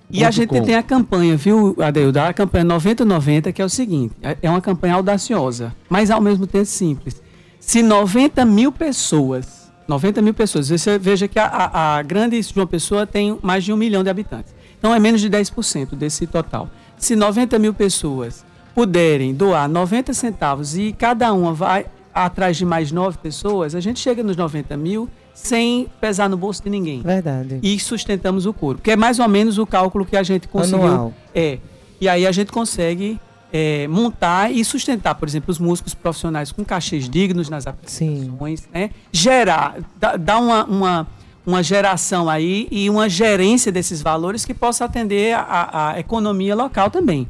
E 0.10 0.24
a 0.24 0.30
gente 0.32 0.50
com. 0.50 0.62
tem 0.64 0.76
a 0.76 0.84
campanha, 0.84 1.36
viu, 1.36 1.76
Adeildo? 1.80 2.20
A 2.20 2.32
campanha 2.34 2.64
9090, 2.64 3.52
que 3.52 3.62
é 3.62 3.66
o 3.66 3.70
seguinte: 3.70 4.14
é- 4.22 4.38
é 4.44 4.50
uma 4.50 4.62
campanha 4.62 4.94
audaciosa, 4.96 5.74
mas 5.90 6.12
ao 6.12 6.22
mesmo 6.22 6.46
tempo 6.46 6.66
simples. 6.66 7.22
Se 7.60 7.82
90 7.82 8.44
mil 8.46 8.72
pessoas, 8.72 9.63
90 9.88 10.22
mil 10.22 10.34
pessoas, 10.34 10.70
você 10.70 10.98
veja 10.98 11.28
que 11.28 11.38
a, 11.38 11.46
a, 11.46 11.98
a 11.98 12.02
grande 12.02 12.42
João 12.42 12.66
Pessoa 12.66 13.06
tem 13.06 13.38
mais 13.42 13.64
de 13.64 13.74
um 13.74 13.78
milhão 13.78 14.04
de 14.04 14.10
habitantes. 14.10 14.54
Então 14.78 14.94
é 14.94 15.00
menos 15.00 15.22
de 15.22 15.30
10% 15.30 15.96
desse 15.96 16.28
total. 16.28 16.70
Se 16.98 17.16
90 17.16 17.58
mil 17.60 17.74
pessoas 17.74 18.46
puderem 18.74 19.34
doar 19.34 19.70
90 19.70 20.14
centavos 20.14 20.78
e 20.78 20.94
cada 20.94 21.32
uma 21.34 21.54
vai 21.54 21.86
atrás 22.14 22.58
de 22.58 22.66
mais 22.66 22.92
nove 22.92 23.18
pessoas, 23.18 23.76
a 23.76 23.80
gente 23.80 24.00
chega 24.00 24.24
nos 24.24 24.36
90 24.36 24.76
mil 24.78 25.10
sem 25.34 25.88
pesar 26.00 26.30
no 26.30 26.38
bolso 26.38 26.62
de 26.64 26.70
ninguém 26.70 27.02
Verdade. 27.02 27.60
e 27.64 27.80
sustentamos 27.80 28.46
o 28.46 28.54
couro. 28.54 28.80
Que 28.82 28.92
é 28.92 28.96
mais 28.96 29.20
ou 29.20 29.28
menos 29.28 29.58
o 29.58 29.66
cálculo 29.66 30.06
que 30.06 30.16
a 30.16 30.24
gente 30.24 30.48
conseguiu. 30.48 30.86
Anual. 30.86 31.14
É. 31.34 31.58
E 32.00 32.08
aí 32.08 32.28
a 32.28 32.32
gente 32.32 32.52
consegue 32.52 33.20
é, 33.54 33.88
montar 33.88 34.52
e 34.52 34.66
sustentar, 34.66 35.14
por 35.14 35.28
exemplo, 35.28 35.52
os 35.52 35.60
músicos 35.60 35.94
profissionais 35.94 36.52
com 36.52 36.66
cachês 36.66 37.08
dignos 37.08 37.50
nas 37.50 37.68
apresentações, 37.68 38.68
né? 38.74 38.90
Gerar, 39.12 39.78
dar 40.00 40.18
dar 40.18 40.40
uma, 40.40 40.66
uma, 40.66 41.08
uma 41.46 41.62
geração 41.62 42.28
aí 42.28 42.68
e 42.72 42.90
uma 42.90 43.08
gerência 43.08 43.72
desses 43.72 44.02
valores 44.02 44.44
que 44.44 44.56
possa 44.56 44.86
atender 44.86 45.36
a, 45.36 45.92
a 45.92 46.00
economia 46.00 46.56
local 46.56 46.90
também. 46.90 47.30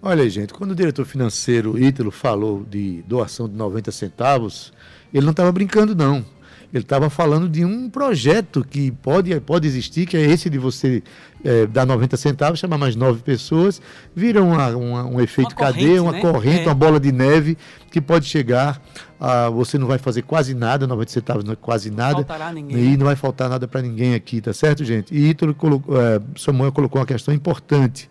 Olha 0.00 0.22
aí, 0.22 0.30
gente, 0.30 0.54
quando 0.54 0.70
o 0.70 0.76
diretor 0.76 1.04
financeiro 1.04 1.76
Ítalo 1.76 2.12
falou 2.12 2.64
de 2.64 3.02
doação 3.02 3.48
de 3.48 3.56
90 3.56 3.90
centavos, 3.90 4.72
ele 5.12 5.24
não 5.24 5.32
estava 5.32 5.50
brincando, 5.50 5.92
não. 5.92 6.24
Ele 6.72 6.82
estava 6.82 7.08
falando 7.08 7.48
de 7.48 7.64
um 7.64 7.88
projeto 7.88 8.62
que 8.62 8.90
pode, 8.90 9.38
pode 9.40 9.66
existir, 9.66 10.04
que 10.06 10.16
é 10.16 10.20
esse 10.20 10.50
de 10.50 10.58
você 10.58 11.02
eh, 11.44 11.66
dar 11.66 11.86
90 11.86 12.16
centavos, 12.16 12.58
chamar 12.58 12.76
mais 12.76 12.94
nove 12.96 13.22
pessoas, 13.22 13.80
vira 14.14 14.42
uma- 14.42 14.76
uma- 14.76 15.04
um 15.06 15.20
efeito 15.20 15.54
corrente, 15.54 15.74
cadeia, 15.78 16.02
uma 16.02 16.12
né? 16.12 16.20
corrente, 16.20 16.60
É. 16.60 16.66
uma 16.66 16.74
bola 16.74 16.98
de 17.00 17.10
neve, 17.12 17.56
que 17.90 18.00
pode 18.00 18.26
chegar 18.26 18.82
a. 19.20 19.48
Você 19.48 19.78
não 19.78 19.86
vai 19.86 19.98
fazer 19.98 20.22
quase 20.22 20.52
nada, 20.54 20.86
90 20.86 21.10
centavos 21.12 21.44
não 21.44 21.52
é 21.52 21.56
quase 21.56 21.90
nada. 21.90 22.16
Faltará 22.16 22.52
ninguém. 22.52 22.92
E 22.92 22.96
não 22.96 23.06
vai 23.06 23.16
faltar 23.16 23.48
nada 23.48 23.66
para 23.68 23.80
ninguém 23.80 24.14
aqui, 24.14 24.40
tá 24.40 24.52
certo, 24.52 24.84
gente? 24.84 25.14
E 25.14 25.28
Ítalo 25.30 25.54
colocou, 25.54 25.96
eh, 25.96 26.20
Samuel 26.36 26.72
colocou 26.72 27.00
uma 27.00 27.06
questão 27.06 27.32
importante. 27.32 28.10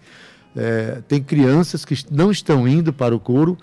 É, 0.56 1.04
tem 1.08 1.22
crianças 1.22 1.86
que 1.86 1.96
não 2.10 2.32
estão 2.32 2.68
indo 2.68 2.92
para 2.92 3.16
o 3.16 3.20
coro 3.20 3.56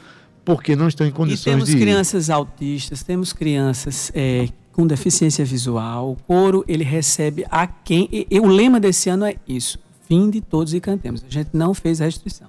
porque 0.44 0.76
não 0.76 0.86
estão 0.86 1.04
em 1.04 1.10
E 1.10 1.12
condições 1.12 1.42
temos 1.54 1.68
de 1.68 1.76
ir. 1.76 1.80
crianças 1.80 2.30
autistas, 2.30 3.02
temos 3.02 3.32
crianças 3.32 4.12
é, 4.14 4.46
com 4.74 4.86
deficiência 4.86 5.44
visual. 5.44 6.12
O 6.12 6.16
coro, 6.16 6.64
ele 6.68 6.84
recebe 6.84 7.44
a 7.50 7.66
quem... 7.66 8.08
E, 8.12 8.26
e 8.30 8.40
o 8.40 8.46
lema 8.46 8.78
desse 8.80 9.08
ano 9.08 9.24
é 9.24 9.36
isso. 9.48 9.78
Fim 10.06 10.28
de 10.28 10.40
todos 10.40 10.74
e 10.74 10.80
cantemos. 10.80 11.24
A 11.26 11.30
gente 11.30 11.50
não 11.52 11.72
fez 11.72 12.00
restrição. 12.00 12.48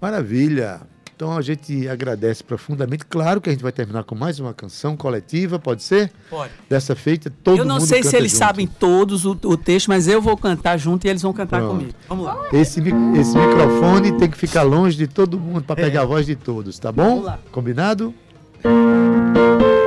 Maravilha. 0.00 0.80
Então 1.14 1.34
a 1.34 1.40
gente 1.40 1.88
agradece 1.88 2.44
profundamente. 2.44 3.06
Claro 3.06 3.40
que 3.40 3.48
a 3.48 3.52
gente 3.52 3.62
vai 3.62 3.72
terminar 3.72 4.04
com 4.04 4.14
mais 4.14 4.38
uma 4.38 4.52
canção 4.52 4.96
coletiva, 4.96 5.58
pode 5.58 5.82
ser? 5.82 6.12
Pode. 6.28 6.52
Dessa 6.68 6.94
feita, 6.94 7.32
todo 7.42 7.58
eu 7.58 7.64
não 7.64 7.76
mundo 7.76 7.86
sei 7.86 8.02
se 8.02 8.14
eles 8.14 8.32
junto. 8.32 8.38
sabem 8.38 8.66
todos 8.66 9.24
o, 9.24 9.30
o 9.44 9.56
texto, 9.56 9.88
mas 9.88 10.08
eu 10.08 10.20
vou 10.20 10.36
cantar 10.36 10.76
junto 10.76 11.06
e 11.06 11.08
eles 11.08 11.22
vão 11.22 11.32
cantar 11.32 11.60
Pronto. 11.60 11.78
comigo. 11.78 11.94
Vamos 12.06 12.26
lá. 12.26 12.36
Esse, 12.52 12.80
esse 13.18 13.38
microfone 13.38 14.18
tem 14.18 14.28
que 14.28 14.36
ficar 14.36 14.62
longe 14.62 14.96
de 14.96 15.06
todo 15.06 15.40
mundo 15.40 15.62
para 15.62 15.76
pegar 15.76 16.02
a 16.02 16.04
voz 16.04 16.26
de 16.26 16.36
todos, 16.36 16.78
tá 16.78 16.92
bom? 16.92 17.02
É. 17.02 17.08
Vamos 17.08 17.24
lá. 17.24 17.38
Combinado? 17.50 18.14
I 18.64 19.85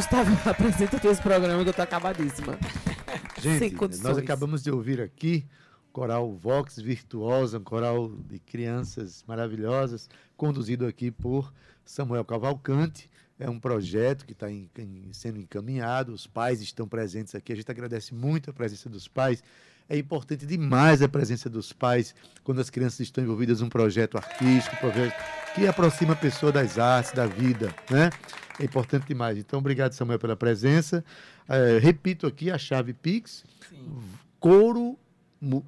Gustavo, 0.00 0.34
apresenta 0.48 0.98
teu 0.98 1.12
esse 1.12 1.20
programa 1.20 1.62
que 1.62 1.68
eu 1.68 1.74
tô 1.74 1.82
acabadíssima. 1.82 2.58
Gente, 3.38 3.76
nós 4.02 4.16
acabamos 4.16 4.62
de 4.62 4.70
ouvir 4.70 4.98
aqui 4.98 5.44
coral 5.92 6.32
Vox 6.32 6.80
Virtuosa, 6.80 7.58
um 7.58 7.62
coral 7.62 8.08
de 8.08 8.38
crianças 8.38 9.22
maravilhosas, 9.28 10.08
conduzido 10.38 10.86
aqui 10.86 11.10
por 11.10 11.52
Samuel 11.84 12.24
Cavalcante. 12.24 13.10
É 13.38 13.50
um 13.50 13.60
projeto 13.60 14.24
que 14.24 14.32
está 14.32 14.46
sendo 15.12 15.38
encaminhado, 15.38 16.14
os 16.14 16.26
pais 16.26 16.62
estão 16.62 16.88
presentes 16.88 17.34
aqui. 17.34 17.52
A 17.52 17.56
gente 17.56 17.70
agradece 17.70 18.14
muito 18.14 18.48
a 18.48 18.54
presença 18.54 18.88
dos 18.88 19.06
pais. 19.06 19.44
É 19.86 19.98
importante 19.98 20.46
demais 20.46 21.02
a 21.02 21.08
presença 21.08 21.50
dos 21.50 21.74
pais 21.74 22.14
quando 22.42 22.60
as 22.62 22.70
crianças 22.70 23.00
estão 23.00 23.22
envolvidas 23.22 23.60
num 23.60 23.68
projeto 23.68 24.16
artístico, 24.16 24.78
projeto 24.78 25.14
que 25.54 25.66
aproxima 25.66 26.12
a 26.12 26.16
pessoa 26.16 26.52
das 26.52 26.78
artes, 26.78 27.12
da 27.12 27.26
vida, 27.26 27.74
né? 27.90 28.10
É 28.58 28.64
importante 28.64 29.06
demais. 29.06 29.38
Então, 29.38 29.58
obrigado, 29.58 29.92
Samuel, 29.92 30.18
pela 30.18 30.36
presença. 30.36 31.04
Eh, 31.48 31.78
repito 31.80 32.26
aqui 32.26 32.50
a 32.50 32.58
chave 32.58 32.92
Pix, 32.92 33.44
couro, 34.38 34.98
mu- 35.40 35.64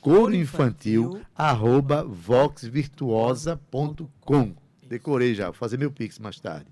couro 0.00 0.34
infantil, 0.34 1.20
arroba 1.36 2.02
voxvirtuosa.com. 2.04 4.54
Decorei 4.88 5.34
já, 5.34 5.44
vou 5.46 5.54
fazer 5.54 5.78
meu 5.78 5.90
Pix 5.90 6.18
mais 6.18 6.38
tarde. 6.40 6.66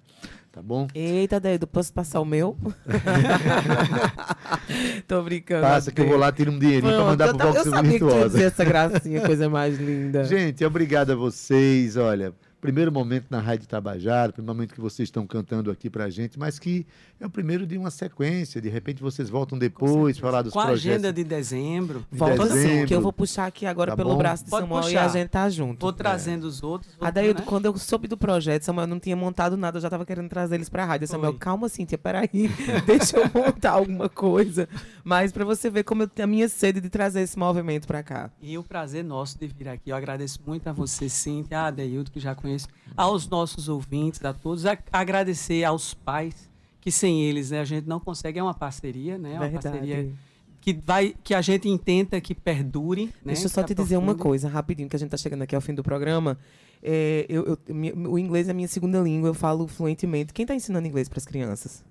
Tá 0.52 0.60
bom? 0.60 0.88
Eita, 0.92 1.38
Dedo, 1.38 1.64
posso 1.66 1.92
passar 1.92 2.20
o 2.20 2.24
meu? 2.24 2.56
Tô 5.06 5.22
brincando. 5.22 5.62
Passa 5.62 5.92
que 5.92 6.00
eu 6.00 6.08
vou 6.08 6.16
lá, 6.16 6.32
tiro 6.32 6.50
um 6.50 6.58
dinheirinho 6.58 6.92
pra 6.92 7.04
mandar 7.04 7.28
Pronto, 7.28 7.38
pro 7.38 7.48
eu, 7.48 7.52
Vox 7.52 7.66
eu 7.66 7.72
sabia 7.72 7.92
que 7.92 7.98
Virtuosa. 8.04 8.28
dizer 8.30 8.44
essa 8.44 8.64
gracinha, 8.64 9.20
coisa 9.20 9.48
mais 9.48 9.78
linda. 9.78 10.24
Gente, 10.26 10.64
obrigado 10.64 11.12
a 11.12 11.14
vocês. 11.14 11.96
Olha, 11.96 12.32
primeiro 12.60 12.92
momento 12.92 13.26
na 13.30 13.40
Rádio 13.40 13.66
Tabajara, 13.66 14.32
primeiro 14.32 14.54
momento 14.54 14.74
que 14.74 14.80
vocês 14.80 15.06
estão 15.08 15.26
cantando 15.26 15.70
aqui 15.70 15.88
pra 15.88 16.10
gente, 16.10 16.38
mas 16.38 16.58
que 16.58 16.86
é 17.18 17.26
o 17.26 17.30
primeiro 17.30 17.66
de 17.66 17.76
uma 17.78 17.90
sequência. 17.90 18.60
De 18.60 18.68
repente 18.68 19.02
vocês 19.02 19.28
voltam 19.30 19.58
depois 19.58 20.18
falar 20.18 20.42
dos 20.42 20.52
Com 20.52 20.60
a 20.60 20.66
projetos. 20.66 20.90
agenda 20.90 21.12
de 21.12 21.24
dezembro. 21.24 22.04
de 22.10 22.18
Volta 22.18 22.46
sim, 22.50 22.84
que 22.86 22.94
eu 22.94 23.00
vou 23.00 23.12
puxar 23.12 23.46
aqui 23.46 23.64
agora 23.66 23.92
Tá 23.92 23.96
pelo 23.96 24.10
bom? 24.10 24.18
braço 24.18 24.44
de 24.44 24.50
Pode 24.50 24.62
Samuel 24.64 24.82
e 24.82 24.86
puxar. 24.86 25.04
a 25.04 25.08
gente 25.08 25.28
tá 25.28 25.48
junto. 25.48 25.80
Vou 25.80 25.92
trazendo 25.92 26.44
os 26.44 26.62
outros. 26.62 26.94
Adaildo, 27.00 27.40
né? 27.40 27.46
quando 27.46 27.66
eu 27.66 27.76
soube 27.78 28.06
do 28.06 28.16
projeto, 28.16 28.62
Samuel 28.64 28.86
não 28.86 29.00
tinha 29.00 29.16
montado 29.16 29.56
nada, 29.56 29.78
eu 29.78 29.82
já 29.82 29.88
tava 29.90 30.04
querendo 30.04 30.28
trazer 30.28 30.56
eles 30.56 30.68
pra 30.68 30.84
rádio. 30.84 31.06
Samuel, 31.08 31.32
Foi. 31.32 31.38
calma, 31.38 31.68
Cíntia, 31.68 31.96
peraí, 31.98 32.28
deixa 32.86 33.16
eu 33.16 33.24
montar 33.34 33.70
alguma 33.72 34.08
coisa. 34.08 34.68
Mas 35.02 35.32
pra 35.32 35.44
você 35.44 35.70
ver 35.70 35.84
como 35.84 36.02
eu 36.02 36.08
tenho 36.08 36.24
a 36.24 36.30
minha 36.30 36.48
sede 36.48 36.80
de 36.80 36.88
trazer 36.90 37.22
esse 37.22 37.38
movimento 37.38 37.86
pra 37.86 38.02
cá. 38.02 38.30
E 38.40 38.56
o 38.58 38.62
prazer 38.62 39.02
nosso 39.04 39.38
de 39.38 39.46
vir 39.46 39.68
aqui. 39.68 39.90
Eu 39.90 39.96
agradeço 39.96 40.38
muito 40.46 40.66
a 40.68 40.72
você, 40.72 41.08
Cíntia, 41.08 41.60
a 41.60 41.66
Adeildo, 41.66 42.10
que 42.10 42.20
já 42.20 42.34
conheço, 42.50 42.68
aos 42.96 43.28
nossos 43.28 43.68
ouvintes, 43.68 44.24
a 44.24 44.32
todos. 44.32 44.66
A- 44.66 44.78
agradecer 44.92 45.64
aos 45.64 45.94
pais, 45.94 46.50
que 46.80 46.90
sem 46.92 47.22
eles 47.22 47.50
né, 47.50 47.60
a 47.60 47.64
gente 47.64 47.86
não 47.86 48.00
consegue. 48.00 48.38
É 48.38 48.42
uma 48.42 48.54
parceria, 48.54 49.16
né? 49.18 49.30
É 49.30 49.32
uma 49.34 49.48
Verdade. 49.48 49.62
parceria 49.78 50.12
que, 50.60 50.74
vai, 50.74 51.14
que 51.24 51.32
a 51.34 51.40
gente 51.40 51.68
intenta 51.68 52.20
que 52.20 52.34
perdure. 52.34 53.06
Né, 53.06 53.32
Deixa 53.32 53.46
eu 53.46 53.48
só 53.50 53.62
te 53.62 53.74
dizer 53.74 53.96
uma 53.96 54.14
coisa, 54.14 54.48
rapidinho, 54.48 54.88
que 54.88 54.96
a 54.96 54.98
gente 54.98 55.10
tá 55.10 55.16
chegando 55.16 55.42
aqui 55.42 55.54
ao 55.54 55.60
fim 55.60 55.74
do 55.74 55.82
programa. 55.82 56.38
É, 56.82 57.26
eu, 57.28 57.44
eu- 57.68 58.10
o 58.10 58.18
inglês 58.18 58.48
é 58.48 58.50
a 58.50 58.54
minha 58.54 58.68
segunda 58.68 58.98
língua, 59.00 59.28
eu 59.28 59.34
falo 59.34 59.66
fluentemente. 59.66 60.32
Quem 60.32 60.44
tá 60.46 60.54
ensinando 60.54 60.86
inglês 60.86 61.08
pras 61.08 61.24
crianças? 61.24 61.84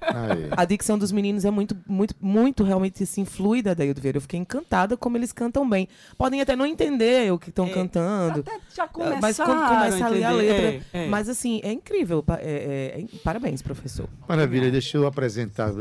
Aí. 0.00 0.48
A 0.56 0.64
dicção 0.64 0.98
dos 0.98 1.12
meninos 1.12 1.44
é 1.44 1.50
muito, 1.50 1.76
muito, 1.86 2.14
muito 2.20 2.64
realmente 2.64 3.02
assim, 3.02 3.24
fluida, 3.24 3.74
Daildo 3.74 4.00
Vieira. 4.00 4.18
Eu 4.18 4.22
fiquei 4.22 4.38
encantada 4.40 4.96
como 4.96 5.16
eles 5.16 5.32
cantam 5.32 5.68
bem. 5.68 5.88
Podem 6.18 6.40
até 6.40 6.54
não 6.56 6.66
entender 6.66 7.32
o 7.32 7.38
que 7.38 7.50
estão 7.50 7.66
É, 7.66 7.70
cantando. 7.70 8.40
Até 8.40 8.58
já 8.74 8.88
começaram 8.88 9.20
Mas 9.20 9.36
quando 9.36 9.68
começa 9.68 10.06
a 10.06 10.10
entender. 10.10 10.30
letra. 10.30 10.86
É, 10.92 11.04
é. 11.04 11.08
Mas 11.08 11.28
assim, 11.28 11.60
é 11.62 11.72
incrível. 11.72 12.24
é- 12.38 12.94
é- 12.96 13.00
é- 13.02 13.06
parabéns, 13.22 13.62
professor. 13.62 14.08
Maravilha, 14.28 14.70
deixa 14.70 14.96
eu 14.96 15.06
apresentar 15.06 15.72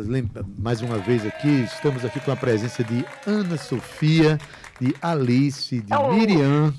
mais 0.57 0.81
uma 0.81 0.97
vez 0.97 1.25
aqui. 1.25 1.47
Estamos 1.63 2.03
aqui 2.05 2.19
com 2.19 2.31
a 2.31 2.35
presença 2.35 2.83
de 2.83 3.05
Ana 3.25 3.57
Sofia, 3.57 4.37
de 4.79 4.95
Alice, 5.01 5.79
de 5.81 5.93
Miriam, 6.13 6.73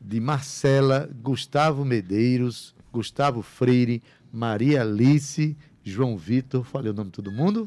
de 0.00 0.20
Marcela, 0.20 1.08
Gustavo 1.22 1.84
Medeiros, 1.84 2.74
Gustavo 2.92 3.42
Freire, 3.42 4.02
Maria 4.36 4.82
Alice, 4.82 5.56
João 5.82 6.14
Vitor. 6.14 6.62
Falei 6.62 6.90
o 6.90 6.94
nome 6.94 7.08
de 7.08 7.14
todo 7.14 7.32
mundo? 7.32 7.66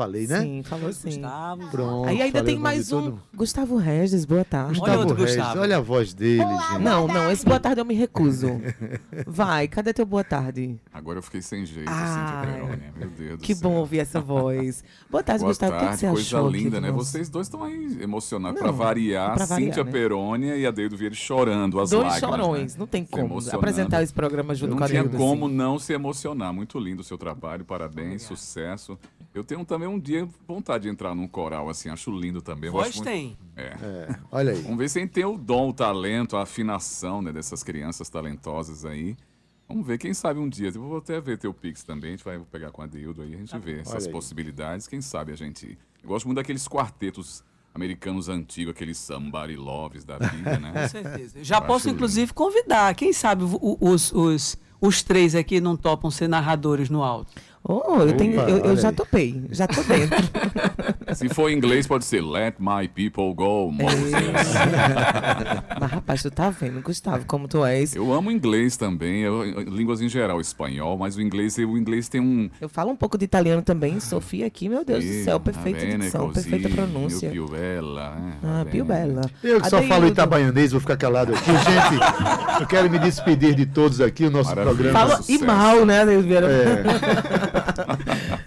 Falei, 0.00 0.26
né? 0.26 0.40
Sim, 0.40 0.62
falou 0.62 0.90
sim. 0.94 1.08
Gustavo. 1.10 1.68
Pronto. 1.70 2.08
Aí 2.08 2.22
ainda 2.22 2.42
tem 2.42 2.58
mais 2.58 2.90
um. 2.90 3.18
Gustavo 3.34 3.76
Regis, 3.76 4.24
boa 4.24 4.46
tarde. 4.46 4.80
Olha 4.80 4.92
Gustavo 4.94 4.98
outro 5.00 5.14
Regis, 5.16 5.36
Gustavo. 5.36 5.60
olha 5.60 5.76
a 5.76 5.80
voz 5.82 6.14
dele, 6.14 6.42
gente. 6.70 6.78
Não, 6.82 7.06
não, 7.06 7.30
esse 7.30 7.44
boa 7.44 7.60
tarde 7.60 7.82
eu 7.82 7.84
me 7.84 7.92
recuso. 7.92 8.48
Vai, 9.26 9.68
cadê 9.68 9.92
teu 9.92 10.06
boa 10.06 10.24
tarde? 10.24 10.80
Agora 10.90 11.18
eu 11.18 11.22
fiquei 11.22 11.42
sem 11.42 11.66
jeito, 11.66 11.90
Ah, 11.90 12.02
assim, 12.04 12.46
de 12.46 12.52
Perônia. 12.54 12.94
Meu 12.96 13.08
Deus 13.10 13.38
do 13.38 13.42
Que 13.44 13.54
céu. 13.54 13.68
bom 13.70 13.76
ouvir 13.76 13.98
essa 13.98 14.22
voz. 14.22 14.82
Boa 15.10 15.22
tarde, 15.22 15.40
Boa 15.40 15.50
Gustavo. 15.50 15.72
o 15.72 15.74
que, 15.74 15.80
que 15.80 15.86
tarde, 15.86 16.00
você 16.00 16.06
coisa 16.08 16.22
achou? 16.38 16.48
aqui 16.48 16.56
linda, 16.58 16.80
né? 16.80 16.90
nosso- 16.90 17.04
Vocês 17.04 17.28
dois 17.28 17.46
estão 17.46 17.62
aí 17.62 17.98
emocionados. 18.00 18.56
Não, 18.58 18.62
Pra 18.68 18.72
variar, 18.72 19.34
pra 19.34 19.44
variar, 19.44 19.66
Cíntia 19.68 19.84
né? 19.84 19.90
Perônia 19.92 20.56
e 20.56 20.66
a 20.66 20.70
Deildo 20.70 20.96
Vieira 20.96 21.14
chorando 21.14 21.78
as 21.78 21.90
Dois 21.90 22.04
lágrimas. 22.04 22.30
chorões, 22.40 22.72
né? 22.72 22.78
não 22.80 22.86
tem 22.86 23.04
como 23.04 23.38
apresentar 23.52 24.02
esse 24.02 24.14
programa 24.14 24.54
junto 24.54 24.70
Não 24.70 24.78
com 24.78 24.84
a 24.84 24.88
tinha 24.88 25.02
Deildo, 25.02 25.18
como 25.18 25.44
assim. 25.46 25.54
não 25.54 25.78
se 25.78 25.92
emocionar. 25.92 26.54
Muito 26.54 26.78
lindo 26.78 27.00
o 27.02 27.04
seu 27.04 27.18
trabalho, 27.18 27.66
parabéns, 27.66 28.22
sucesso. 28.22 28.98
Eu 29.34 29.44
tenho 29.44 29.64
também 29.64 29.86
um 29.90 30.00
dia 30.00 30.28
vontade 30.46 30.84
de 30.84 30.88
entrar 30.88 31.14
num 31.14 31.28
coral, 31.28 31.68
assim, 31.68 31.88
acho 31.90 32.10
lindo 32.10 32.40
também. 32.40 32.70
Voz 32.70 32.94
muito- 32.96 33.04
tem. 33.08 33.36
É. 33.56 33.62
É, 33.82 34.16
olha 34.30 34.52
aí. 34.52 34.62
Vamos 34.62 34.78
ver 34.78 34.88
se 34.88 34.98
a 34.98 35.02
gente 35.02 35.10
tem 35.12 35.24
o 35.24 35.36
dom, 35.36 35.68
o 35.70 35.72
talento, 35.72 36.36
a 36.36 36.42
afinação 36.42 37.20
né, 37.20 37.32
dessas 37.32 37.62
crianças 37.62 38.08
talentosas 38.08 38.84
aí. 38.84 39.16
Vamos 39.68 39.86
ver, 39.86 39.98
quem 39.98 40.12
sabe 40.14 40.40
um 40.40 40.48
dia. 40.48 40.68
Eu 40.74 40.80
vou 40.82 40.98
até 40.98 41.20
ver 41.20 41.38
teu 41.38 41.54
Pix 41.54 41.82
também, 41.84 42.08
a 42.10 42.16
gente 42.16 42.24
vai 42.24 42.38
pegar 42.50 42.70
com 42.72 42.82
a 42.82 42.86
Deildo 42.86 43.22
aí, 43.22 43.34
a 43.34 43.38
gente 43.38 43.56
vê 43.58 43.80
essas 43.80 44.06
aí. 44.06 44.12
possibilidades. 44.12 44.88
Quem 44.88 45.00
sabe 45.00 45.32
a 45.32 45.36
gente. 45.36 45.78
Eu 46.02 46.08
gosto 46.08 46.26
muito 46.26 46.36
daqueles 46.38 46.66
quartetos 46.66 47.44
americanos 47.72 48.28
antigos, 48.28 48.72
aqueles 48.74 48.98
Somebody 48.98 49.54
Loves 49.56 50.04
da 50.04 50.18
vida, 50.18 50.56
Com 50.58 50.60
né? 50.60 50.88
certeza. 50.88 51.44
Já 51.44 51.58
Eu 51.58 51.62
posso, 51.62 51.88
inclusive, 51.88 52.32
convidar. 52.32 52.92
Quem 52.96 53.12
sabe 53.12 53.44
os, 53.44 54.10
os, 54.12 54.58
os 54.80 55.02
três 55.04 55.36
aqui 55.36 55.60
não 55.60 55.76
topam 55.76 56.10
ser 56.10 56.26
narradores 56.28 56.90
no 56.90 57.04
alto. 57.04 57.30
Oh, 57.62 57.98
eu, 58.00 58.16
tenho, 58.16 58.40
eu, 58.40 58.58
eu 58.58 58.76
já 58.76 58.90
topei, 58.90 59.42
já 59.50 59.66
tô 59.66 59.82
dentro. 59.82 60.16
Se 61.14 61.28
for 61.28 61.50
em 61.50 61.56
inglês, 61.56 61.86
pode 61.86 62.04
ser 62.04 62.22
Let 62.22 62.54
my 62.58 62.88
people 62.88 63.34
go, 63.34 63.68
É 63.78 63.82
Moses. 63.82 64.12
Mas, 65.78 65.90
rapaz, 65.90 66.22
tu 66.22 66.30
tá 66.30 66.48
vendo, 66.50 66.80
Gustavo, 66.80 67.24
como 67.26 67.46
tu 67.48 67.64
és. 67.64 67.94
Eu 67.94 68.12
amo 68.14 68.30
inglês 68.30 68.76
também, 68.76 69.22
eu- 69.22 69.60
línguas 69.62 70.00
em 70.00 70.08
geral, 70.08 70.40
espanhol, 70.40 70.96
mas 70.96 71.16
o 71.16 71.20
inglês, 71.22 71.58
o 71.58 71.76
inglês 71.76 72.08
tem 72.08 72.20
um. 72.20 72.48
Eu 72.60 72.68
falo 72.68 72.90
um 72.92 72.96
pouco 72.96 73.18
de 73.18 73.24
italiano 73.26 73.60
também, 73.60 74.00
Sofia 74.00 74.46
aqui, 74.46 74.68
meu 74.68 74.84
Deus 74.84 75.04
do 75.04 75.24
céu, 75.24 75.38
perfeita 75.38 75.80
Bene 75.80 75.98
dicção, 75.98 76.28
così, 76.28 76.48
perfeita 76.48 76.68
pronúncia. 76.74 77.30
Più 77.30 77.46
bella, 77.48 78.16
eh, 78.16 78.46
Ah, 78.46 78.64
più 78.70 78.84
bella. 78.84 79.22
Eu 79.44 79.60
que 79.60 79.68
só 79.68 79.82
falo 79.82 80.06
itabaianês, 80.06 80.70
vou 80.72 80.80
ficar 80.80 80.96
calado 80.96 81.34
aqui. 81.34 81.50
Gente, 81.50 82.60
eu 82.60 82.66
quero 82.66 82.88
me 82.88 82.98
despedir 82.98 83.54
de 83.54 83.66
todos 83.66 84.00
aqui, 84.00 84.24
o 84.24 84.30
nosso 84.30 84.50
Maravilha. 84.50 84.74
programa. 84.92 84.98
Fala 85.08 85.24
e 85.28 85.38
mal, 85.38 85.84
né, 85.84 86.00
Adeildo 86.02 86.26
Vieira? 86.26 86.48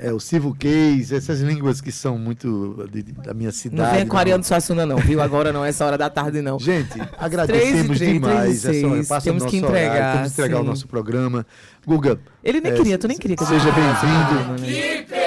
É, 0.04 0.12
o 0.12 0.20
Case, 0.54 1.16
essas 1.16 1.40
línguas 1.40 1.80
que 1.80 1.92
são 1.92 2.18
muito 2.18 2.86
de- 2.92 3.04
de- 3.04 3.12
da 3.14 3.34
minha 3.34 3.52
cidade. 3.54 3.90
Não 3.94 4.00
né? 4.00 4.06
com 4.06 4.18
Ariano 4.18 4.44
Suassuna, 4.44 4.86
não, 4.86 4.98
viu? 4.98 5.22
Agora 5.22 5.54
não, 5.54 5.64
essa 5.64 5.86
hora 5.86 5.98
da 5.98 6.10
tarde, 6.10 6.42
não. 6.42 6.60
Gente, 6.60 7.00
agradecemos 7.18 7.74
Três 7.74 7.86
e 7.86 7.96
três, 7.96 8.14
demais. 8.14 8.36
três 8.62 8.64
e 8.64 8.68
essa- 8.86 8.96
seis. 8.96 9.08
passa 9.08 9.30
o 9.30 9.34
Temos 9.34 9.50
que 9.50 9.58
horário, 9.60 9.78
entregar, 9.78 10.14
temos 10.16 10.28
que 10.28 10.42
entregar 10.42 10.58
o 10.58 10.62
sim. 10.62 10.68
nosso 10.68 10.88
programa. 10.90 11.46
Guga, 11.88 12.20
Ele 12.44 12.60
nem 12.60 12.72
É, 12.74 12.76
queria, 12.76 12.98
tu 12.98 13.08
nem 13.08 13.18
queria 13.18 13.38
que 13.38 13.46
seja 13.46 13.72
bem-vindo. 13.72 15.23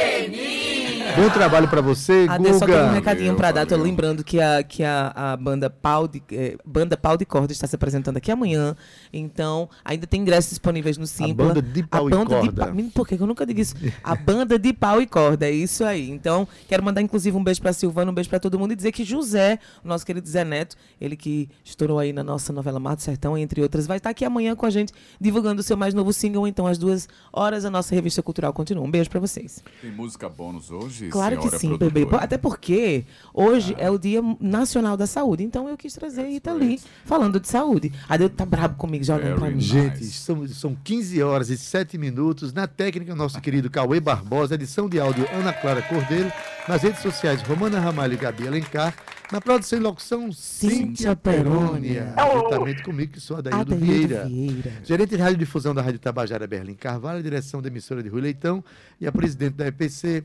Bom 1.16 1.30
trabalho 1.30 1.68
pra 1.68 1.80
você, 1.80 2.26
Ade, 2.28 2.44
só 2.54 2.66
tem 2.66 2.74
um 2.74 2.78
Guga. 2.78 2.92
recadinho 2.92 3.26
Valeu, 3.26 3.36
pra 3.36 3.52
dar. 3.52 3.66
Tô 3.66 3.70
valeu. 3.76 3.84
lembrando 3.84 4.22
que 4.24 4.40
a, 4.40 4.62
que 4.62 4.82
a, 4.84 5.12
a 5.14 5.36
banda, 5.36 5.68
Pau 5.70 6.06
de, 6.06 6.22
eh, 6.32 6.56
banda 6.64 6.96
Pau 6.96 7.16
de 7.16 7.24
Corda 7.24 7.52
está 7.52 7.66
se 7.66 7.74
apresentando 7.74 8.16
aqui 8.16 8.30
amanhã. 8.30 8.76
Então, 9.12 9.68
ainda 9.84 10.06
tem 10.06 10.20
ingressos 10.20 10.50
disponíveis 10.50 10.96
no 10.98 11.06
Simpla. 11.06 11.46
banda 11.48 11.62
de 11.62 11.82
pau 11.82 12.04
a 12.06 12.08
e 12.08 12.10
banda 12.10 12.40
de 12.40 12.46
corda. 12.48 12.66
Menino, 12.72 12.90
Por 12.92 13.06
que 13.06 13.16
que 13.16 13.22
eu 13.22 13.26
nunca 13.26 13.44
digo 13.46 13.60
isso? 13.60 13.74
A 14.02 14.14
banda 14.14 14.58
de 14.58 14.72
pau 14.72 15.00
e 15.00 15.06
corda, 15.06 15.46
é 15.46 15.50
isso 15.50 15.84
aí. 15.84 16.10
Então, 16.10 16.46
quero 16.68 16.82
mandar 16.82 17.00
inclusive 17.00 17.36
um 17.36 17.42
beijo 17.44 17.60
pra 17.60 17.72
Silvana, 17.72 18.10
um 18.10 18.14
beijo 18.14 18.28
pra 18.30 18.38
todo 18.40 18.58
mundo 18.58 18.72
e 18.72 18.76
dizer 18.76 18.92
que 18.92 19.04
José, 19.04 19.58
o 19.84 19.88
nosso 19.88 20.04
querido 20.04 20.28
Zé 20.28 20.44
Neto, 20.44 20.76
ele 21.00 21.16
que 21.16 21.48
estourou 21.64 21.98
aí 21.98 22.12
na 22.12 22.22
nossa 22.22 22.52
novela 22.52 22.78
Mato 22.78 23.02
Sertão, 23.02 23.36
entre 23.36 23.60
outras, 23.62 23.86
vai 23.86 23.96
estar 23.98 24.10
aqui 24.10 24.24
amanhã 24.24 24.54
com 24.54 24.66
a 24.66 24.70
gente 24.70 24.92
divulgando 25.20 25.60
o 25.60 25.64
seu 25.64 25.76
mais 25.76 25.94
novo 25.94 26.12
single. 26.12 26.46
Então, 26.46 26.66
às 26.66 26.78
duas 26.78 27.08
horas, 27.32 27.64
a 27.64 27.70
nossa 27.70 27.94
revista 27.94 28.22
cultural 28.22 28.52
continua. 28.52 28.84
Um 28.84 28.90
beijo 28.90 29.08
pra 29.10 29.20
vocês. 29.20 29.62
Tem 29.80 29.90
música 29.90 30.28
bônus 30.28 30.70
hoje? 30.70 31.05
Claro 31.10 31.38
que 31.40 31.50
sim, 31.58 31.68
produtora? 31.76 31.90
bebê. 31.90 32.16
Até 32.16 32.36
porque 32.38 33.04
hoje 33.32 33.74
é 33.78 33.90
o 33.90 33.98
Dia 33.98 34.20
Nacional 34.40 34.96
da 34.96 35.06
Saúde. 35.06 35.42
Então 35.44 35.68
eu 35.68 35.76
quis 35.76 35.92
trazer 35.94 36.28
Ita 36.28 36.52
ali 36.52 36.80
falando 37.04 37.38
de 37.40 37.48
saúde. 37.48 37.92
A 38.08 38.16
Deus 38.16 38.32
tá 38.36 38.44
brabo 38.46 38.76
comigo, 38.76 39.04
já 39.04 39.16
olhando 39.16 39.36
pra 39.38 39.48
Very 39.48 39.54
mim. 39.54 39.60
nice. 39.60 39.68
Gente, 39.72 40.04
são, 40.06 40.46
são 40.48 40.76
15 40.82 41.22
horas 41.22 41.50
e 41.50 41.56
7 41.56 41.98
minutos. 41.98 42.52
Na 42.52 42.66
técnica, 42.66 43.14
nosso 43.14 43.40
querido 43.40 43.70
Cauê 43.70 44.00
Barbosa. 44.00 44.54
Edição 44.54 44.88
de 44.88 44.98
áudio, 45.00 45.26
Ana 45.32 45.52
Clara 45.52 45.82
Cordeiro. 45.82 46.30
Nas 46.68 46.82
redes 46.82 47.00
sociais, 47.00 47.42
Romana 47.42 47.78
Ramalho 47.78 48.14
e 48.14 48.16
Gabi 48.16 48.46
Alencar. 48.48 48.94
Na 49.32 49.40
produção 49.40 49.78
e 49.78 49.82
locução, 49.82 50.30
Cíntia 50.32 51.16
Perônia. 51.16 52.14
Juntamente 52.32 52.82
comigo, 52.84 53.12
que 53.12 53.20
sou 53.20 53.36
Adaildo 53.38 53.74
Adeildo 53.74 53.84
Vieira. 53.84 54.24
Vieira. 54.26 54.72
Gerente 54.84 55.10
de 55.10 55.16
Radiodifusão 55.16 55.74
da 55.74 55.82
Rádio 55.82 55.98
Tabajara, 55.98 56.46
Berlim 56.46 56.74
Carvalho. 56.74 57.22
Direção 57.22 57.60
da 57.60 57.68
emissora 57.68 58.02
de 58.02 58.08
Rui 58.08 58.20
Leitão. 58.20 58.62
E 59.00 59.06
a 59.06 59.10
presidente 59.12 59.54
da 59.54 59.66
EPC, 59.66 60.24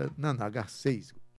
a 0.00 0.04
jornalista 0.04 0.22
Naná 0.22 0.48
Garcês. 0.48 1.17